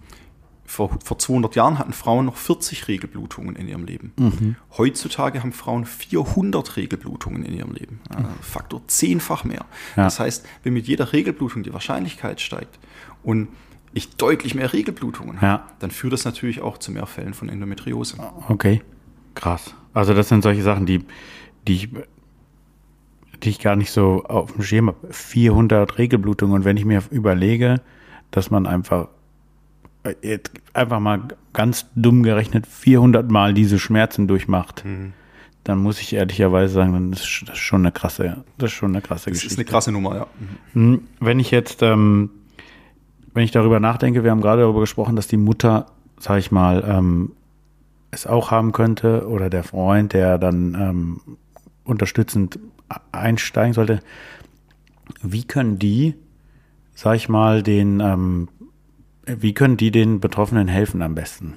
vor, 0.65 0.99
vor 1.03 1.19
200 1.19 1.57
Jahren 1.57 1.79
hatten 1.79 1.95
Frauen 1.95 2.27
noch 2.27 2.37
40 2.37 2.89
Regelblutungen 2.89 3.57
in 3.57 3.69
ihrem 3.69 3.85
Leben. 3.85 4.57
Heutzutage 4.77 5.43
haben 5.43 5.53
Frauen 5.53 5.87
400 5.87 6.77
Regelblutungen 6.77 7.43
in 7.43 7.55
ihrem 7.55 7.73
Leben. 7.73 8.01
Ja, 8.13 8.29
Faktor 8.43 8.83
zehnfach 8.87 9.45
mehr. 9.45 9.65
Ja. 9.97 10.05
Das 10.05 10.21
heißt, 10.21 10.45
wenn 10.63 10.75
mit 10.75 10.87
jeder 10.87 11.13
Regelblutung 11.13 11.63
die 11.63 11.73
Wahrscheinlichkeit 11.73 12.41
steigt 12.41 12.79
und 13.23 13.49
ich 13.95 14.11
deutlich 14.17 14.55
mehr 14.55 14.73
Regelblutungen 14.75 15.37
habe, 15.41 15.47
Ja. 15.47 15.67
dann 15.79 15.91
führt 15.91 16.13
das 16.13 16.27
natürlich 16.27 16.61
auch 16.61 16.77
zu 16.77 16.93
mehr 16.93 17.07
Fällen 17.07 17.33
von 17.33 17.49
Endometriose. 17.49 18.19
Okay. 18.49 18.83
Krass. 19.35 19.75
Also 19.95 20.13
das 20.13 20.29
sind 20.29 20.43
solche 20.43 20.63
Sachen, 20.63 20.85
die, 20.85 21.05
die 21.67 21.75
ich, 21.75 21.89
die 23.43 23.51
ich 23.51 23.61
gar 23.61 23.77
nicht 23.77 23.91
so 23.91 24.25
auf 24.25 24.53
dem 24.53 24.63
Schirm 24.63 24.89
habe. 24.89 25.13
400 25.13 25.99
Regelblutungen. 25.99 26.55
Und 26.55 26.65
wenn 26.65 26.77
ich 26.77 26.85
mir 26.85 27.03
überlege, 27.11 27.81
dass 28.31 28.51
man 28.51 28.67
einfach, 28.67 29.09
äh, 30.05 30.39
einfach 30.75 31.01
mal 31.01 31.23
ganz 31.53 31.87
dumm 31.95 32.23
gerechnet 32.23 32.67
400 32.67 33.31
Mal 33.31 33.55
diese 33.55 33.79
Schmerzen 33.79 34.27
durchmacht, 34.29 34.85
dann 35.65 35.79
muss 35.79 36.01
ich 36.01 36.13
ehrlicherweise 36.15 36.73
sagen, 36.75 36.93
dann 36.93 37.13
ist 37.13 37.45
das 37.47 37.59
schon 37.59 37.83
eine 37.83 37.93
krasse, 37.93 38.45
das 38.59 38.71
ist 38.71 38.77
schon 38.77 38.91
eine 38.93 39.03
krasse 39.03 39.27
Das 39.31 39.35
Geschichte. 39.41 39.55
ist 39.55 39.59
eine 39.59 39.65
krasse 39.67 39.93
Nummer, 39.93 40.15
ja. 40.17 40.27
Hm, 40.73 41.03
Wenn 41.21 41.41
ich 41.41 41.51
jetzt, 41.51 41.83
ähm, 41.83 42.31
wenn 43.35 43.45
ich 43.45 43.51
darüber 43.51 43.79
nachdenke, 43.81 44.25
wir 44.25 44.31
haben 44.31 44.41
gerade 44.41 44.63
darüber 44.63 44.81
gesprochen, 44.81 45.15
dass 45.17 45.27
die 45.29 45.37
Mutter, 45.37 45.87
sag 46.19 46.39
ich 46.39 46.51
mal, 46.51 46.85
ähm, 46.87 47.33
es 48.11 48.27
auch 48.27 48.51
haben 48.51 48.73
könnte 48.73 49.29
oder 49.29 49.51
der 49.51 49.63
Freund, 49.65 50.15
der 50.15 50.39
dann 50.39 50.75
ähm, 50.75 51.21
unterstützend 51.85 52.59
einsteigen 53.13 53.75
sollte. 53.75 54.01
Wie 55.23 55.45
können 55.45 55.79
die, 55.79 56.15
sag 56.95 57.17
ich 57.17 57.29
mal, 57.29 57.63
den, 57.63 58.01
ähm, 58.01 58.49
wie 59.27 59.55
können 59.55 59.77
die 59.77 59.91
den 59.91 60.21
Betroffenen 60.21 60.69
helfen 60.69 61.03
am 61.03 61.15
besten? 61.15 61.55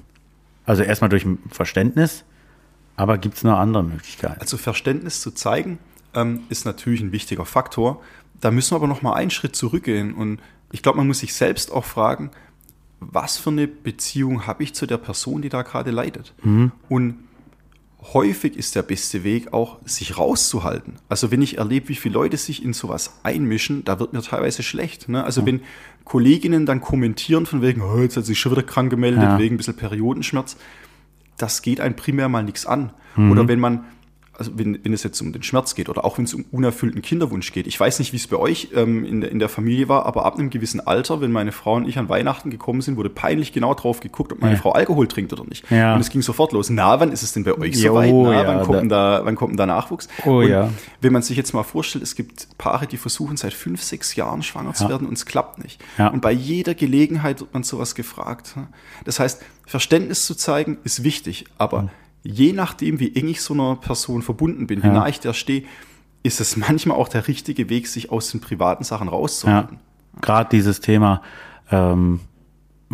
Also 0.64 0.82
erstmal 0.82 1.10
durch 1.10 1.26
Verständnis, 1.50 2.24
aber 2.96 3.18
gibt 3.18 3.36
es 3.36 3.44
noch 3.44 3.58
andere 3.58 3.82
Möglichkeiten? 3.82 4.40
Also 4.40 4.56
Verständnis 4.56 5.20
zu 5.20 5.32
zeigen, 5.32 5.78
ähm, 6.14 6.42
ist 6.48 6.64
natürlich 6.64 7.00
ein 7.00 7.12
wichtiger 7.12 7.44
Faktor. 7.44 8.02
Da 8.40 8.50
müssen 8.50 8.72
wir 8.72 8.76
aber 8.76 8.86
noch 8.86 9.02
mal 9.02 9.14
einen 9.14 9.30
Schritt 9.30 9.56
zurückgehen. 9.56 10.14
Und 10.14 10.40
ich 10.70 10.82
glaube, 10.82 10.98
man 10.98 11.06
muss 11.06 11.20
sich 11.20 11.34
selbst 11.34 11.72
auch 11.72 11.84
fragen, 11.84 12.30
was 13.00 13.38
für 13.38 13.50
eine 13.50 13.66
Beziehung 13.66 14.46
habe 14.46 14.62
ich 14.62 14.74
zu 14.74 14.86
der 14.86 14.98
Person, 14.98 15.42
die 15.42 15.48
da 15.48 15.62
gerade 15.62 15.90
leidet? 15.90 16.34
Und 16.88 17.18
häufig 18.12 18.56
ist 18.56 18.74
der 18.74 18.82
beste 18.82 19.22
Weg 19.24 19.52
auch, 19.52 19.78
sich 19.84 20.18
rauszuhalten. 20.18 20.94
Also 21.08 21.30
wenn 21.30 21.40
ich 21.40 21.58
erlebe, 21.58 21.88
wie 21.88 21.94
viele 21.94 22.14
Leute 22.14 22.36
sich 22.36 22.64
in 22.64 22.72
sowas 22.72 23.20
einmischen, 23.22 23.84
da 23.84 24.00
wird 24.00 24.12
mir 24.12 24.22
teilweise 24.22 24.62
schlecht. 24.62 25.08
Ne? 25.08 25.22
Also 25.24 25.46
wenn 25.46 25.60
Kolleginnen 26.04 26.66
dann 26.66 26.80
kommentieren 26.80 27.46
von 27.46 27.62
wegen, 27.62 27.80
oh, 27.80 27.98
jetzt 28.00 28.16
hat 28.16 28.24
sich 28.26 28.40
schon 28.40 28.52
wieder 28.52 28.64
krank 28.64 28.90
gemeldet, 28.90 29.22
Ja. 29.22 29.38
wegen 29.38 29.54
ein 29.54 29.58
bisschen 29.58 29.76
Periodenschmerz, 29.76 30.56
das 31.38 31.62
geht 31.62 31.80
einem 31.80 31.94
primär 31.94 32.28
mal 32.28 32.42
nichts 32.42 32.66
an. 32.66 32.92
Mhm. 33.16 33.30
Oder 33.30 33.48
wenn 33.48 33.60
man, 33.60 33.84
also 34.36 34.52
wenn, 34.56 34.82
wenn 34.82 34.92
es 34.92 35.02
jetzt 35.02 35.20
um 35.20 35.32
den 35.32 35.42
Schmerz 35.42 35.74
geht 35.74 35.88
oder 35.88 36.04
auch 36.04 36.16
wenn 36.16 36.24
es 36.24 36.32
um 36.32 36.44
unerfüllten 36.50 37.02
Kinderwunsch 37.02 37.52
geht. 37.52 37.66
Ich 37.66 37.78
weiß 37.78 37.98
nicht, 37.98 38.12
wie 38.12 38.16
es 38.16 38.26
bei 38.26 38.36
euch 38.36 38.68
ähm, 38.74 39.04
in, 39.04 39.20
der, 39.20 39.30
in 39.30 39.38
der 39.38 39.48
Familie 39.48 39.88
war, 39.88 40.06
aber 40.06 40.24
ab 40.24 40.38
einem 40.38 40.48
gewissen 40.48 40.80
Alter, 40.80 41.20
wenn 41.20 41.32
meine 41.32 41.52
Frau 41.52 41.74
und 41.74 41.86
ich 41.86 41.98
an 41.98 42.08
Weihnachten 42.08 42.50
gekommen 42.50 42.80
sind, 42.80 42.96
wurde 42.96 43.10
peinlich 43.10 43.52
genau 43.52 43.74
drauf 43.74 44.00
geguckt, 44.00 44.32
ob 44.32 44.40
meine 44.40 44.54
Ja. 44.54 44.60
Frau 44.60 44.72
Alkohol 44.72 45.06
trinkt 45.06 45.32
oder 45.32 45.44
nicht. 45.44 45.70
Ja. 45.70 45.94
Und 45.94 46.00
es 46.00 46.08
ging 46.08 46.22
sofort 46.22 46.52
los. 46.52 46.70
Na, 46.70 46.98
wann 46.98 47.12
ist 47.12 47.22
es 47.22 47.32
denn 47.32 47.44
bei 47.44 47.56
euch 47.56 47.74
Jo, 47.76 47.92
soweit? 47.92 48.12
Na, 48.12 48.32
ja, 48.32 48.46
wann, 48.46 48.62
kommt 48.64 48.80
denn 48.80 48.88
da, 48.88 49.20
wann 49.24 49.36
kommt 49.36 49.50
denn 49.52 49.58
da 49.58 49.66
Nachwuchs? 49.66 50.08
Oh, 50.24 50.38
und 50.38 50.48
ja. 50.48 50.70
wenn 51.00 51.12
man 51.12 51.22
sich 51.22 51.36
jetzt 51.36 51.52
mal 51.52 51.62
vorstellt, 51.62 52.02
es 52.02 52.14
gibt 52.14 52.48
Paare, 52.56 52.86
die 52.86 52.96
versuchen 52.96 53.36
seit 53.36 53.52
fünf, 53.52 53.82
sechs 53.82 54.16
Jahren 54.16 54.42
schwanger 54.42 54.72
zu 54.72 54.88
werden 54.88 55.06
und 55.06 55.14
es 55.14 55.26
klappt 55.26 55.62
nicht. 55.62 55.80
Ja. 55.98 56.08
Und 56.08 56.22
bei 56.22 56.32
jeder 56.32 56.74
Gelegenheit 56.74 57.40
wird 57.40 57.52
man 57.52 57.62
sowas 57.62 57.94
gefragt. 57.94 58.54
Das 59.04 59.20
heißt, 59.20 59.42
Verständnis 59.66 60.26
zu 60.26 60.34
zeigen 60.34 60.78
ist 60.84 61.04
wichtig, 61.04 61.44
aber 61.58 61.90
je 62.22 62.52
nachdem, 62.52 63.00
wie 63.00 63.14
eng 63.16 63.28
ich 63.28 63.42
so 63.42 63.54
einer 63.54 63.76
Person 63.76 64.22
verbunden 64.22 64.66
bin, 64.66 64.82
wie 64.82 64.86
Ja. 64.88 64.92
nah 64.92 65.08
ich 65.08 65.20
der 65.20 65.32
stehe, 65.32 65.64
ist 66.22 66.40
es 66.40 66.56
manchmal 66.56 66.96
auch 66.96 67.08
der 67.08 67.26
richtige 67.28 67.68
Weg, 67.68 67.88
sich 67.88 68.10
aus 68.10 68.30
den 68.30 68.40
privaten 68.40 68.84
Sachen 68.84 69.08
Ja, 69.08 69.12
rauszuhalten. 69.14 69.78
gerade 70.20 70.48
dieses 70.50 70.80
Thema, 70.80 71.22
ähm, 71.70 72.20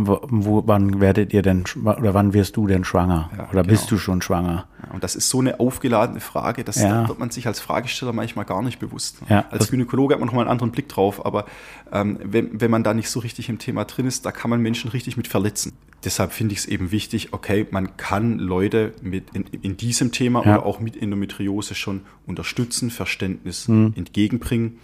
wo, 0.07 0.63
wann 0.67 1.01
werdet 1.01 1.33
ihr 1.35 1.43
denn, 1.43 1.65
oder 1.85 2.15
wann 2.15 2.33
wirst 2.33 2.57
du 2.57 2.67
denn 2.67 2.85
schwanger? 2.85 3.31
Ja, 3.37 3.49
oder 3.51 3.65
bist 3.65 3.89
genau. 3.89 3.97
du 3.97 3.99
schon 3.99 4.23
schwanger? 4.23 4.67
Ja, 4.87 4.95
Und 4.95 5.03
das 5.03 5.17
ist 5.17 5.29
so 5.29 5.41
eine 5.41 5.59
aufgeladene 5.61 6.21
Frage, 6.21 6.63
das 6.65 6.81
Ja. 6.81 7.09
wird 7.09 7.19
man 7.19 7.31
sich 7.31 7.47
als 7.49 7.59
Fragesteller 7.61 8.13
manchmal 8.13 8.45
gar 8.45 8.63
nicht 8.63 8.79
bewusst. 8.79 9.19
Als 9.51 9.71
Gynäkologe 9.71 10.15
hat 10.15 10.21
man 10.21 10.27
nochmal 10.29 10.45
einen 10.45 10.53
anderen 10.53 10.71
Blick 10.71 10.89
drauf, 10.89 11.27
aber 11.27 11.47
ähm, 11.93 12.19
wenn, 12.23 12.61
wenn 12.61 12.71
man 12.71 12.85
da 12.85 12.95
nicht 12.95 13.11
so 13.11 13.19
richtig 13.21 13.49
im 13.49 13.59
Thema 13.59 13.85
drin 13.85 14.07
ist, 14.07 14.25
da 14.25 14.31
kann 14.33 14.51
man 14.51 14.61
Menschen 14.61 14.91
richtig 14.91 15.17
mit 15.17 15.27
verletzen. 15.27 15.73
Deshalb 16.05 16.33
finde 16.33 16.53
ich 16.53 16.61
es 16.61 16.67
eben 16.67 16.93
wichtig, 16.93 17.33
okay, 17.33 17.67
man 17.73 17.97
kann 17.97 18.39
Leute 18.39 18.93
mit 19.03 19.31
in, 19.35 19.45
in 19.63 19.77
diesem 19.77 20.13
Thema 20.13 20.41
oder 20.43 20.65
auch 20.65 20.79
mit 20.79 20.97
Endometriose 21.01 21.75
schon 21.75 22.03
unterstützen, 22.27 22.91
Verständnis 22.91 23.67
Hm. 23.67 23.95
entgegenbringen. 23.97 24.79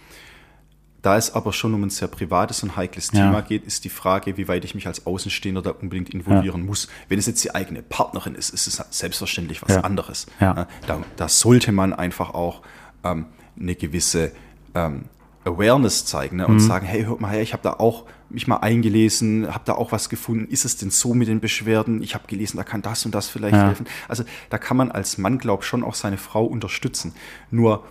Da 1.05 1.17
es 1.17 1.35
aber 1.35 1.53
schon 1.53 1.71
um 1.75 1.83
ein 1.83 1.91
sehr 1.91 2.07
privates 2.07 2.63
und 2.63 2.75
heikles 2.77 3.11
Ja. 3.13 3.19
Thema 3.21 3.41
geht, 3.41 3.63
ist 3.65 3.83
die 3.85 3.89
Frage, 3.89 4.37
wie 4.37 4.47
weit 4.47 4.65
ich 4.65 4.73
mich 4.73 4.87
als 4.87 5.05
Außenstehender 5.05 5.61
da 5.61 5.69
unbedingt 5.69 6.09
involvieren 6.09 6.65
muss. 6.65 6.87
Wenn 7.09 7.19
es 7.19 7.27
jetzt 7.27 7.43
die 7.43 7.53
eigene 7.53 7.83
Partnerin 7.83 8.33
ist, 8.33 8.49
ist 8.49 8.65
es 8.65 8.83
selbstverständlich 8.89 9.61
was 9.61 9.75
Ja. 9.75 9.81
anderes. 9.81 10.25
Ja. 10.39 10.65
Da, 10.87 11.03
da 11.15 11.29
sollte 11.29 11.71
man 11.71 11.93
einfach 11.93 12.31
auch 12.33 12.63
ähm, 13.03 13.27
eine 13.59 13.75
gewisse 13.75 14.31
ähm, 14.73 15.05
Awareness 15.43 16.05
zeigen 16.05 16.37
ne? 16.37 16.47
und 16.47 16.59
sagen, 16.59 16.87
hey, 16.87 17.03
hört 17.05 17.21
mal 17.21 17.29
her, 17.29 17.43
ich 17.43 17.53
habe 17.53 17.61
da 17.61 17.73
auch 17.73 18.05
mich 18.29 18.47
mal 18.47 18.57
eingelesen, 18.57 19.47
habe 19.53 19.63
da 19.65 19.73
auch 19.73 19.91
was 19.91 20.09
gefunden. 20.09 20.47
Ist 20.49 20.65
es 20.65 20.77
denn 20.77 20.89
so 20.89 21.13
mit 21.13 21.27
den 21.27 21.39
Beschwerden? 21.39 22.01
Ich 22.01 22.15
habe 22.15 22.25
gelesen, 22.25 22.57
da 22.57 22.63
kann 22.63 22.81
das 22.81 23.05
und 23.05 23.13
das 23.13 23.29
vielleicht 23.29 23.55
Ja. 23.55 23.67
helfen. 23.67 23.85
Also 24.07 24.23
da 24.49 24.57
kann 24.57 24.75
man 24.75 24.91
als 24.91 25.19
Mann, 25.19 25.37
glaube 25.37 25.61
ich, 25.61 25.67
schon 25.69 25.83
auch 25.83 25.93
seine 25.93 26.17
Frau 26.17 26.45
unterstützen. 26.45 27.13
Nur 27.51 27.83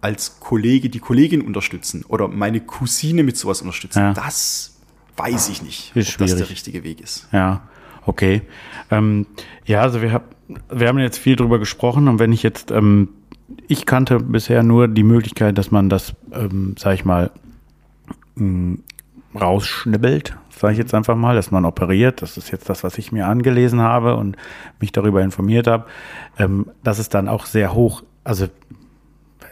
als 0.00 0.40
Kollege 0.40 0.88
die 0.90 1.00
Kollegin 1.00 1.40
unterstützen 1.42 2.04
oder 2.08 2.28
meine 2.28 2.60
Cousine 2.60 3.22
mit 3.22 3.36
sowas 3.36 3.60
unterstützen, 3.62 3.98
Ja. 3.98 4.12
das 4.14 4.76
weiß 5.16 5.48
ich 5.48 5.62
nicht, 5.62 5.94
Ist 5.96 6.12
ob 6.12 6.18
das 6.18 6.30
der 6.30 6.36
schwierig. 6.36 6.50
richtige 6.50 6.84
Weg 6.84 7.00
ist. 7.00 7.28
Ja, 7.32 7.62
okay. 8.06 8.42
Ähm, 8.90 9.26
ja, 9.64 9.82
also 9.82 10.00
wir, 10.02 10.12
hab, 10.12 10.34
wir 10.72 10.86
haben 10.88 10.98
jetzt 10.98 11.18
viel 11.18 11.34
drüber 11.36 11.58
gesprochen 11.58 12.06
und 12.08 12.18
wenn 12.20 12.32
ich 12.32 12.42
jetzt, 12.44 12.70
ähm, 12.70 13.08
ich 13.66 13.86
kannte 13.86 14.20
bisher 14.20 14.62
nur 14.62 14.86
die 14.88 15.02
Möglichkeit, 15.02 15.58
dass 15.58 15.70
man 15.70 15.88
das, 15.88 16.14
ähm, 16.32 16.74
sag 16.78 16.94
ich 16.94 17.04
mal, 17.04 17.30
mh, 18.36 18.78
rausschnibbelt, 19.34 20.36
sage 20.50 20.72
ich 20.72 20.78
jetzt 20.78 20.94
einfach 20.94 21.16
mal, 21.16 21.34
dass 21.34 21.50
man 21.50 21.64
operiert. 21.64 22.22
Das 22.22 22.36
ist 22.36 22.50
jetzt 22.50 22.68
das, 22.68 22.82
was 22.84 22.98
ich 22.98 23.12
mir 23.12 23.26
angelesen 23.26 23.80
habe 23.80 24.16
und 24.16 24.36
mich 24.80 24.92
darüber 24.92 25.22
informiert 25.22 25.66
habe. 25.66 25.86
Ähm, 26.38 26.66
dass 26.82 26.98
es 26.98 27.08
dann 27.08 27.28
auch 27.28 27.46
sehr 27.46 27.74
hoch, 27.74 28.02
also 28.24 28.48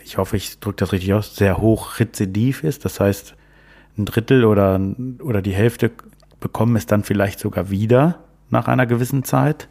ich 0.07 0.19
hoffe, 0.19 0.37
ich 0.37 0.61
drücke 0.61 0.77
das 0.77 0.93
richtig 0.93 1.13
aus, 1.15 1.35
sehr 1.35 1.59
hoch 1.59 1.99
rezidiv 1.99 2.63
ist. 2.63 2.85
Das 2.85 3.01
heißt, 3.01 3.35
ein 3.99 4.05
Drittel 4.05 4.45
oder, 4.45 4.81
oder 5.21 5.43
die 5.43 5.53
Hälfte 5.53 5.91
bekommen 6.39 6.77
es 6.77 6.87
dann 6.87 7.03
vielleicht 7.03 7.41
sogar 7.41 7.71
wieder 7.71 8.21
nach 8.49 8.69
einer 8.69 8.87
gewissen 8.87 9.25
Zeit. 9.25 9.69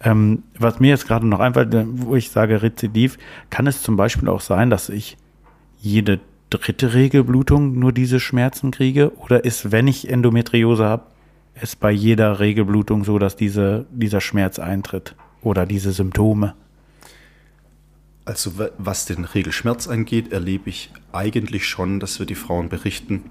Ähm, 0.00 0.42
was 0.58 0.78
mir 0.78 0.88
jetzt 0.88 1.08
gerade 1.08 1.26
noch 1.26 1.40
einfällt, 1.40 1.72
äh, 1.72 1.84
wo 1.86 2.16
ich 2.16 2.30
sage 2.30 2.60
Rezidiv, 2.60 3.16
kann 3.48 3.66
es 3.66 3.82
zum 3.82 3.96
Beispiel 3.96 4.28
auch 4.28 4.42
sein, 4.42 4.68
dass 4.68 4.90
ich 4.90 5.16
jede 5.78 6.20
dritte 6.50 6.92
Regelblutung 6.92 7.78
nur 7.78 7.92
diese 7.92 8.20
Schmerzen 8.20 8.72
kriege? 8.72 9.16
Oder 9.16 9.44
ist, 9.44 9.72
wenn 9.72 9.88
ich 9.88 10.10
Endometriose 10.10 10.84
habe, 10.84 11.06
es 11.54 11.76
bei 11.76 11.90
jeder 11.90 12.40
Regelblutung 12.40 13.04
so, 13.04 13.18
dass 13.18 13.36
diese, 13.36 13.86
dieser 13.90 14.20
Schmerz 14.20 14.58
eintritt 14.58 15.14
oder 15.40 15.64
diese 15.64 15.92
Symptome? 15.92 16.54
Also 18.26 18.58
wa- 18.58 18.70
was 18.76 19.06
den 19.06 19.24
Regelschmerz 19.24 19.86
angeht, 19.88 20.32
erlebe 20.32 20.68
ich 20.68 20.90
eigentlich 21.12 21.66
schon, 21.66 22.00
dass 22.00 22.18
wir 22.18 22.26
die 22.26 22.34
Frauen 22.34 22.68
berichten, 22.68 23.24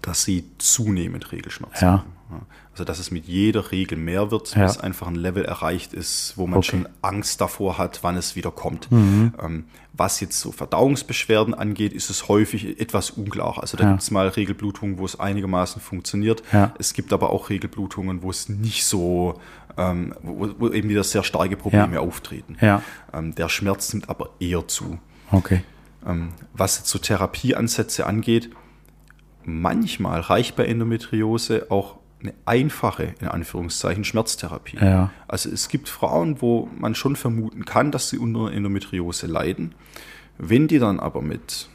dass 0.00 0.22
sie 0.24 0.44
zunehmend 0.58 1.32
Regelschmerz 1.32 1.80
Ja. 1.82 1.88
haben. 2.30 2.46
Also 2.72 2.84
dass 2.84 2.98
es 2.98 3.10
mit 3.10 3.26
jeder 3.26 3.72
Regel 3.72 3.98
mehr 3.98 4.30
wird, 4.30 4.54
Ja. 4.54 4.64
bis 4.64 4.78
einfach 4.78 5.06
ein 5.06 5.16
Level 5.16 5.44
erreicht 5.44 5.92
ist, 5.92 6.32
wo 6.36 6.46
man 6.46 6.60
Okay. 6.60 6.70
schon 6.70 6.88
Angst 7.02 7.42
davor 7.42 7.76
hat, 7.76 7.98
wann 8.02 8.16
es 8.16 8.34
wieder 8.36 8.50
kommt. 8.50 8.90
Mhm. 8.90 9.34
Ähm, 9.42 9.64
was 9.92 10.20
jetzt 10.20 10.40
so 10.40 10.50
Verdauungsbeschwerden 10.50 11.52
angeht, 11.52 11.92
ist 11.92 12.08
es 12.08 12.28
häufig 12.28 12.80
etwas 12.80 13.10
unklar. 13.10 13.58
Also 13.60 13.76
da 13.76 13.84
Ja. 13.84 13.90
gibt 13.90 14.02
es 14.02 14.10
mal 14.10 14.28
Regelblutungen, 14.28 14.96
wo 14.96 15.04
es 15.04 15.20
einigermaßen 15.20 15.82
funktioniert. 15.82 16.42
Ja. 16.54 16.72
Es 16.78 16.94
gibt 16.94 17.12
aber 17.12 17.28
auch 17.28 17.50
Regelblutungen, 17.50 18.22
wo 18.22 18.30
es 18.30 18.48
nicht 18.48 18.86
so, 18.86 19.38
ähm, 19.76 20.14
wo, 20.22 20.48
wo 20.58 20.68
eben 20.70 20.88
wieder 20.88 21.04
sehr 21.04 21.22
starke 21.24 21.56
Probleme 21.56 21.94
Ja. 21.94 22.00
auftreten. 22.00 22.56
Ja. 22.60 22.82
Ähm, 23.12 23.34
der 23.34 23.48
Schmerz 23.48 23.92
nimmt 23.92 24.08
aber 24.08 24.30
eher 24.40 24.66
zu. 24.68 24.98
Okay. 25.30 25.62
Ähm, 26.06 26.30
was 26.52 26.78
jetzt 26.78 26.88
so 26.90 26.98
Therapieansätze 26.98 28.06
angeht, 28.06 28.50
manchmal 29.44 30.20
reicht 30.20 30.56
bei 30.56 30.64
Endometriose 30.66 31.66
auch 31.70 31.98
eine 32.20 32.34
einfache, 32.44 33.14
in 33.20 33.26
Anführungszeichen, 33.28 34.04
Schmerztherapie. 34.04 34.78
Ja. 34.80 35.10
Also 35.26 35.50
es 35.50 35.68
gibt 35.68 35.88
Frauen, 35.88 36.40
wo 36.40 36.68
man 36.78 36.94
schon 36.94 37.16
vermuten 37.16 37.64
kann, 37.64 37.90
dass 37.90 38.10
sie 38.10 38.18
unter 38.18 38.52
Endometriose 38.52 39.26
leiden. 39.26 39.74
Wenn 40.38 40.68
die 40.68 40.78
dann 40.78 41.00
aber 41.00 41.20
mit 41.20 41.68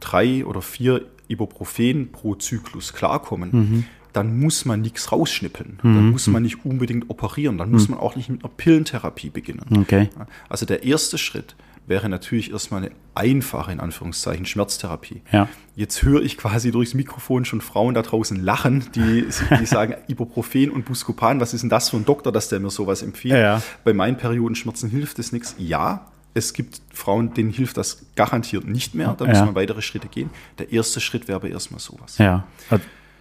drei 0.00 0.44
oder 0.44 0.60
vier 0.60 1.06
Ibuprofen 1.28 2.12
pro 2.12 2.34
Zyklus 2.34 2.92
klarkommen, 2.92 3.50
Mhm. 3.52 3.84
Dann 4.12 4.38
muss 4.40 4.64
man 4.64 4.80
nichts 4.80 5.12
rausschnippeln. 5.12 5.78
Dann 5.82 6.10
muss 6.10 6.26
man 6.26 6.42
nicht 6.42 6.64
unbedingt 6.64 7.08
operieren. 7.10 7.58
Dann 7.58 7.70
muss 7.70 7.88
man 7.88 7.98
auch 7.98 8.16
nicht 8.16 8.28
mit 8.28 8.44
einer 8.44 8.52
Pillentherapie 8.56 9.30
beginnen. 9.30 9.64
Okay. 9.80 10.08
Also 10.48 10.66
der 10.66 10.82
erste 10.84 11.18
Schritt 11.18 11.54
wäre 11.86 12.08
natürlich 12.08 12.52
erstmal 12.52 12.82
eine 12.82 12.92
einfache, 13.14 13.72
in 13.72 13.80
Anführungszeichen, 13.80 14.46
Schmerztherapie. 14.46 15.22
Ja. 15.32 15.48
Jetzt 15.74 16.02
höre 16.02 16.22
ich 16.22 16.36
quasi 16.36 16.70
durchs 16.70 16.94
Mikrofon 16.94 17.44
schon 17.44 17.60
Frauen 17.60 17.94
da 17.94 18.02
draußen 18.02 18.40
lachen, 18.42 18.84
die, 18.94 19.26
die 19.58 19.66
sagen, 19.66 19.94
Ibuprofen 20.06 20.70
und 20.70 20.84
Buscopan, 20.84 21.40
was 21.40 21.52
ist 21.52 21.62
denn 21.62 21.70
das 21.70 21.90
für 21.90 21.96
ein 21.96 22.04
Doktor, 22.04 22.32
dass 22.32 22.48
der 22.48 22.60
mir 22.60 22.70
sowas 22.70 23.02
empfiehlt? 23.02 23.34
Ja. 23.38 23.60
Bei 23.82 23.92
meinen 23.92 24.16
Periodenschmerzen 24.16 24.88
hilft 24.88 25.18
es 25.18 25.32
nichts. 25.32 25.56
Ja, 25.58 26.06
es 26.32 26.52
gibt 26.52 26.80
Frauen, 26.92 27.34
denen 27.34 27.50
hilft 27.50 27.76
das 27.76 28.06
garantiert 28.14 28.68
nicht 28.68 28.94
mehr. 28.94 29.14
Da 29.18 29.24
Ja. 29.24 29.30
müssen 29.32 29.46
wir 29.46 29.54
weitere 29.56 29.82
Schritte 29.82 30.06
gehen. 30.06 30.30
Der 30.60 30.70
erste 30.72 31.00
Schritt 31.00 31.26
wäre 31.26 31.36
aber 31.36 31.48
erstmal 31.48 31.80
sowas. 31.80 32.18
Ja. 32.18 32.44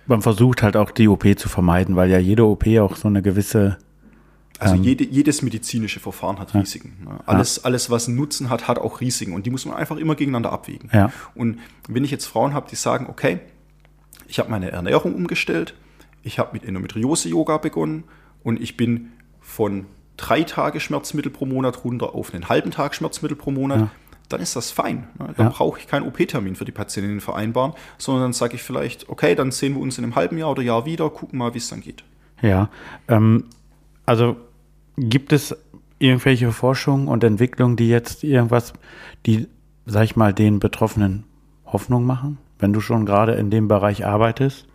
Man 0.08 0.22
versucht 0.22 0.64
halt 0.64 0.76
auch 0.76 0.91
die 0.91 1.08
OP 1.08 1.26
zu 1.38 1.50
vermeiden, 1.50 1.95
weil 1.95 2.10
ja 2.10 2.18
jede 2.18 2.45
OP 2.45 2.66
auch 2.80 2.95
so 2.95 3.08
eine 3.08 3.22
gewisse. 3.22 3.78
Also 4.58 4.76
Ähm. 4.76 4.84
jede, 4.84 5.06
jedes 5.06 5.41
medizinische 5.41 6.00
Verfahren 6.00 6.39
hat 6.39 6.54
Risiken. 6.54 6.97
ne? 7.06 7.20
Alles, 7.26 7.64
alles, 7.64 7.89
was 7.89 8.08
Nutzen 8.08 8.50
hat, 8.50 8.68
hat 8.68 8.78
auch 8.80 9.00
Risiken 9.02 9.34
und 9.34 9.45
die 9.45 9.52
muss 9.52 9.66
man 9.66 9.76
einfach 9.76 9.95
immer 9.97 10.16
gegeneinander 10.16 10.52
abwägen. 10.52 10.89
Ja. 10.93 11.12
Und 11.36 11.60
wenn 11.88 12.04
ich 12.04 12.12
jetzt 12.12 12.26
Frauen 12.26 12.54
habe, 12.54 12.68
die 12.70 12.76
sagen, 12.76 13.08
okay, 13.10 13.39
ich 14.28 14.39
habe 14.39 14.50
meine 14.50 14.72
Ernährung 14.72 15.16
umgestellt, 15.16 15.76
ich 16.24 16.39
habe 16.39 16.50
mit 16.54 16.66
Endometriose-Yoga 16.66 17.58
begonnen 17.58 18.04
und 18.43 18.60
ich 18.62 18.76
bin 18.76 19.12
von 19.39 19.86
drei 20.18 20.43
Tage 20.43 20.82
Schmerzmittel 20.82 21.32
pro 21.32 21.45
Monat 21.45 21.86
runter 21.86 22.14
auf 22.14 22.34
einen 22.34 22.50
halben 22.50 22.72
Tag 22.72 22.93
Schmerzmittel 22.95 23.38
pro 23.38 23.52
Monat, 23.52 23.80
Ja. 23.80 23.89
Dann 24.30 24.41
ist 24.41 24.55
das 24.55 24.71
fein. 24.71 25.07
ne? 25.19 25.34
Dann 25.36 25.47
Ja. 25.47 25.49
brauche 25.49 25.80
ich 25.80 25.88
keinen 25.88 26.07
OP-Termin 26.07 26.55
für 26.55 26.65
die 26.65 26.71
Patientin 26.71 27.19
vereinbaren, 27.19 27.73
sondern 27.97 28.23
dann 28.25 28.34
sage 28.34 28.55
ich 28.55 28.63
vielleicht, 28.63 29.09
okay, 29.09 29.36
dann 29.36 29.51
sehen 29.51 29.73
wir 29.73 29.82
uns 29.82 29.97
in 29.97 30.03
einem 30.03 30.15
halben 30.15 30.38
Jahr 30.38 30.51
oder 30.51 30.61
Jahr 30.61 30.86
wieder, 30.86 31.09
gucken 31.09 31.39
mal, 31.39 31.53
wie 31.53 31.57
es 31.57 31.69
dann 31.69 31.82
geht. 31.82 32.03
Ja. 32.41 32.69
Ähm, 33.07 33.45
also 34.05 34.38
gibt 34.97 35.34
es 35.34 35.55
irgendwelche 35.97 36.51
Forschung 36.51 37.07
und 37.07 37.23
Entwicklungen, 37.23 37.75
die 37.75 37.89
jetzt 37.89 38.23
irgendwas, 38.23 38.73
die, 39.25 39.47
sag 39.86 40.03
ich 40.05 40.15
mal, 40.15 40.34
den 40.34 40.59
Betroffenen 40.59 41.23
Hoffnung 41.65 42.05
machen, 42.05 42.38
wenn 42.59 42.71
du 42.73 42.80
schon 42.82 43.05
gerade 43.05 43.34
in 43.34 43.49
dem 43.49 43.67
Bereich 43.67 44.05
arbeitest? 44.05 44.65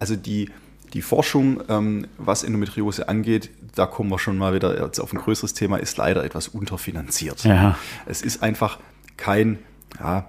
Also 0.00 0.16
die, 0.16 0.50
die 0.94 1.02
Forschung, 1.02 1.60
ähm, 1.68 2.06
was 2.18 2.44
Endometriose 2.44 3.08
angeht, 3.08 3.50
da 3.74 3.86
kommen 3.86 4.10
wir 4.10 4.18
schon 4.18 4.38
mal 4.38 4.54
wieder 4.54 4.80
jetzt 4.82 5.00
auf 5.00 5.12
ein 5.12 5.18
größeres 5.18 5.52
Thema, 5.52 5.76
ist 5.76 5.96
leider 5.96 6.24
etwas 6.24 6.48
unterfinanziert. 6.48 7.44
Ja. 7.44 7.76
Es 8.06 8.22
ist 8.22 8.42
einfach 8.42 8.78
kein 9.16 9.58
ja, 9.98 10.26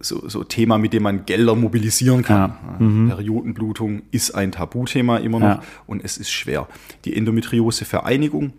so, 0.00 0.26
so 0.26 0.42
Thema, 0.42 0.78
mit 0.78 0.94
dem 0.94 1.02
man 1.02 1.26
Gelder 1.26 1.54
mobilisieren 1.54 2.22
kann. 2.22 2.54
Ja. 3.08 3.14
Periodenblutung 3.14 4.02
ist 4.10 4.30
ein 4.32 4.52
Tabuthema 4.52 5.18
immer 5.18 5.38
noch 5.38 5.62
und 5.86 6.02
es 6.02 6.16
ist 6.16 6.30
schwer. 6.30 6.66
Die 7.04 7.14
Endometriose-Vereinigung 7.14 8.54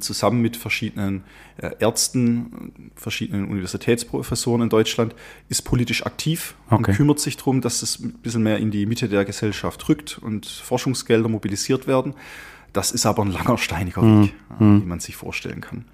zusammen 0.00 0.42
mit 0.42 0.56
verschiedenen 0.56 1.24
äh, 1.56 1.70
Ärzten, 1.78 2.90
verschiedenen 2.94 3.46
Universitätsprofessoren 3.48 4.62
in 4.62 4.68
Deutschland, 4.68 5.14
ist 5.48 5.62
politisch 5.62 6.04
aktiv 6.06 6.54
Okay. 6.66 6.90
und 6.90 6.96
kümmert 6.96 7.20
sich 7.20 7.36
darum, 7.36 7.60
dass 7.60 7.82
es 7.82 7.98
ein 7.98 8.12
bisschen 8.22 8.42
mehr 8.42 8.58
in 8.58 8.70
die 8.70 8.86
Mitte 8.86 9.08
der 9.08 9.24
Gesellschaft 9.24 9.88
rückt 9.88 10.18
und 10.18 10.46
Forschungsgelder 10.46 11.28
mobilisiert 11.28 11.86
werden. 11.86 12.14
Das 12.72 12.92
ist 12.92 13.04
aber 13.06 13.22
ein 13.22 13.32
langer, 13.32 13.58
steiniger 13.58 14.02
Weg, 14.02 14.34
äh, 14.58 14.60
wie 14.60 14.86
man 14.86 15.00
sich 15.00 15.16
vorstellen 15.16 15.60
kann. 15.60 15.84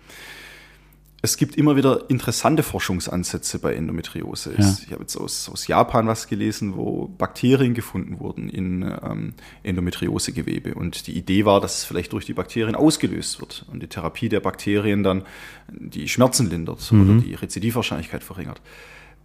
Es 1.20 1.36
gibt 1.36 1.56
immer 1.56 1.74
wieder 1.74 2.08
interessante 2.08 2.62
Forschungsansätze 2.62 3.58
bei 3.58 3.74
Endometriose. 3.74 4.54
Ja. 4.56 4.76
Ich 4.86 4.92
habe 4.92 5.02
jetzt 5.02 5.16
aus, 5.16 5.48
aus 5.48 5.66
Japan 5.66 6.06
was 6.06 6.28
gelesen, 6.28 6.76
wo 6.76 7.08
Bakterien 7.08 7.74
gefunden 7.74 8.20
wurden 8.20 8.48
in 8.48 8.82
ähm, 8.82 9.34
Endometriosegewebe. 9.64 10.74
Und 10.74 11.08
die 11.08 11.18
Idee 11.18 11.44
war, 11.44 11.60
dass 11.60 11.78
es 11.78 11.84
vielleicht 11.84 12.12
durch 12.12 12.24
die 12.24 12.34
Bakterien 12.34 12.76
ausgelöst 12.76 13.40
wird 13.40 13.66
und 13.72 13.82
die 13.82 13.88
Therapie 13.88 14.28
der 14.28 14.38
Bakterien 14.38 15.02
dann 15.02 15.24
die 15.68 16.08
Schmerzen 16.08 16.48
lindert 16.50 16.92
oder 16.92 17.14
die 17.20 17.34
Rezidivwahrscheinlichkeit 17.34 18.22
verringert. 18.22 18.60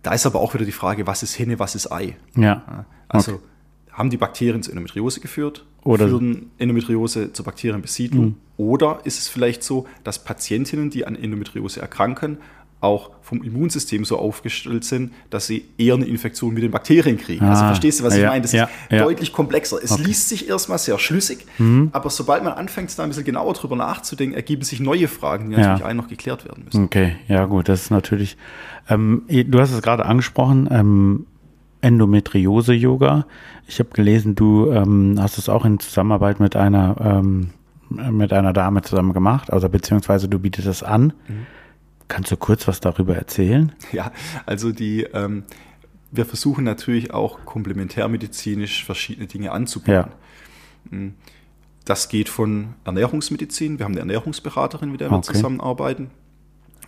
Da 0.02 0.14
ist 0.14 0.26
aber 0.26 0.40
auch 0.42 0.56
wieder 0.56 0.66
die 0.66 0.72
Frage, 0.72 1.06
was 1.06 1.22
ist 1.22 1.38
Henne, 1.38 1.60
was 1.60 1.76
ist 1.76 1.92
Ei? 1.92 2.18
Ja. 2.36 2.86
Also 3.08 3.40
haben 3.94 4.10
die 4.10 4.18
Bakterien 4.18 4.62
zu 4.64 4.72
Endometriose 4.72 5.20
geführt? 5.22 5.66
Oder- 5.84 6.08
führen 6.08 6.52
Endometriose 6.58 7.34
zur 7.34 7.46
Bakterienbesiedlung? 7.46 8.36
Oder 8.58 9.00
ist 9.04 9.20
es 9.20 9.28
vielleicht 9.28 9.64
so, 9.64 9.86
dass 10.04 10.24
Patientinnen, 10.24 10.90
die 10.90 11.06
an 11.06 11.16
Endometriose 11.16 11.82
erkranken, 11.82 12.38
auch 12.84 13.12
vom 13.22 13.42
Immunsystem 13.44 14.04
so 14.04 14.18
aufgestellt 14.18 14.84
sind, 14.84 15.14
dass 15.30 15.48
sie 15.48 15.64
eher 15.78 15.94
eine 15.94 16.04
Infektion 16.06 16.54
mit 16.54 16.64
den 16.64 16.72
Bakterien 16.72 17.18
kriegen. 17.18 17.46
also 17.46 17.64
Ah, 17.64 17.68
verstehst 17.68 18.02
du, 18.02 18.04
was 18.04 18.14
ich 18.16 18.22
ja, 18.22 18.28
meine? 18.30 18.42
Das 18.42 18.52
ja, 18.52 18.66
ist 18.66 18.72
ja. 18.92 18.98
Mhm. 19.00 19.04
deutlich 19.06 19.32
komplexer. 19.32 19.78
Es 19.82 19.98
liest 20.00 20.28
sich 20.28 20.50
erstmal 20.50 20.78
sehr 20.78 21.00
schlüssig, 21.00 21.46
aber 21.94 22.10
sobald 22.10 22.44
man 22.44 22.52
anfängt, 22.54 22.98
da 23.00 23.04
ein 23.04 23.10
bisschen 23.10 23.24
genauer 23.24 23.54
drüber 23.54 23.78
nachzudenken, 23.78 24.36
ergeben 24.36 24.64
sich 24.64 24.82
neue 24.82 25.08
Fragen, 25.08 25.50
die 25.50 25.56
natürlich 25.56 25.86
allen 25.86 25.96
noch 25.98 26.10
geklärt 26.10 26.44
werden 26.44 26.66
müssen. 26.66 26.84
Okay, 26.84 27.16
ja 27.30 27.46
gut, 27.46 27.70
das 27.70 27.84
ist 27.84 27.90
natürlich. 27.92 28.36
Ähm, 28.90 29.24
du 29.30 29.60
hast 29.62 29.72
es 29.72 29.82
gerade 29.82 30.06
angesprochen, 30.06 30.68
ähm, 30.70 31.26
Endometriose-Yoga. 31.84 33.26
Ich 33.68 33.80
habe 33.80 33.90
gelesen, 33.90 34.36
du 34.36 34.72
ähm, 34.72 35.18
hast 35.20 35.38
es 35.38 35.50
auch 35.50 35.66
in 35.66 35.80
Zusammenarbeit 35.80 36.40
mit 36.40 36.56
einer 36.56 36.96
ähm, 37.00 37.50
mit 37.90 38.34
einer 38.34 38.54
Dame 38.54 38.82
zusammen 38.82 39.14
gemacht, 39.14 39.54
also 39.54 39.70
beziehungsweise 39.70 40.28
du 40.28 40.40
bietest 40.40 40.68
es 40.68 40.82
an. 40.82 41.14
Kannst 42.08 42.32
du 42.32 42.38
kurz 42.38 42.68
was 42.68 42.80
darüber 42.80 43.16
erzählen? 43.16 43.72
Ja, 43.92 44.12
also 44.48 44.72
die, 44.72 45.04
ähm, 45.04 45.44
wir 46.12 46.26
versuchen 46.26 46.64
natürlich 46.64 47.14
auch 47.14 47.46
komplementärmedizinisch 47.46 48.84
verschiedene 48.84 49.28
Dinge 49.28 49.52
anzubieten. 49.52 50.10
Ja. 50.92 50.98
Das 51.86 52.10
geht 52.10 52.30
von 52.30 52.74
Ernährungsmedizin, 52.84 53.78
wir 53.78 53.86
haben 53.86 53.94
eine 53.94 54.00
Ernährungsberaterin, 54.02 54.92
mit 54.92 55.02
der 55.02 55.12
wir 55.12 55.18
Okay. 55.18 55.34
zusammenarbeiten, 55.34 56.10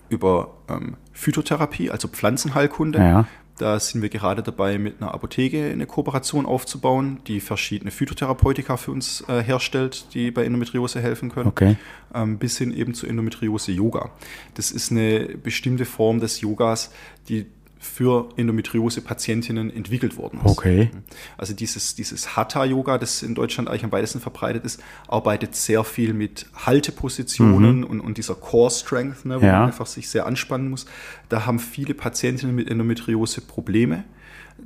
über 0.09 0.53
ähm, 0.69 0.95
Phytotherapie, 1.13 1.91
also 1.91 2.07
Pflanzenheilkunde. 2.07 2.99
Ja. 2.99 3.27
Da 3.57 3.79
sind 3.79 4.01
wir 4.01 4.09
gerade 4.09 4.43
dabei, 4.43 4.77
mit 4.77 5.01
einer 5.01 5.13
Apotheke 5.13 5.71
eine 5.71 5.85
Kooperation 5.85 6.45
aufzubauen, 6.45 7.19
die 7.27 7.39
verschiedene 7.39 7.89
Phytotherapeutika 7.89 8.75
für 8.75 8.91
uns 8.91 9.23
äh, 9.29 9.41
herstellt, 9.41 10.07
die 10.13 10.31
bei 10.31 10.43
Endometriose 10.43 11.01
helfen 11.01 11.31
können 11.31 11.47
Okay. 11.47 11.77
ähm, 12.13 12.37
bis 12.37 12.57
hin 12.57 12.73
eben 12.73 12.93
zu 12.93 13.07
Endometriose-Yoga. 13.07 14.09
Das 14.55 14.71
ist 14.71 14.91
eine 14.91 15.37
bestimmte 15.41 15.85
Form 15.85 16.19
des 16.19 16.41
Yogas, 16.41 16.91
die 17.29 17.45
für 17.85 18.29
Endometriose-Patientinnen 18.37 19.69
entwickelt 19.75 20.17
worden 20.17 20.39
ist. 20.43 20.51
Okay. 20.51 20.89
Also 21.37 21.53
dieses, 21.53 21.95
dieses 21.95 22.35
Hatha-Yoga, 22.35 22.97
das 22.97 23.23
in 23.23 23.35
Deutschland 23.35 23.69
eigentlich 23.69 23.83
am 23.83 23.91
weitesten 23.91 24.19
verbreitet 24.19 24.65
ist, 24.65 24.81
arbeitet 25.07 25.55
sehr 25.55 25.83
viel 25.83 26.13
mit 26.13 26.45
Haltepositionen 26.65 27.83
und, 27.83 28.01
und 28.01 28.17
dieser 28.17 28.35
Core-Strength, 28.35 29.25
ne, 29.25 29.35
wo 29.35 29.39
Mhm. 29.39 29.45
Ja. 29.45 29.59
man 29.59 29.67
einfach 29.67 29.85
sich 29.85 30.09
sehr 30.09 30.25
anspannen 30.25 30.69
muss. 30.69 30.85
Da 31.29 31.45
haben 31.45 31.59
viele 31.59 31.93
Patientinnen 31.93 32.55
mit 32.55 32.69
Endometriose 32.69 33.41
Probleme, 33.41 34.03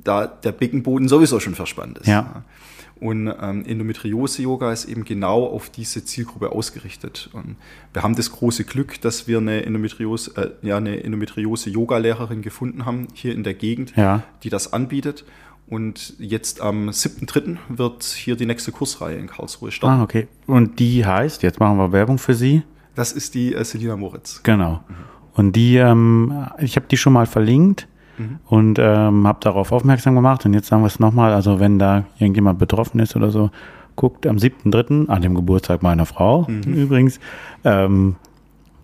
da 0.04 0.26
der 0.26 0.52
Beckenboden 0.52 1.08
sowieso 1.08 1.40
schon 1.40 1.54
verspannt 1.54 1.98
ist. 1.98 2.06
Ja. 2.06 2.44
Und 3.00 3.28
ähm, 3.40 3.64
Endometriose-Yoga 3.64 4.72
ist 4.72 4.84
eben 4.84 5.04
genau 5.04 5.46
auf 5.46 5.70
diese 5.70 6.04
Zielgruppe 6.04 6.52
ausgerichtet. 6.52 7.30
Und 7.32 7.56
wir 7.94 8.02
haben 8.02 8.14
das 8.14 8.30
große 8.30 8.64
Glück, 8.64 9.00
dass 9.00 9.26
wir 9.26 9.38
eine 9.38 9.64
Endometriose, 9.64 10.36
äh, 10.36 10.66
ja, 10.66 10.76
eine 10.76 11.02
Endometriose-Yoga-Lehrerin 11.02 12.42
gefunden 12.42 12.84
haben 12.84 13.08
hier 13.14 13.34
in 13.34 13.42
der 13.42 13.54
Gegend, 13.54 13.94
Ja. 13.96 14.22
die 14.42 14.50
das 14.50 14.72
anbietet. 14.72 15.24
Und 15.66 16.14
jetzt 16.18 16.60
am 16.60 16.90
7.3. 16.90 17.56
wird 17.68 18.02
hier 18.04 18.36
die 18.36 18.44
nächste 18.44 18.72
Kursreihe 18.72 19.16
in 19.16 19.28
Karlsruhe 19.28 19.70
starten. 19.70 20.00
Ah, 20.00 20.02
okay. 20.02 20.26
Und 20.46 20.78
die 20.80 21.06
heißt, 21.06 21.42
jetzt 21.42 21.60
machen 21.60 21.78
wir 21.78 21.92
Werbung 21.92 22.18
für 22.18 22.34
sie. 22.34 22.62
Das 22.96 23.12
ist 23.12 23.34
die 23.34 23.54
äh, 23.54 23.64
Selina 23.64 23.96
Moritz. 23.96 24.42
Genau. 24.42 24.82
Und 25.34 25.54
die, 25.54 25.76
ähm, 25.76 26.46
ich 26.58 26.76
habe 26.76 26.86
die 26.90 26.96
schon 26.96 27.12
mal 27.12 27.24
verlinkt. 27.26 27.86
Und 28.46 28.78
ähm, 28.78 29.26
habe 29.26 29.38
darauf 29.40 29.72
aufmerksam 29.72 30.14
gemacht. 30.14 30.44
Und 30.46 30.54
jetzt 30.54 30.68
sagen 30.68 30.82
wir 30.82 30.86
es 30.88 30.98
nochmal, 31.00 31.32
also 31.32 31.60
wenn 31.60 31.78
da 31.78 32.04
irgendjemand 32.18 32.58
betroffen 32.58 33.00
ist 33.00 33.16
oder 33.16 33.30
so, 33.30 33.50
guckt 33.96 34.26
am 34.26 34.36
7.3., 34.36 35.08
an 35.08 35.22
dem 35.22 35.34
Geburtstag 35.34 35.82
meiner 35.82 36.06
Frau 36.06 36.46
übrigens, 36.66 37.20
ähm, 37.64 38.16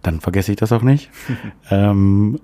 dann 0.02 0.20
vergesse 0.20 0.52
ich 0.52 0.56
das 0.58 0.72
auch 0.72 0.82
nicht. 0.82 1.10
ähm, 1.70 2.38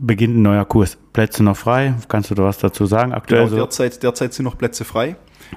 beginnt 0.00 0.36
ein 0.36 0.42
neuer 0.42 0.64
Kurs. 0.64 0.96
Plätze 1.12 1.42
noch 1.42 1.56
frei. 1.56 1.94
Kannst 2.08 2.30
du 2.30 2.34
da 2.34 2.44
was 2.44 2.58
dazu 2.58 2.86
sagen? 2.86 3.12
Aktuell 3.12 3.46
Genau, 3.46 3.56
derzeit, 3.56 4.02
derzeit 4.02 4.32
sind 4.34 4.44
noch 4.44 4.56
Plätze 4.56 4.84
frei. 4.84 5.16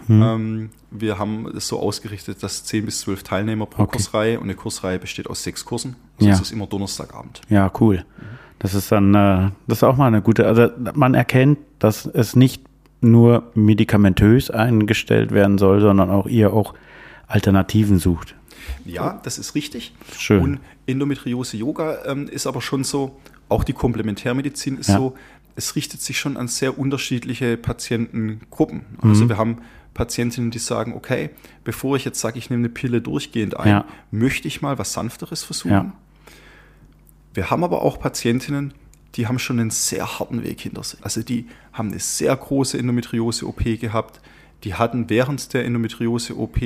Ähm, 0.10 0.72
wir 0.92 1.18
haben 1.20 1.48
es 1.56 1.68
so 1.68 1.80
ausgerichtet, 1.80 2.42
dass 2.44 2.64
10 2.66 2.86
bis 2.86 3.02
12 3.02 3.24
Teilnehmer 3.24 3.66
pro 3.66 3.84
Okay. 3.84 3.98
Kursreihe 3.98 4.38
und 4.40 4.46
eine 4.46 4.56
Kursreihe 4.56 5.00
besteht 5.00 5.30
aus 5.30 5.44
sechs 5.44 5.64
Kursen. 5.64 5.96
Also 6.18 6.30
Ja. 6.30 6.36
es 6.36 6.42
ist 6.42 6.52
immer 6.52 6.68
Donnerstagabend. 6.68 7.42
Ja, 7.50 7.72
cool. 7.80 8.04
Das 8.66 8.74
ist 8.74 8.92
dann, 8.92 9.14
äh, 9.14 9.52
das 9.68 9.78
ist 9.78 9.84
auch 9.84 9.96
mal 9.96 10.08
eine 10.08 10.24
gute, 10.24 10.48
also 10.48 10.70
man 10.96 11.14
erkennt, 11.14 11.60
dass 11.78 12.08
es 12.08 12.36
nicht 12.36 12.64
nur 13.00 13.44
medikamentös 13.54 14.50
eingestellt 14.50 15.30
werden 15.32 15.60
soll, 15.60 15.82
sondern 15.82 16.10
auch 16.10 16.26
ihr 16.26 16.52
auch 16.52 16.74
Alternativen 17.28 18.00
sucht. 18.00 18.34
Ja, 18.84 19.20
das 19.22 19.38
ist 19.38 19.54
richtig. 19.54 19.94
Schön. 20.18 20.42
Und 20.42 20.60
Endometriose-Yoga 20.88 22.06
ähm, 22.08 22.28
ist 22.28 22.48
aber 22.48 22.60
schon 22.60 22.84
so, 22.84 23.16
auch 23.50 23.64
die 23.64 23.74
Komplementärmedizin 23.74 24.80
ist 24.80 24.88
Ja. 24.90 24.98
so, 24.98 25.16
es 25.56 25.76
richtet 25.76 26.02
sich 26.02 26.18
schon 26.20 26.36
an 26.36 26.48
sehr 26.48 26.80
unterschiedliche 26.80 27.58
Patientengruppen. 27.58 28.82
Also 29.04 29.26
Mhm. 29.26 29.30
wir 29.30 29.38
haben 29.38 29.58
Patientinnen, 29.94 30.50
die 30.50 30.58
sagen, 30.58 30.94
okay, 30.96 31.30
bevor 31.64 31.98
ich 31.98 32.04
jetzt 32.04 32.20
sage, 32.20 32.40
ich 32.40 32.50
nehme 32.50 32.62
eine 32.62 32.70
Pille 32.70 33.00
durchgehend 33.00 33.58
ein, 33.60 33.70
Ja. 33.70 33.86
möchte 34.10 34.48
ich 34.48 34.64
mal 34.64 34.80
was 34.80 34.92
Sanfteres 34.94 35.44
versuchen. 35.44 35.72
Ja. 35.72 35.92
Wir 37.36 37.52
haben 37.52 37.64
aber 37.64 37.82
auch 37.82 38.00
Patientinnen, 38.00 38.74
die 39.16 39.28
haben 39.28 39.40
schon 39.40 39.60
einen 39.60 39.70
sehr 39.70 40.20
harten 40.20 40.44
Weg 40.44 40.62
hinter 40.62 40.84
sich. 40.84 41.04
Also 41.04 41.22
die 41.22 41.48
haben 41.74 41.90
eine 41.90 42.00
sehr 42.00 42.36
große 42.36 42.78
Endometriose-OP 42.78 43.80
gehabt. 43.80 44.22
Die 44.64 44.74
hatten 44.74 45.10
während 45.10 45.54
der 45.54 45.66
Endometriose-OP 45.66 46.58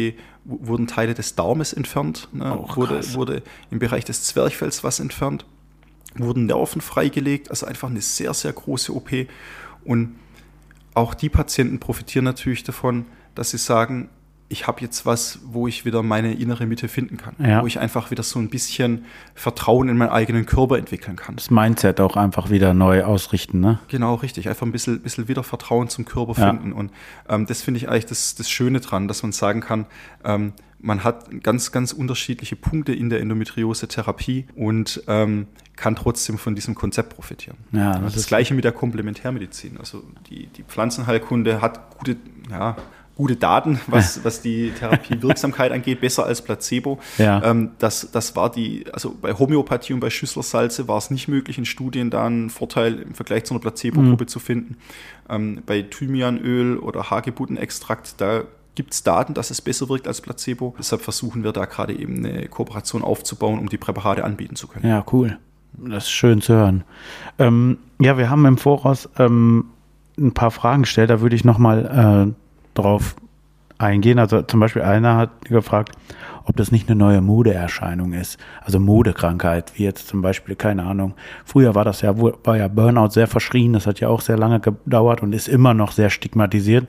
wurden 0.45 0.87
Teile 0.87 1.13
des 1.15 1.35
Darmes 1.35 1.73
entfernt, 1.73 2.29
ne? 2.31 2.51
Auch 2.53 2.77
wurde, 2.77 3.13
wurde 3.13 3.43
im 3.71 3.79
Bereich 3.79 4.05
des 4.05 4.23
Zwerchfells 4.23 4.83
was 4.83 4.99
entfernt, 4.99 5.45
wurden 6.15 6.45
Nerven 6.45 6.81
freigelegt, 6.81 7.49
also 7.49 7.65
einfach 7.65 7.89
eine 7.89 8.01
sehr, 8.01 8.33
sehr 8.33 8.53
große 8.53 8.95
OP. 8.95 9.09
Und 9.83 10.15
auch 10.93 11.13
die 11.13 11.29
Patienten 11.29 11.79
profitieren 11.79 12.25
natürlich 12.25 12.63
davon, 12.63 13.05
dass 13.35 13.51
sie 13.51 13.57
sagen, 13.57 14.09
ich 14.51 14.65
habe 14.65 14.81
jetzt 14.81 15.05
was, 15.05 15.39
wo 15.45 15.67
ich 15.67 15.85
wieder 15.85 16.01
meine 16.01 16.33
innere 16.33 16.65
Mitte 16.65 16.87
finden 16.87 17.17
kann, 17.17 17.35
Ja. 17.37 17.61
wo 17.61 17.67
ich 17.67 17.79
einfach 17.79 18.09
wieder 18.09 18.23
so 18.23 18.39
ein 18.39 18.49
bisschen 18.49 19.05
Vertrauen 19.35 19.89
in 19.89 19.97
meinen 19.97 20.09
eigenen 20.09 20.47
Körper 20.47 20.77
entwickeln 20.79 21.15
kann. 21.15 21.35
Das 21.35 21.51
Mindset 21.51 22.01
auch 22.01 22.17
einfach 22.17 22.49
wieder 22.49 22.73
neu 22.73 23.03
ausrichten, 23.03 23.59
ne? 23.59 23.77
Genau, 23.89 24.15
richtig. 24.15 24.49
Einfach 24.49 24.65
ein 24.65 24.71
bisschen, 24.71 25.01
bisschen 25.01 25.27
wieder 25.27 25.43
Vertrauen 25.43 25.87
zum 25.87 26.05
Körper 26.05 26.33
Ja. 26.41 26.49
finden. 26.49 26.73
Und 26.73 26.91
ähm, 27.29 27.45
das 27.45 27.61
finde 27.61 27.77
ich 27.77 27.89
eigentlich 27.89 28.07
das, 28.07 28.33
das 28.35 28.49
Schöne 28.49 28.79
dran, 28.79 29.07
dass 29.07 29.21
man 29.21 29.31
sagen 29.33 29.61
kann, 29.61 29.85
ähm, 30.23 30.53
man 30.81 31.03
hat 31.03 31.43
ganz, 31.43 31.71
ganz 31.71 31.91
unterschiedliche 31.91 32.55
Punkte 32.55 32.93
in 32.93 33.09
der 33.09 33.19
Endometriose-Therapie 33.19 34.45
und 34.55 35.03
ähm, 35.07 35.47
kann 35.75 35.95
trotzdem 35.95 36.37
von 36.37 36.55
diesem 36.55 36.73
Konzept 36.73 37.13
profitieren. 37.15 37.57
Ja, 37.71 37.93
das 37.93 38.01
das, 38.01 38.13
das 38.15 38.27
gleiche 38.27 38.53
mit 38.53 38.63
der 38.63 38.71
Komplementärmedizin. 38.71 39.77
Also 39.77 40.03
die, 40.29 40.47
die 40.47 40.63
Pflanzenheilkunde 40.63 41.61
hat 41.61 41.97
gute, 41.97 42.17
ja, 42.49 42.75
gute 43.19 43.35
Daten, 43.35 43.81
was, 43.87 44.23
was 44.23 44.41
die 44.41 44.71
Therapiewirksamkeit 44.71 45.73
angeht, 45.73 45.99
besser 45.99 46.25
als 46.25 46.41
Placebo. 46.41 46.99
Ja. 47.17 47.43
Ähm, 47.43 47.71
das, 47.77 48.11
das 48.13 48.37
war 48.37 48.49
die, 48.49 48.85
also 48.93 49.13
bei 49.21 49.33
Homöopathie 49.33 49.91
und 49.91 49.99
bei 49.99 50.09
Schüsslersalze 50.09 50.87
war 50.87 50.97
es 50.97 51.11
nicht 51.11 51.27
möglich, 51.27 51.57
in 51.57 51.65
Studien 51.65 52.09
da 52.11 52.25
einen 52.25 52.49
Vorteil 52.49 52.99
im 52.99 53.13
Vergleich 53.13 53.43
zu 53.43 53.53
einer 53.53 53.59
Placebo-Gruppe 53.59 54.25
zu 54.25 54.39
finden. 54.39 54.77
Ähm, 55.29 55.61
bei 55.65 55.81
Thymianöl 55.81 56.77
oder 56.77 57.09
Hagebuttenextrakt, 57.09 58.21
da 58.21 58.43
gibt 58.75 58.93
es 58.93 59.03
Daten, 59.03 59.33
dass 59.33 59.51
es 59.51 59.59
besser 59.59 59.89
wirkt 59.89 60.07
als 60.07 60.21
Placebo. 60.21 60.73
Deshalb 60.79 61.01
versuchen 61.01 61.43
wir 61.43 61.51
da 61.51 61.65
gerade 61.65 61.93
eben 61.93 62.25
eine 62.25 62.47
Kooperation 62.47 63.01
aufzubauen, 63.01 63.59
um 63.59 63.67
die 63.67 63.77
Präparate 63.77 64.23
anbieten 64.23 64.55
zu 64.55 64.69
können. 64.69 64.87
Ja, 64.87 65.03
cool. 65.11 65.37
Das 65.73 66.05
ist 66.05 66.11
schön 66.11 66.39
zu 66.39 66.53
hören. 66.53 66.85
Ähm, 67.37 67.79
ja, 67.99 68.17
wir 68.17 68.29
haben 68.29 68.45
im 68.45 68.57
Voraus 68.57 69.09
ähm, 69.19 69.65
ein 70.17 70.33
paar 70.33 70.51
Fragen 70.51 70.83
gestellt, 70.83 71.09
da 71.09 71.19
würde 71.19 71.35
ich 71.35 71.43
nochmal 71.43 72.31
äh, 72.31 72.38
drauf 72.81 73.15
eingehen. 73.77 74.19
Also 74.19 74.41
zum 74.41 74.59
Beispiel 74.59 74.81
einer 74.81 75.15
hat 75.15 75.45
gefragt, 75.45 75.91
ob 76.43 76.57
das 76.57 76.71
nicht 76.71 76.89
eine 76.89 76.97
neue 76.97 77.21
Modeerscheinung 77.21 78.13
ist. 78.13 78.39
Also 78.61 78.79
Modekrankheit, 78.79 79.73
wie 79.75 79.83
jetzt 79.83 80.07
zum 80.07 80.21
Beispiel, 80.21 80.55
keine 80.55 80.83
Ahnung. 80.83 81.13
Früher 81.45 81.75
war 81.75 81.85
das 81.85 82.01
ja, 82.01 82.19
war 82.19 82.57
ja 82.57 82.67
Burnout 82.67 83.09
sehr 83.09 83.27
verschrien, 83.27 83.73
das 83.73 83.87
hat 83.87 83.99
ja 83.99 84.09
auch 84.09 84.21
sehr 84.21 84.37
lange 84.37 84.59
gedauert 84.59 85.21
und 85.21 85.33
ist 85.33 85.47
immer 85.47 85.73
noch 85.73 85.91
sehr 85.91 86.09
stigmatisiert. 86.09 86.87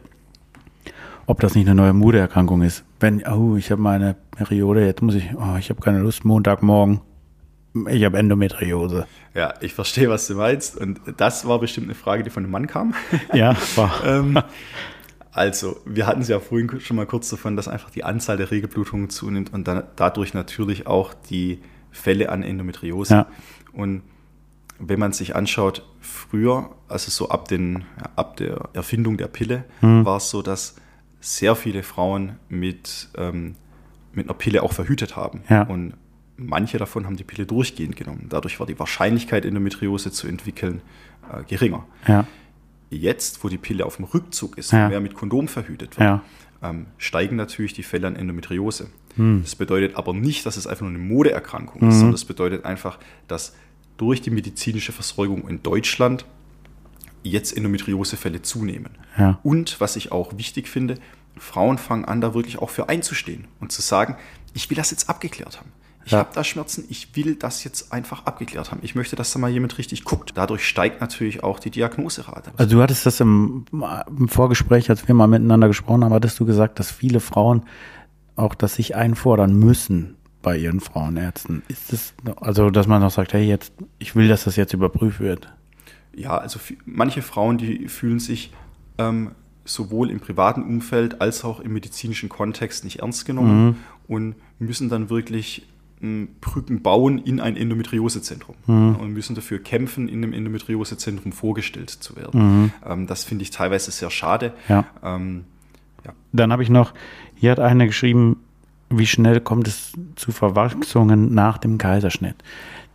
Ob 1.26 1.40
das 1.40 1.54
nicht 1.54 1.66
eine 1.66 1.76
neue 1.76 1.92
Modeerkrankung 1.92 2.62
ist. 2.62 2.84
Wenn, 2.98 3.24
oh, 3.26 3.56
ich 3.56 3.70
habe 3.70 3.80
meine 3.80 4.16
Periode, 4.32 4.84
jetzt 4.84 5.00
muss 5.00 5.14
ich, 5.14 5.30
oh, 5.36 5.56
ich 5.58 5.70
habe 5.70 5.80
keine 5.80 6.00
Lust, 6.00 6.24
Montagmorgen. 6.24 7.02
Ich 7.88 8.04
habe 8.04 8.18
Endometriose. 8.18 9.06
Ja, 9.32 9.54
ich 9.60 9.74
verstehe, 9.74 10.08
was 10.08 10.26
du 10.26 10.34
meinst. 10.34 10.76
Und 10.76 11.00
das 11.18 11.46
war 11.46 11.60
bestimmt 11.60 11.86
eine 11.86 11.94
Frage, 11.94 12.24
die 12.24 12.30
von 12.30 12.42
einem 12.42 12.50
Mann 12.50 12.66
kam. 12.66 12.94
Ja, 13.32 13.54
war. 13.76 13.92
ähm, 14.04 14.40
also, 15.32 15.76
wir 15.84 16.06
hatten 16.06 16.22
es 16.22 16.28
ja 16.28 16.40
vorhin 16.40 16.80
schon 16.80 16.96
mal 16.96 17.06
kurz 17.06 17.30
davon, 17.30 17.56
dass 17.56 17.68
einfach 17.68 17.90
die 17.90 18.04
Anzahl 18.04 18.36
der 18.36 18.50
Regelblutungen 18.50 19.10
zunimmt 19.10 19.52
und 19.52 19.68
dann 19.68 19.84
dadurch 19.96 20.34
natürlich 20.34 20.86
auch 20.86 21.14
die 21.14 21.60
Fälle 21.92 22.30
an 22.30 22.42
Endometriose. 22.42 23.14
Ja. 23.14 23.26
Und 23.72 24.02
wenn 24.78 24.98
man 24.98 25.12
sich 25.12 25.36
anschaut, 25.36 25.86
früher, 26.00 26.70
also 26.88 27.10
so 27.10 27.28
ab, 27.28 27.48
den, 27.48 27.84
ab 28.16 28.36
der 28.38 28.70
Erfindung 28.72 29.16
der 29.18 29.28
Pille, 29.28 29.64
Hm. 29.80 30.04
war 30.04 30.16
es 30.16 30.30
so, 30.30 30.42
dass 30.42 30.76
sehr 31.20 31.54
viele 31.54 31.82
Frauen 31.82 32.36
mit, 32.48 33.08
ähm, 33.16 33.56
mit 34.12 34.26
einer 34.26 34.34
Pille 34.34 34.62
auch 34.62 34.72
verhütet 34.72 35.16
haben. 35.16 35.42
Ja. 35.48 35.62
Und 35.62 35.94
manche 36.36 36.78
davon 36.78 37.04
haben 37.04 37.16
die 37.16 37.24
Pille 37.24 37.46
durchgehend 37.46 37.96
genommen. 37.96 38.26
Dadurch 38.30 38.58
war 38.58 38.66
die 38.66 38.78
Wahrscheinlichkeit, 38.78 39.44
Endometriose 39.44 40.10
zu 40.10 40.26
entwickeln, 40.26 40.80
äh, 41.30 41.44
geringer. 41.44 41.86
Ja, 42.08 42.26
Jetzt, 42.90 43.42
wo 43.44 43.48
die 43.48 43.58
Pille 43.58 43.86
auf 43.86 43.96
dem 43.96 44.04
Rückzug 44.04 44.58
ist, 44.58 44.72
Ja. 44.72 44.84
und 44.84 44.90
mehr 44.90 45.00
mit 45.00 45.14
Kondom 45.14 45.46
verhütet 45.48 45.96
wird, 45.98 46.00
ja, 46.00 46.22
ähm, 46.62 46.86
steigen 46.98 47.36
natürlich 47.36 47.72
die 47.72 47.82
Fälle 47.84 48.06
an 48.08 48.16
Endometriose. 48.16 48.88
Hm. 49.16 49.42
Das 49.42 49.54
bedeutet 49.56 49.96
aber 49.96 50.12
nicht, 50.12 50.44
dass 50.44 50.56
es 50.56 50.66
einfach 50.66 50.82
nur 50.82 50.90
eine 50.90 50.98
Modeerkrankung 50.98 51.82
Mhm. 51.82 51.88
ist, 51.88 51.94
sondern 51.96 52.12
das 52.12 52.24
bedeutet 52.24 52.64
einfach, 52.64 52.98
dass 53.28 53.54
durch 53.96 54.20
die 54.20 54.30
medizinische 54.30 54.92
Versorgung 54.92 55.48
in 55.48 55.62
Deutschland 55.62 56.24
jetzt 57.22 57.56
Endometriosefälle 57.56 58.42
zunehmen. 58.42 58.90
Ja. 59.18 59.38
Und 59.42 59.80
was 59.80 59.96
ich 59.96 60.10
auch 60.12 60.36
wichtig 60.38 60.68
finde, 60.68 60.96
Frauen 61.36 61.78
fangen 61.78 62.04
an, 62.06 62.20
da 62.20 62.34
wirklich 62.34 62.58
auch 62.58 62.70
für 62.70 62.88
einzustehen 62.88 63.46
und 63.60 63.72
zu 63.72 63.82
sagen, 63.82 64.16
ich 64.54 64.68
will 64.70 64.76
das 64.76 64.90
jetzt 64.90 65.08
abgeklärt 65.08 65.58
haben. 65.58 65.70
Ich 66.10 66.12
Ja. 66.12 66.18
habe 66.18 66.30
da 66.34 66.42
Schmerzen, 66.42 66.86
ich 66.88 67.14
will 67.14 67.36
das 67.36 67.62
jetzt 67.62 67.92
einfach 67.92 68.26
abgeklärt 68.26 68.72
haben. 68.72 68.80
Ich 68.82 68.96
möchte, 68.96 69.14
dass 69.14 69.32
da 69.32 69.38
mal 69.38 69.48
jemand 69.48 69.78
richtig 69.78 70.02
guckt. 70.02 70.32
Dadurch 70.34 70.66
steigt 70.66 71.00
natürlich 71.00 71.44
auch 71.44 71.60
die 71.60 71.70
Diagnoserate. 71.70 72.50
Also 72.56 72.74
du 72.78 72.82
hattest 72.82 73.06
das 73.06 73.20
im, 73.20 73.64
im 74.18 74.26
Vorgespräch, 74.26 74.90
als 74.90 75.06
wir 75.06 75.14
mal 75.14 75.28
miteinander 75.28 75.68
gesprochen 75.68 76.02
haben, 76.02 76.12
hattest 76.12 76.40
du 76.40 76.46
gesagt, 76.46 76.80
dass 76.80 76.90
viele 76.90 77.20
Frauen 77.20 77.62
auch 78.34 78.56
das 78.56 78.74
sich 78.74 78.96
einfordern 78.96 79.54
müssen 79.54 80.16
bei 80.42 80.56
ihren 80.56 80.80
Frauenärzten. 80.80 81.62
Ist 81.68 81.92
das, 81.92 82.12
also 82.40 82.70
dass 82.70 82.88
man 82.88 83.04
auch 83.04 83.12
sagt, 83.12 83.32
hey, 83.32 83.46
jetzt, 83.46 83.72
ich 84.00 84.16
will, 84.16 84.26
dass 84.26 84.42
das 84.42 84.56
jetzt 84.56 84.72
überprüft 84.72 85.20
wird. 85.20 85.46
Ja, 86.12 86.36
also 86.38 86.58
manche 86.86 87.22
Frauen, 87.22 87.56
die 87.56 87.86
fühlen 87.86 88.18
sich 88.18 88.52
ähm, 88.98 89.30
sowohl 89.64 90.10
im 90.10 90.18
privaten 90.18 90.64
Umfeld 90.64 91.20
als 91.20 91.44
auch 91.44 91.60
im 91.60 91.72
medizinischen 91.72 92.28
Kontext 92.28 92.82
nicht 92.82 92.98
ernst 92.98 93.26
genommen 93.26 93.76
und 94.08 94.34
müssen 94.58 94.88
dann 94.88 95.08
wirklich 95.08 95.68
Brücken 96.40 96.80
bauen 96.82 97.18
in 97.18 97.40
ein 97.40 97.56
Endometriosezentrum 97.56 98.56
und 98.66 99.12
müssen 99.12 99.34
dafür 99.34 99.58
kämpfen, 99.58 100.08
in 100.08 100.24
einem 100.24 100.32
Endometriosezentrum 100.32 101.32
vorgestellt 101.32 101.90
zu 101.90 102.16
werden. 102.16 102.72
Ähm, 102.86 103.06
das 103.06 103.24
finde 103.24 103.42
ich 103.42 103.50
teilweise 103.50 103.90
sehr 103.90 104.10
schade. 104.10 104.52
Ja. 104.68 104.86
Ähm, 105.02 105.44
Dann 106.32 106.52
habe 106.52 106.62
ich 106.62 106.70
noch, 106.70 106.94
hier 107.34 107.50
hat 107.50 107.60
eine 107.60 107.86
geschrieben, 107.86 108.38
wie 108.88 109.06
schnell 109.06 109.40
kommt 109.40 109.68
es 109.68 109.92
zu 110.16 110.32
Verwachsungen 110.32 111.34
nach 111.34 111.58
dem 111.58 111.76
Kaiserschnitt? 111.76 112.36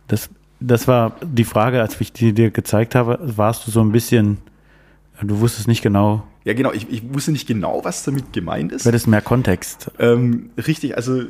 Das, 0.08 0.28
das 0.60 0.88
war 0.88 1.16
die 1.22 1.44
Frage, 1.44 1.80
als 1.80 2.00
ich 2.00 2.12
die 2.12 2.32
dir 2.32 2.50
gezeigt 2.50 2.94
habe, 2.94 3.18
warst 3.22 3.66
du 3.66 3.70
so 3.70 3.80
ein 3.80 3.92
bisschen, 3.92 4.38
du 5.22 5.40
wusstest 5.40 5.68
nicht 5.68 5.82
genau, 5.82 6.24
ja, 6.46 6.54
genau. 6.54 6.72
Ich, 6.72 6.88
ich 6.88 7.02
wusste 7.12 7.32
nicht 7.32 7.48
genau, 7.48 7.80
was 7.82 8.04
damit 8.04 8.32
gemeint 8.32 8.70
ist. 8.70 8.84
wäre 8.84 8.92
das 8.92 9.08
mehr 9.08 9.20
Kontext? 9.20 9.90
Ähm, 9.98 10.50
richtig, 10.56 10.96
also 10.96 11.24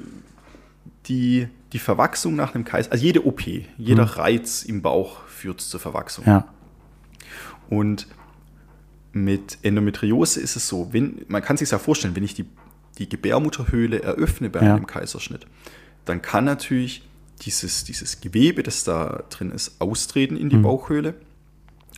die, 1.09 1.49
die 1.73 1.79
Verwachsung 1.79 2.37
nach 2.37 2.55
einem 2.55 2.65
Kaiser, 2.65 2.93
also 2.93 3.05
jede 3.05 3.25
OP, 3.27 3.43
jeder 3.47 4.05
Reiz 4.05 4.63
im 4.63 4.83
Bauch 4.83 5.23
führt 5.27 5.61
zur 5.61 5.81
Verwachsung. 5.81 6.25
Ja, 6.27 6.47
Und 7.69 8.07
mit 9.13 9.59
Endometriose 9.63 10.41
ist 10.41 10.57
es 10.57 10.69
so, 10.69 10.93
wenn, 10.93 11.25
man 11.29 11.43
kann 11.43 11.57
sich 11.57 11.71
ja 11.71 11.79
vorstellen, 11.79 12.15
wenn 12.17 12.25
ich 12.25 12.35
die, 12.35 12.45
die 12.99 13.09
Gebärmutterhöhle 13.09 14.03
eröffne 14.03 14.51
bei 14.51 14.63
Ja. 14.65 14.75
einem 14.75 14.87
Kaiserschnitt, 14.87 15.47
dann 16.05 16.23
kann 16.23 16.45
natürlich 16.45 17.03
dieses, 17.43 17.85
dieses 17.85 18.21
Gewebe, 18.21 18.63
das 18.63 18.85
da 18.85 19.25
drin 19.31 19.51
ist, 19.51 19.81
austreten 19.81 20.37
in 20.37 20.49
die 20.49 20.57
Bauchhöhle. 20.57 21.15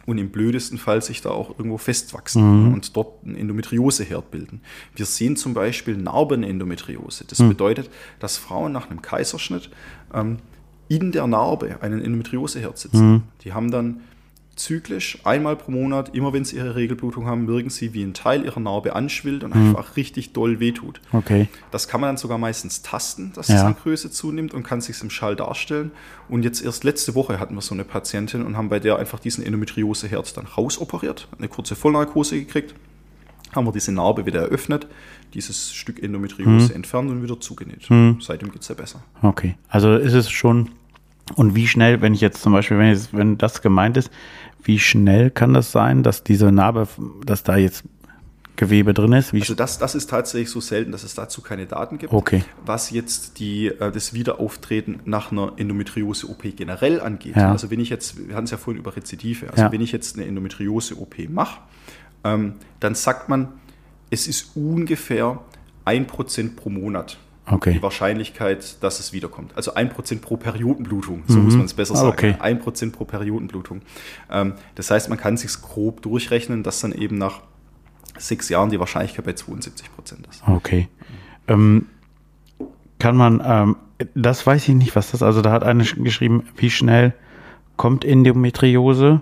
Und 0.08 0.16
im 0.16 0.30
blödesten 0.30 0.78
Fall 0.78 1.02
sich 1.02 1.20
da 1.20 1.28
auch 1.28 1.50
irgendwo 1.58 1.76
festwachsen 1.76 2.40
und 2.72 2.96
dort 2.96 3.22
einen 3.26 3.36
Endometrioseherd 3.36 4.30
bilden. 4.30 4.62
Wir 4.96 5.04
sehen 5.04 5.36
zum 5.36 5.52
Beispiel 5.52 5.98
Narbenendometriose. 5.98 7.26
Das 7.26 7.40
bedeutet, 7.46 7.90
dass 8.18 8.38
Frauen 8.38 8.72
nach 8.72 8.88
einem 8.88 9.02
Kaiserschnitt 9.02 9.68
ähm, 10.14 10.38
in 10.88 11.12
der 11.12 11.26
Narbe 11.26 11.82
einen 11.82 12.02
Endometrioseherd 12.02 12.78
sitzen. 12.78 13.24
Die 13.44 13.52
haben 13.52 13.70
dann 13.70 14.00
zyklisch, 14.58 15.18
einmal 15.24 15.56
pro 15.56 15.70
Monat, 15.70 16.14
immer 16.14 16.32
wenn 16.32 16.44
sie 16.44 16.56
ihre 16.56 16.74
Regelblutung 16.74 17.26
haben, 17.26 17.46
wirken 17.46 17.70
sie, 17.70 17.94
wie 17.94 18.02
ein 18.02 18.14
Teil 18.14 18.44
ihrer 18.44 18.60
Narbe 18.60 18.94
anschwillt 18.96 19.44
und 19.44 19.52
einfach 19.52 19.96
richtig 19.96 20.32
doll 20.32 20.60
wehtut. 20.60 21.00
Okay. 21.12 21.48
Das 21.70 21.88
kann 21.88 22.00
man 22.00 22.08
dann 22.08 22.16
sogar 22.16 22.38
meistens 22.38 22.82
tasten, 22.82 23.32
dass 23.34 23.48
Ja. 23.48 23.56
es 23.56 23.62
an 23.62 23.76
Größe 23.82 24.10
zunimmt 24.10 24.52
und 24.54 24.62
kann 24.64 24.80
sich 24.80 25.00
im 25.02 25.10
Schall 25.10 25.36
darstellen. 25.36 25.90
Und 26.28 26.42
jetzt 26.44 26.62
erst 26.64 26.84
letzte 26.84 27.14
Woche 27.14 27.38
hatten 27.40 27.54
wir 27.54 27.60
so 27.62 27.74
eine 27.74 27.84
Patientin 27.84 28.44
und 28.44 28.56
haben 28.56 28.68
bei 28.68 28.78
der 28.80 28.98
einfach 28.98 29.18
diesen 29.20 29.44
Endometrioseherd 29.44 30.36
dann 30.36 30.46
rausoperiert, 30.46 31.28
eine 31.38 31.48
kurze 31.48 31.76
Vollnarkose 31.76 32.38
gekriegt, 32.38 32.74
haben 33.54 33.66
wir 33.66 33.72
diese 33.72 33.92
Narbe 33.92 34.26
wieder 34.26 34.40
eröffnet, 34.42 34.86
dieses 35.34 35.72
Stück 35.72 36.02
Endometriose 36.02 36.74
entfernt 36.74 37.10
und 37.10 37.22
wieder 37.22 37.40
zugenäht. 37.40 37.86
Seitdem 38.20 38.50
geht 38.52 38.62
es 38.62 38.68
ja 38.68 38.74
besser. 38.74 39.02
Okay. 39.22 39.56
Also 39.68 39.94
ist 39.96 40.12
es 40.14 40.30
schon. 40.30 40.70
Und 41.34 41.54
wie 41.54 41.66
schnell, 41.68 42.00
wenn 42.00 42.14
ich 42.14 42.22
jetzt 42.22 42.40
zum 42.40 42.52
Beispiel, 42.54 42.78
wenn, 42.78 42.88
jetzt, 42.88 43.14
wenn 43.14 43.36
das 43.36 43.60
gemeint 43.60 43.98
ist, 43.98 44.10
wie 44.68 44.78
schnell 44.78 45.30
kann 45.30 45.54
das 45.54 45.72
sein, 45.72 46.02
dass 46.02 46.22
diese 46.24 46.52
Narbe, 46.52 46.86
dass 47.24 47.42
da 47.42 47.56
jetzt 47.56 47.84
Gewebe 48.56 48.92
drin 48.92 49.14
ist? 49.14 49.32
Also 49.32 49.54
das, 49.54 49.78
das 49.78 49.94
ist 49.94 50.10
tatsächlich 50.10 50.50
so 50.50 50.60
selten, 50.60 50.92
dass 50.92 51.04
es 51.04 51.14
dazu 51.14 51.40
keine 51.40 51.64
Daten 51.64 51.96
gibt. 51.96 52.12
Okay. 52.12 52.44
Was 52.66 52.90
jetzt 52.90 53.38
die, 53.38 53.68
äh, 53.68 53.90
das 53.90 54.12
Wiederauftreten 54.12 55.00
nach 55.06 55.32
einer 55.32 55.54
Endometriose-OP 55.56 56.54
generell 56.54 57.00
angeht. 57.00 57.34
Ja. 57.36 57.50
Also 57.50 57.70
wenn 57.70 57.80
ich 57.80 57.88
jetzt, 57.88 58.28
wir 58.28 58.34
hatten 58.36 58.44
es 58.44 58.50
ja 58.50 58.58
vorhin 58.58 58.78
über 58.78 58.94
Rezidive, 58.94 59.48
also 59.50 59.62
Ja. 59.62 59.72
wenn 59.72 59.80
ich 59.80 59.90
jetzt 59.90 60.16
eine 60.16 60.26
Endometriose-OP 60.26 61.30
mache, 61.30 61.60
ähm, 62.24 62.56
dann 62.78 62.94
sagt 62.94 63.30
man, 63.30 63.48
es 64.10 64.26
ist 64.28 64.54
ungefähr 64.54 65.40
1% 65.86 66.56
pro 66.56 66.68
Monat. 66.68 67.16
Okay. 67.50 67.72
Die 67.74 67.82
Wahrscheinlichkeit, 67.82 68.82
dass 68.82 69.00
es 69.00 69.12
wiederkommt. 69.12 69.52
Also 69.56 69.74
1% 69.74 70.20
pro 70.20 70.36
Periodenblutung, 70.36 71.22
so 71.28 71.38
muss 71.38 71.54
man 71.56 71.64
es 71.66 71.74
besser 71.74 71.94
Ah, 71.94 71.98
sagen. 71.98 72.12
okay. 72.12 72.34
1% 72.40 72.92
pro 72.92 73.04
Periodenblutung. 73.04 73.82
Ähm, 74.30 74.54
das 74.74 74.90
heißt, 74.90 75.08
man 75.08 75.18
kann 75.18 75.36
sich 75.36 75.50
grob 75.62 76.02
durchrechnen, 76.02 76.62
dass 76.62 76.80
dann 76.80 76.92
eben 76.92 77.16
nach 77.18 77.40
sechs 78.18 78.48
Jahren 78.48 78.70
die 78.70 78.78
Wahrscheinlichkeit 78.80 79.24
bei 79.24 79.32
72 79.32 79.94
Prozent 79.94 80.26
ist. 80.28 80.42
Okay. 80.46 80.88
Ähm, 81.46 81.86
kann 82.98 83.16
man, 83.16 83.40
ähm, 83.44 83.76
das 84.14 84.46
weiß 84.46 84.68
ich 84.68 84.74
nicht, 84.74 84.94
was 84.96 85.12
das, 85.12 85.22
also 85.22 85.40
da 85.42 85.50
hat 85.52 85.62
eine 85.64 85.84
sch- 85.84 86.02
geschrieben, 86.02 86.44
wie 86.56 86.70
schnell 86.70 87.14
kommt 87.76 88.04
Endometriose 88.04 89.20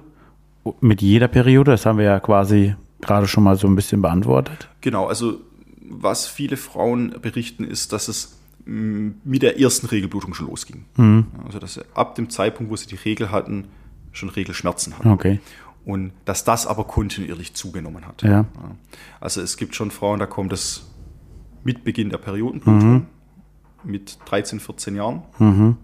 mit 0.80 1.02
jeder 1.02 1.28
Periode? 1.28 1.70
Das 1.72 1.86
haben 1.86 1.98
wir 1.98 2.06
ja 2.06 2.20
quasi 2.20 2.74
gerade 3.02 3.28
schon 3.28 3.44
mal 3.44 3.56
so 3.56 3.66
ein 3.68 3.76
bisschen 3.76 4.00
beantwortet. 4.02 4.68
Genau, 4.80 5.06
also 5.06 5.40
was 5.88 6.26
viele 6.26 6.56
Frauen 6.56 7.14
berichten, 7.20 7.64
ist, 7.64 7.92
dass 7.92 8.08
es 8.08 8.38
mh, 8.64 9.14
mit 9.24 9.42
der 9.42 9.60
ersten 9.60 9.86
Regelblutung 9.86 10.34
schon 10.34 10.46
losging. 10.46 10.84
Also 11.44 11.58
dass 11.58 11.74
sie 11.74 11.84
ab 11.94 12.14
dem 12.14 12.30
Zeitpunkt, 12.30 12.70
wo 12.70 12.76
sie 12.76 12.86
die 12.86 12.96
Regel 12.96 13.30
hatten, 13.30 13.68
schon 14.12 14.28
Regelschmerzen 14.28 14.98
hatten. 14.98 15.10
Okay. 15.10 15.40
Und 15.84 16.12
dass 16.24 16.42
das 16.44 16.66
aber 16.66 16.84
kontinuierlich 16.84 17.54
zugenommen 17.54 18.06
hat. 18.06 18.22
Ja. 18.22 18.46
Also 19.20 19.40
es 19.40 19.56
gibt 19.56 19.76
schon 19.76 19.90
Frauen, 19.92 20.18
da 20.18 20.26
kommt 20.26 20.52
es 20.52 20.90
mit 21.62 21.84
Beginn 21.84 22.10
der 22.10 22.18
Periodenblutung, 22.18 23.06
mit 23.84 24.18
13, 24.24 24.58
14 24.58 24.96
Jahren. 24.96 25.76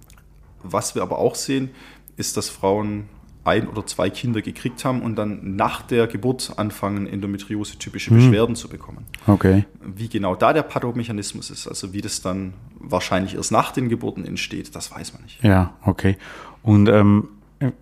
Was 0.64 0.94
wir 0.96 1.02
aber 1.02 1.18
auch 1.18 1.36
sehen, 1.36 1.70
ist, 2.16 2.36
dass 2.36 2.48
Frauen 2.48 3.04
ein 3.44 3.66
oder 3.66 3.84
zwei 3.86 4.08
Kinder 4.10 4.40
gekriegt 4.40 4.84
haben 4.84 5.02
und 5.02 5.16
dann 5.16 5.56
nach 5.56 5.82
der 5.82 6.06
Geburt 6.06 6.52
anfangen, 6.56 7.06
endometriose-typische 7.06 8.14
Beschwerden 8.14 8.54
zu 8.54 8.68
bekommen. 8.68 9.04
Okay. 9.26 9.64
Wie 9.84 10.08
genau 10.08 10.36
da 10.36 10.52
der 10.52 10.62
Pathomechanismus 10.62 11.50
ist, 11.50 11.66
also 11.66 11.92
wie 11.92 12.00
das 12.00 12.22
dann 12.22 12.54
wahrscheinlich 12.78 13.34
erst 13.34 13.52
nach 13.52 13.72
den 13.72 13.88
Geburten 13.88 14.24
entsteht, 14.24 14.74
das 14.74 14.92
weiß 14.92 15.14
man 15.14 15.22
nicht. 15.22 15.42
Ja, 15.42 15.74
okay. 15.84 16.16
Und 16.62 16.88
ähm, 16.88 17.28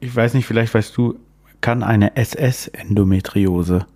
ich 0.00 0.14
weiß 0.14 0.34
nicht, 0.34 0.46
vielleicht 0.46 0.72
weißt 0.72 0.96
du, 0.96 1.18
kann 1.60 1.82
eine 1.82 2.16
SS-Endometriose 2.16 3.86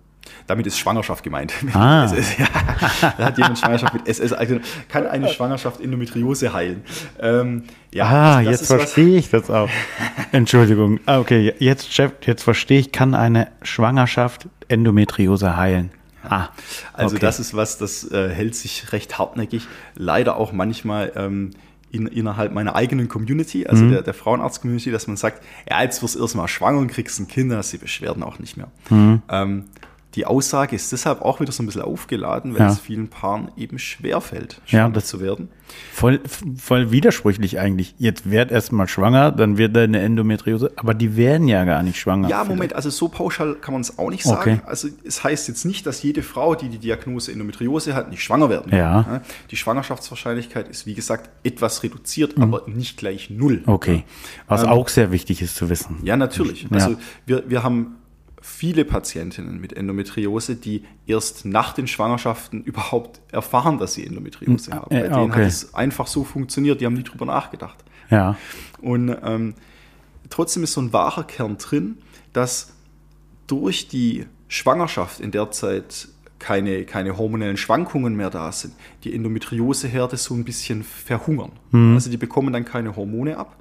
Damit 0.47 0.67
ist 0.67 0.77
Schwangerschaft 0.79 1.23
gemeint. 1.23 1.53
Ah. 1.73 2.05
SS, 2.05 2.37
ja, 2.37 2.45
da 3.17 3.25
hat 3.25 3.37
jemand 3.37 3.57
Schwangerschaft 3.59 3.93
mit 3.93 4.07
SS. 4.07 4.31
Also 4.33 4.59
kann 4.89 5.05
eine 5.07 5.27
Schwangerschaft 5.29 5.81
Endometriose 5.81 6.53
heilen? 6.53 6.83
Ähm, 7.19 7.63
ja, 7.91 8.05
Ah, 8.05 8.35
also 8.37 8.51
jetzt 8.51 8.67
verstehe 8.67 9.17
ich 9.17 9.29
das 9.29 9.49
auch. 9.49 9.69
Entschuldigung. 10.31 10.99
Ah, 11.05 11.19
okay, 11.19 11.53
jetzt, 11.59 11.93
Chef, 11.93 12.11
jetzt 12.25 12.43
verstehe 12.43 12.79
ich, 12.79 12.91
kann 12.91 13.13
eine 13.15 13.47
Schwangerschaft 13.61 14.47
Endometriose 14.67 15.57
heilen. 15.57 15.91
Ah, 16.27 16.49
Also 16.93 17.15
okay. 17.17 17.25
das 17.25 17.39
ist 17.39 17.55
was, 17.55 17.77
das 17.77 18.09
äh, 18.11 18.29
hält 18.29 18.55
sich 18.55 18.91
recht 18.93 19.17
hartnäckig. 19.19 19.67
Leider 19.95 20.37
auch 20.37 20.51
manchmal 20.53 21.11
ähm, 21.15 21.51
in, 21.91 22.07
innerhalb 22.07 22.51
meiner 22.51 22.75
eigenen 22.75 23.07
Community, 23.07 23.59
Mhm. 23.59 23.65
also 23.69 23.89
der, 23.89 24.01
der 24.01 24.13
Frauenarzt-Community, 24.13 24.91
dass 24.91 25.07
man 25.07 25.17
sagt, 25.17 25.43
ja, 25.69 25.81
jetzt 25.83 26.01
wirst 26.01 26.15
du 26.15 26.21
erstmal 26.21 26.47
schwanger 26.47 26.79
und 26.79 26.87
kriegst 26.87 27.19
ein 27.19 27.27
Kind, 27.27 27.51
dann 27.51 27.59
hast 27.59 27.73
du 27.73 27.77
die 27.77 27.83
Beschwerden 27.83 28.23
auch 28.23 28.39
nicht 28.39 28.57
mehr. 28.57 28.67
Mhm. 28.89 29.21
Ähm, 29.29 29.65
die 30.15 30.25
Aussage 30.25 30.75
ist 30.75 30.91
deshalb 30.91 31.21
auch 31.21 31.39
wieder 31.39 31.51
so 31.51 31.61
ein 31.61 31.65
bisschen 31.65 31.81
aufgeladen, 31.81 32.53
weil 32.53 32.61
Ja. 32.61 32.67
es 32.71 32.79
vielen 32.79 33.07
Paaren 33.09 33.51
eben 33.57 33.77
schwerfällt, 33.79 34.61
Ja, 34.67 34.79
schwanger 34.79 34.93
das- 34.93 35.05
zu 35.07 35.19
werden. 35.21 35.49
Voll, 35.91 36.19
voll 36.57 36.91
widersprüchlich 36.91 37.59
eigentlich. 37.59 37.95
Jetzt 37.97 38.29
wird 38.29 38.51
erstmal 38.51 38.87
schwanger, 38.87 39.31
dann 39.31 39.57
wird 39.57 39.75
da 39.75 39.81
eine 39.81 39.99
Endometriose, 39.99 40.71
aber 40.75 40.93
die 40.93 41.17
werden 41.17 41.47
ja 41.47 41.65
gar 41.65 41.81
nicht 41.81 41.99
schwanger. 41.99 42.29
Ja, 42.29 42.43
Moment, 42.43 42.73
also 42.73 42.91
so 42.91 43.07
pauschal 43.07 43.55
kann 43.55 43.73
man 43.73 43.81
es 43.81 43.97
auch 43.97 44.11
nicht 44.11 44.23
sagen. 44.23 44.39
Okay. 44.39 44.59
Also 44.67 44.87
es 45.03 45.23
heißt 45.23 45.47
jetzt 45.47 45.65
nicht, 45.65 45.85
dass 45.87 46.03
jede 46.03 46.21
Frau, 46.21 46.53
die 46.53 46.69
die 46.69 46.77
Diagnose 46.77 47.31
Endometriose 47.31 47.95
hat, 47.95 48.11
nicht 48.11 48.21
schwanger 48.23 48.49
werden 48.49 48.69
kann. 48.69 48.79
Ja. 48.79 49.21
Die 49.49 49.55
Schwangerschaftswahrscheinlichkeit 49.57 50.67
ist, 50.67 50.85
wie 50.85 50.93
gesagt, 50.93 51.29
etwas 51.43 51.81
reduziert, 51.83 52.35
aber 52.39 52.63
nicht 52.67 52.97
gleich 52.97 53.29
null. 53.31 53.63
Mhm. 53.65 53.73
Okay. 53.73 54.03
Was 54.47 54.63
Ähm, 54.63 54.69
auch 54.69 54.87
sehr 54.87 55.11
wichtig 55.11 55.41
ist 55.41 55.55
zu 55.55 55.69
wissen. 55.69 55.97
Ja, 56.03 56.15
natürlich. 56.15 56.63
Ja. 56.63 56.69
Also 56.71 56.95
wir, 57.25 57.43
wir 57.49 57.63
haben 57.63 57.95
viele 58.45 58.85
Patientinnen 58.85 59.59
mit 59.59 59.73
Endometriose, 59.73 60.55
die 60.55 60.83
erst 61.07 61.45
nach 61.45 61.73
den 61.73 61.87
Schwangerschaften 61.87 62.63
überhaupt 62.63 63.19
erfahren, 63.31 63.79
dass 63.79 63.95
sie 63.95 64.05
Endometriose 64.05 64.71
haben. 64.71 64.95
äh, 64.95 65.01
Bei 65.01 65.07
denen 65.07 65.31
okay. 65.31 65.41
hat 65.41 65.47
es 65.47 65.73
einfach 65.73 66.05
so 66.05 66.23
funktioniert, 66.23 66.79
die 66.79 66.85
haben 66.85 66.93
nie 66.93 67.03
drüber 67.03 67.25
nachgedacht. 67.25 67.83
Ja. 68.11 68.37
Und 68.81 69.15
ähm, 69.23 69.55
trotzdem 70.29 70.63
ist 70.63 70.73
so 70.73 70.81
ein 70.81 70.93
wahrer 70.93 71.23
Kern 71.23 71.57
drin, 71.57 71.97
dass 72.33 72.73
durch 73.47 73.87
die 73.87 74.27
Schwangerschaft 74.47 75.19
in 75.19 75.31
der 75.31 75.49
Zeit 75.49 76.07
keine, 76.37 76.85
keine 76.85 77.17
hormonellen 77.17 77.57
Schwankungen 77.57 78.15
mehr 78.15 78.29
da 78.29 78.51
sind, 78.51 78.75
die 79.03 79.13
Endometrioseherde 79.15 80.17
so 80.17 80.35
ein 80.35 80.43
bisschen 80.43 80.83
verhungern. 80.83 81.51
Also 81.95 82.11
die 82.11 82.17
bekommen 82.17 82.53
dann 82.53 82.63
keine 82.63 82.95
Hormone 82.95 83.37
ab 83.37 83.57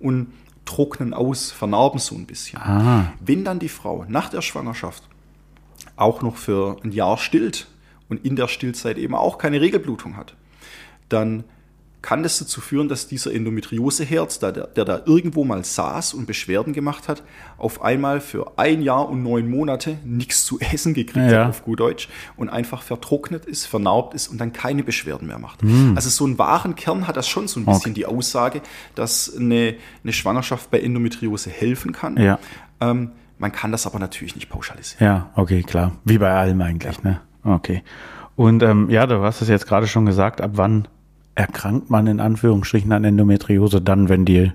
und 0.00 0.28
trocknen 0.64 1.14
aus, 1.14 1.50
vernarben 1.50 1.98
so 1.98 2.14
ein 2.14 2.26
bisschen. 2.26 2.60
Ah. 2.60 3.12
Wenn 3.20 3.44
dann 3.44 3.58
die 3.58 3.68
Frau 3.68 4.04
nach 4.08 4.28
der 4.28 4.42
Schwangerschaft 4.42 5.02
auch 5.96 6.22
noch 6.22 6.36
für 6.36 6.76
ein 6.84 6.92
Jahr 6.92 7.18
stillt 7.18 7.68
und 8.08 8.24
in 8.24 8.36
der 8.36 8.48
Stillzeit 8.48 8.98
eben 8.98 9.14
auch 9.14 9.38
keine 9.38 9.60
Regelblutung 9.60 10.16
hat, 10.16 10.34
dann 11.08 11.44
kann 12.02 12.22
das 12.24 12.38
dazu 12.40 12.60
führen, 12.60 12.88
dass 12.88 13.06
dieser 13.06 13.32
Endometrioseherd, 13.32 14.42
der, 14.42 14.52
der, 14.66 14.84
da 14.84 15.02
irgendwo 15.06 15.44
mal 15.44 15.64
saß 15.64 16.14
und 16.14 16.26
Beschwerden 16.26 16.72
gemacht 16.72 17.08
hat, 17.08 17.22
auf 17.58 17.80
einmal 17.82 18.20
für 18.20 18.52
ein 18.58 18.82
Jahr 18.82 19.08
und 19.08 19.22
neun 19.22 19.48
Monate 19.48 19.98
nichts 20.04 20.44
zu 20.44 20.58
essen 20.60 20.94
gekriegt 20.94 21.30
Ja. 21.30 21.42
hat, 21.44 21.50
auf 21.50 21.62
gut 21.64 21.78
Deutsch, 21.80 22.08
und 22.36 22.48
einfach 22.48 22.82
vertrocknet 22.82 23.44
ist, 23.46 23.66
vernarbt 23.66 24.14
ist 24.14 24.28
und 24.28 24.40
dann 24.40 24.52
keine 24.52 24.82
Beschwerden 24.82 25.28
mehr 25.28 25.38
macht. 25.38 25.60
Also 25.94 26.10
so 26.10 26.24
einen 26.24 26.38
wahren 26.38 26.74
Kern 26.74 27.06
hat 27.06 27.16
das 27.16 27.28
schon 27.28 27.46
so 27.48 27.60
ein 27.60 27.64
bisschen 27.66 27.92
Okay. 27.92 27.94
die 27.94 28.06
Aussage, 28.06 28.62
dass 28.96 29.34
eine, 29.36 29.74
eine 30.02 30.12
Schwangerschaft 30.12 30.70
bei 30.70 30.80
Endometriose 30.80 31.50
helfen 31.50 31.92
kann. 31.92 32.16
Ja. 32.16 32.38
Ähm, 32.80 33.12
man 33.38 33.52
kann 33.52 33.70
das 33.72 33.86
aber 33.86 33.98
natürlich 33.98 34.34
nicht 34.34 34.48
pauschalisieren. 34.50 35.04
Ja, 35.06 35.30
okay, 35.36 35.62
klar. 35.62 35.92
Wie 36.04 36.18
bei 36.18 36.32
allem 36.32 36.60
eigentlich, 36.62 37.02
ne? 37.02 37.20
Okay. 37.44 37.82
Und 38.34 38.62
ähm, 38.62 38.88
ja, 38.90 39.06
du 39.06 39.20
hast 39.22 39.40
es 39.40 39.48
jetzt 39.48 39.66
gerade 39.66 39.86
schon 39.86 40.04
gesagt, 40.06 40.40
ab 40.40 40.52
wann 40.54 40.88
erkrankt 41.34 41.90
man 41.90 42.06
in 42.06 42.20
Anführungsstrichen 42.20 42.92
an 42.92 43.04
Endometriose 43.04 43.80
dann, 43.80 44.08
wenn 44.08 44.24
die 44.24 44.52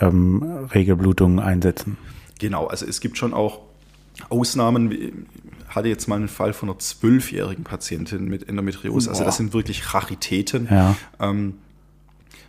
ähm, 0.00 0.68
Regelblutungen 0.74 1.38
einsetzen? 1.38 1.96
Genau, 2.38 2.66
also 2.66 2.86
es 2.86 3.00
gibt 3.00 3.18
schon 3.18 3.34
auch 3.34 3.60
Ausnahmen. 4.28 4.90
Ich 4.90 5.12
hatte 5.68 5.88
jetzt 5.88 6.08
mal 6.08 6.16
einen 6.16 6.28
Fall 6.28 6.52
von 6.52 6.68
einer 6.68 6.78
zwölfjährigen 6.78 7.64
Patientin 7.64 8.24
mit 8.24 8.48
Endometriose. 8.48 9.10
Also 9.10 9.24
das 9.24 9.36
sind 9.36 9.52
wirklich 9.52 9.94
Raritäten. 9.94 10.68
Ja. 10.70 10.96
Ähm, 11.20 11.54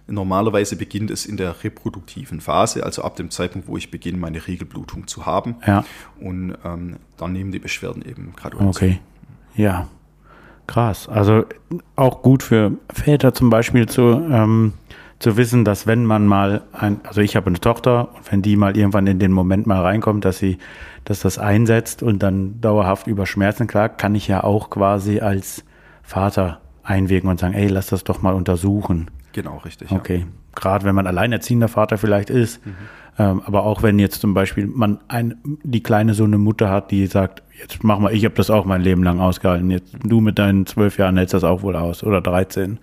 normalerweise 0.07 0.75
beginnt 0.75 1.11
es 1.11 1.25
in 1.25 1.37
der 1.37 1.63
reproduktiven 1.63 2.41
Phase, 2.41 2.83
also 2.83 3.03
ab 3.03 3.15
dem 3.15 3.29
Zeitpunkt, 3.29 3.67
wo 3.67 3.77
ich 3.77 3.91
beginne, 3.91 4.17
meine 4.17 4.47
Regelblutung 4.47 5.07
zu 5.07 5.25
haben. 5.25 5.55
Ja. 5.65 5.85
Und 6.19 6.57
ähm, 6.63 6.97
dann 7.17 7.33
nehmen 7.33 7.51
die 7.51 7.59
Beschwerden 7.59 8.01
eben 8.01 8.33
graduell. 8.35 8.67
Okay. 8.67 8.99
Ja. 9.55 9.87
Krass. 10.71 11.09
Also 11.09 11.43
auch 11.97 12.21
gut 12.21 12.43
für 12.43 12.71
Väter 12.93 13.33
zum 13.33 13.49
Beispiel 13.49 13.89
zu, 13.89 14.03
ähm, 14.31 14.71
zu 15.19 15.35
wissen, 15.35 15.65
dass 15.65 15.85
wenn 15.85 16.05
man 16.05 16.25
mal 16.25 16.61
ein, 16.71 17.01
also 17.03 17.19
ich 17.19 17.35
habe 17.35 17.47
eine 17.47 17.59
Tochter 17.59 18.15
und 18.15 18.31
wenn 18.31 18.41
die 18.41 18.55
mal 18.55 18.77
irgendwann 18.77 19.05
in 19.05 19.19
den 19.19 19.33
Moment 19.33 19.67
mal 19.67 19.81
reinkommt, 19.81 20.23
dass 20.23 20.37
sie, 20.37 20.59
dass 21.03 21.19
das 21.19 21.37
einsetzt 21.37 22.03
und 22.03 22.23
dann 22.23 22.61
dauerhaft 22.61 23.07
über 23.07 23.25
Schmerzen 23.25 23.67
klagt, 23.67 23.97
kann 23.97 24.15
ich 24.15 24.29
ja 24.29 24.45
auch 24.45 24.69
quasi 24.69 25.19
als 25.19 25.65
Vater 26.03 26.61
einwirken 26.83 27.29
und 27.29 27.37
sagen, 27.37 27.53
ey, 27.53 27.67
lass 27.67 27.87
das 27.87 28.05
doch 28.05 28.21
mal 28.21 28.33
untersuchen. 28.33 29.11
Genau, 29.33 29.57
richtig. 29.57 29.91
Okay. 29.91 30.19
Ja. 30.19 30.25
Gerade 30.55 30.85
wenn 30.85 30.95
man 30.95 31.05
alleinerziehender 31.05 31.67
Vater 31.67 31.97
vielleicht 31.97 32.29
ist, 32.29 32.65
mhm. 32.65 32.75
ähm, 33.19 33.41
aber 33.45 33.63
auch 33.63 33.83
wenn 33.83 33.99
jetzt 33.99 34.21
zum 34.21 34.33
Beispiel 34.33 34.67
man 34.67 34.99
ein, 35.09 35.35
die 35.63 35.83
kleine 35.83 36.13
so 36.13 36.23
eine 36.23 36.37
Mutter 36.37 36.69
hat, 36.69 36.91
die 36.91 37.07
sagt, 37.07 37.43
jetzt 37.61 37.83
mach 37.83 37.99
mal, 37.99 38.13
ich 38.13 38.25
habe 38.25 38.35
das 38.35 38.49
auch 38.49 38.65
mein 38.65 38.81
Leben 38.81 39.03
lang 39.03 39.19
ausgehalten, 39.19 39.69
jetzt 39.71 39.95
du 40.03 40.19
mit 40.19 40.39
deinen 40.39 40.65
zwölf 40.65 40.97
Jahren 40.97 41.17
hältst 41.17 41.33
das 41.33 41.43
auch 41.43 41.61
wohl 41.61 41.75
aus 41.75 42.03
oder 42.03 42.21
13. 42.21 42.71
Mhm 42.71 42.79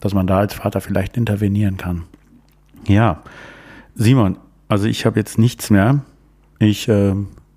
dass 0.00 0.14
man 0.14 0.26
da 0.26 0.38
als 0.38 0.54
Vater 0.54 0.80
vielleicht 0.80 1.16
intervenieren 1.16 1.76
kann. 1.76 2.04
Ja, 2.86 3.22
Simon, 3.94 4.36
also 4.68 4.86
ich 4.86 5.06
habe 5.06 5.18
jetzt 5.18 5.38
nichts 5.38 5.70
mehr. 5.70 6.00
Ich 6.58 6.88
äh, 6.88 7.14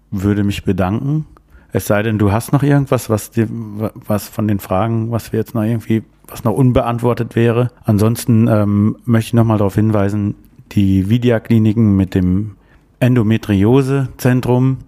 würde 0.10 0.44
mich 0.44 0.64
bedanken. 0.64 1.26
Es 1.72 1.86
sei 1.86 2.04
denn, 2.04 2.18
du 2.18 2.32
hast 2.32 2.52
noch 2.52 2.64
irgendwas, 2.64 3.10
was 3.10 3.32
dir, 3.32 3.48
was 3.50 4.28
von 4.28 4.48
den 4.48 4.60
Fragen, 4.60 5.12
was 5.12 5.32
wir 5.32 5.40
jetzt 5.40 5.56
noch 5.56 5.64
irgendwie, 5.64 6.04
was 6.28 6.44
noch 6.44 6.54
unbeantwortet 6.54 7.36
wäre. 7.36 7.70
Ansonsten 7.86 8.48
ähm, 8.48 8.98
möchte 9.06 9.30
ich 9.30 9.34
nochmal 9.34 9.58
darauf 9.58 9.76
hinweisen, 9.76 10.36
die 10.74 11.10
Vidia-Kliniken 11.10 11.96
mit 11.96 12.14
dem 12.16 12.56
Endometriose-Zentrum, 13.00 14.80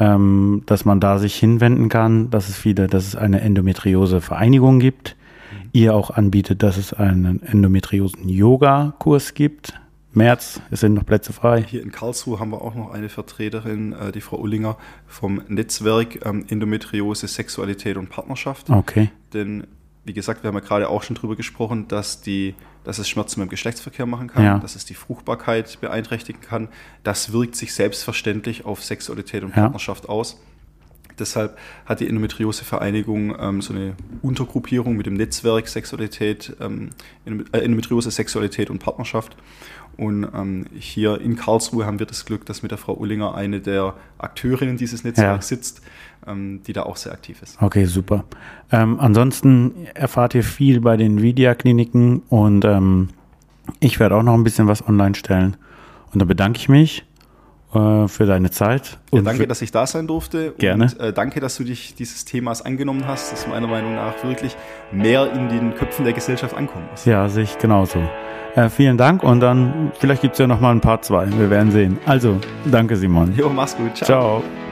ähm, 0.00 0.62
dass 0.66 0.84
man 0.84 0.98
da 0.98 1.18
sich 1.18 1.36
hinwenden 1.36 1.88
kann, 1.88 2.30
dass 2.30 2.48
es 2.48 2.56
viele, 2.56 2.88
dass 2.88 3.06
es 3.06 3.14
eine 3.14 3.40
Endometriose-Vereinigung 3.42 4.80
gibt 4.80 5.16
ihr 5.72 5.94
auch 5.94 6.10
anbietet, 6.10 6.62
dass 6.62 6.76
es 6.76 6.92
einen 6.92 7.42
Endometriosen-Yoga-Kurs 7.42 9.34
gibt. 9.34 9.74
März, 10.12 10.60
es 10.72 10.80
sind 10.80 10.94
noch 10.94 11.06
Plätze 11.06 11.32
frei. 11.32 11.62
Hier 11.62 11.82
in 11.82 11.92
Karlsruhe 11.92 12.40
haben 12.40 12.50
wir 12.50 12.62
auch 12.62 12.74
noch 12.74 12.90
eine 12.90 13.08
Vertreterin, 13.08 13.92
äh, 13.92 14.10
die 14.10 14.20
Frau 14.20 14.38
Ullinger 14.38 14.76
vom 15.06 15.40
Netzwerk 15.46 16.26
ähm, 16.26 16.44
Endometriose, 16.48 17.28
Sexualität 17.28 17.96
und 17.96 18.10
Partnerschaft. 18.10 18.70
Okay. 18.70 19.10
Denn, 19.32 19.68
wie 20.04 20.12
gesagt, 20.12 20.42
wir 20.42 20.48
haben 20.48 20.54
ja 20.54 20.60
gerade 20.60 20.88
auch 20.88 21.02
schon 21.02 21.16
drüber 21.16 21.36
gesprochen, 21.36 21.88
dass, 21.88 22.20
die, 22.20 22.54
dass 22.84 22.98
es 22.98 23.08
Schmerzen 23.08 23.40
beim 23.40 23.48
Geschlechtsverkehr 23.48 24.06
machen 24.06 24.28
kann, 24.28 24.44
ja. 24.44 24.58
dass 24.58 24.74
es 24.74 24.84
die 24.84 24.94
Fruchtbarkeit 24.94 25.80
beeinträchtigen 25.80 26.40
kann. 26.40 26.68
Das 27.02 27.32
wirkt 27.32 27.56
sich 27.56 27.74
selbstverständlich 27.74 28.64
auf 28.64 28.82
Sexualität 28.82 29.42
und 29.42 29.52
Partnerschaft 29.52 30.04
ja. 30.04 30.10
aus. 30.10 30.40
Deshalb 31.18 31.58
hat 31.84 32.00
die 32.00 32.08
Endometriose-Vereinigung 32.08 33.36
ähm, 33.38 33.60
so 33.60 33.74
eine 33.74 33.94
Untergruppierung 34.22 34.96
mit 34.96 35.04
dem 35.04 35.14
Netzwerk 35.14 35.68
Sexualität, 35.68 36.56
ähm, 36.60 36.90
äh, 37.26 37.58
Endometriose, 37.58 38.10
Sexualität 38.10 38.70
und 38.70 38.78
Partnerschaft. 38.78 39.36
Und 39.96 40.26
ähm, 40.34 40.64
hier 40.78 41.20
in 41.20 41.36
Karlsruhe 41.36 41.84
haben 41.84 41.98
wir 41.98 42.06
das 42.06 42.24
Glück, 42.24 42.46
dass 42.46 42.62
mit 42.62 42.70
der 42.70 42.78
Frau 42.78 42.94
Ullinger 42.94 43.34
eine 43.34 43.60
der 43.60 43.94
Akteurinnen 44.16 44.78
dieses 44.78 45.04
Netzwerks 45.04 45.50
ja. 45.50 45.56
sitzt, 45.56 45.82
die 46.26 46.72
da 46.72 46.82
auch 46.82 46.96
sehr 46.96 47.12
aktiv 47.12 47.42
ist. 47.42 47.60
Okay, 47.60 47.86
super. 47.86 48.24
Ähm, 48.70 49.00
ansonsten 49.00 49.86
erfahrt 49.94 50.34
ihr 50.34 50.44
viel 50.44 50.80
bei 50.80 50.96
den 50.96 51.22
Vidia-Kliniken 51.22 52.22
und 52.28 52.64
ähm, 52.64 53.08
ich 53.80 53.98
werde 54.00 54.16
auch 54.16 54.22
noch 54.22 54.34
ein 54.34 54.44
bisschen 54.44 54.68
was 54.68 54.86
online 54.86 55.14
stellen. 55.14 55.56
Und 56.12 56.20
da 56.20 56.24
bedanke 56.24 56.58
ich 56.58 56.68
mich 56.68 57.04
äh, 57.74 58.08
für 58.08 58.26
deine 58.26 58.50
Zeit. 58.50 58.98
Ja, 59.12 59.22
danke, 59.22 59.46
dass 59.46 59.62
ich 59.62 59.70
da 59.70 59.86
sein 59.86 60.06
durfte. 60.06 60.54
Gerne. 60.58 60.84
Und, 60.84 61.00
äh, 61.00 61.12
danke, 61.12 61.40
dass 61.40 61.56
du 61.56 61.64
dich 61.64 61.94
dieses 61.94 62.24
Themas 62.24 62.62
angenommen 62.62 63.06
hast, 63.06 63.32
das 63.32 63.46
meiner 63.46 63.68
Meinung 63.68 63.94
nach 63.94 64.22
wirklich 64.24 64.56
mehr 64.92 65.32
in 65.32 65.48
den 65.48 65.74
Köpfen 65.74 66.04
der 66.04 66.14
Gesellschaft 66.14 66.54
ankommen 66.54 66.86
muss. 66.90 67.04
Ja, 67.04 67.28
sehe 67.28 67.44
ich 67.44 67.58
genauso. 67.58 68.00
Äh, 68.56 68.68
vielen 68.68 68.96
Dank 68.96 69.22
und 69.22 69.38
dann 69.40 69.92
vielleicht 70.00 70.22
gibt 70.22 70.32
es 70.34 70.40
ja 70.40 70.48
noch 70.48 70.60
mal 70.60 70.72
ein 70.72 70.80
Part 70.80 71.04
2. 71.04 71.38
Wir 71.38 71.50
werden 71.50 71.70
sehen. 71.70 71.98
Also, 72.06 72.40
danke 72.64 72.96
Simon. 72.96 73.32
Jo, 73.36 73.48
mach's 73.48 73.76
gut. 73.76 73.96
Ciao. 73.96 74.42
Ciao. 74.42 74.69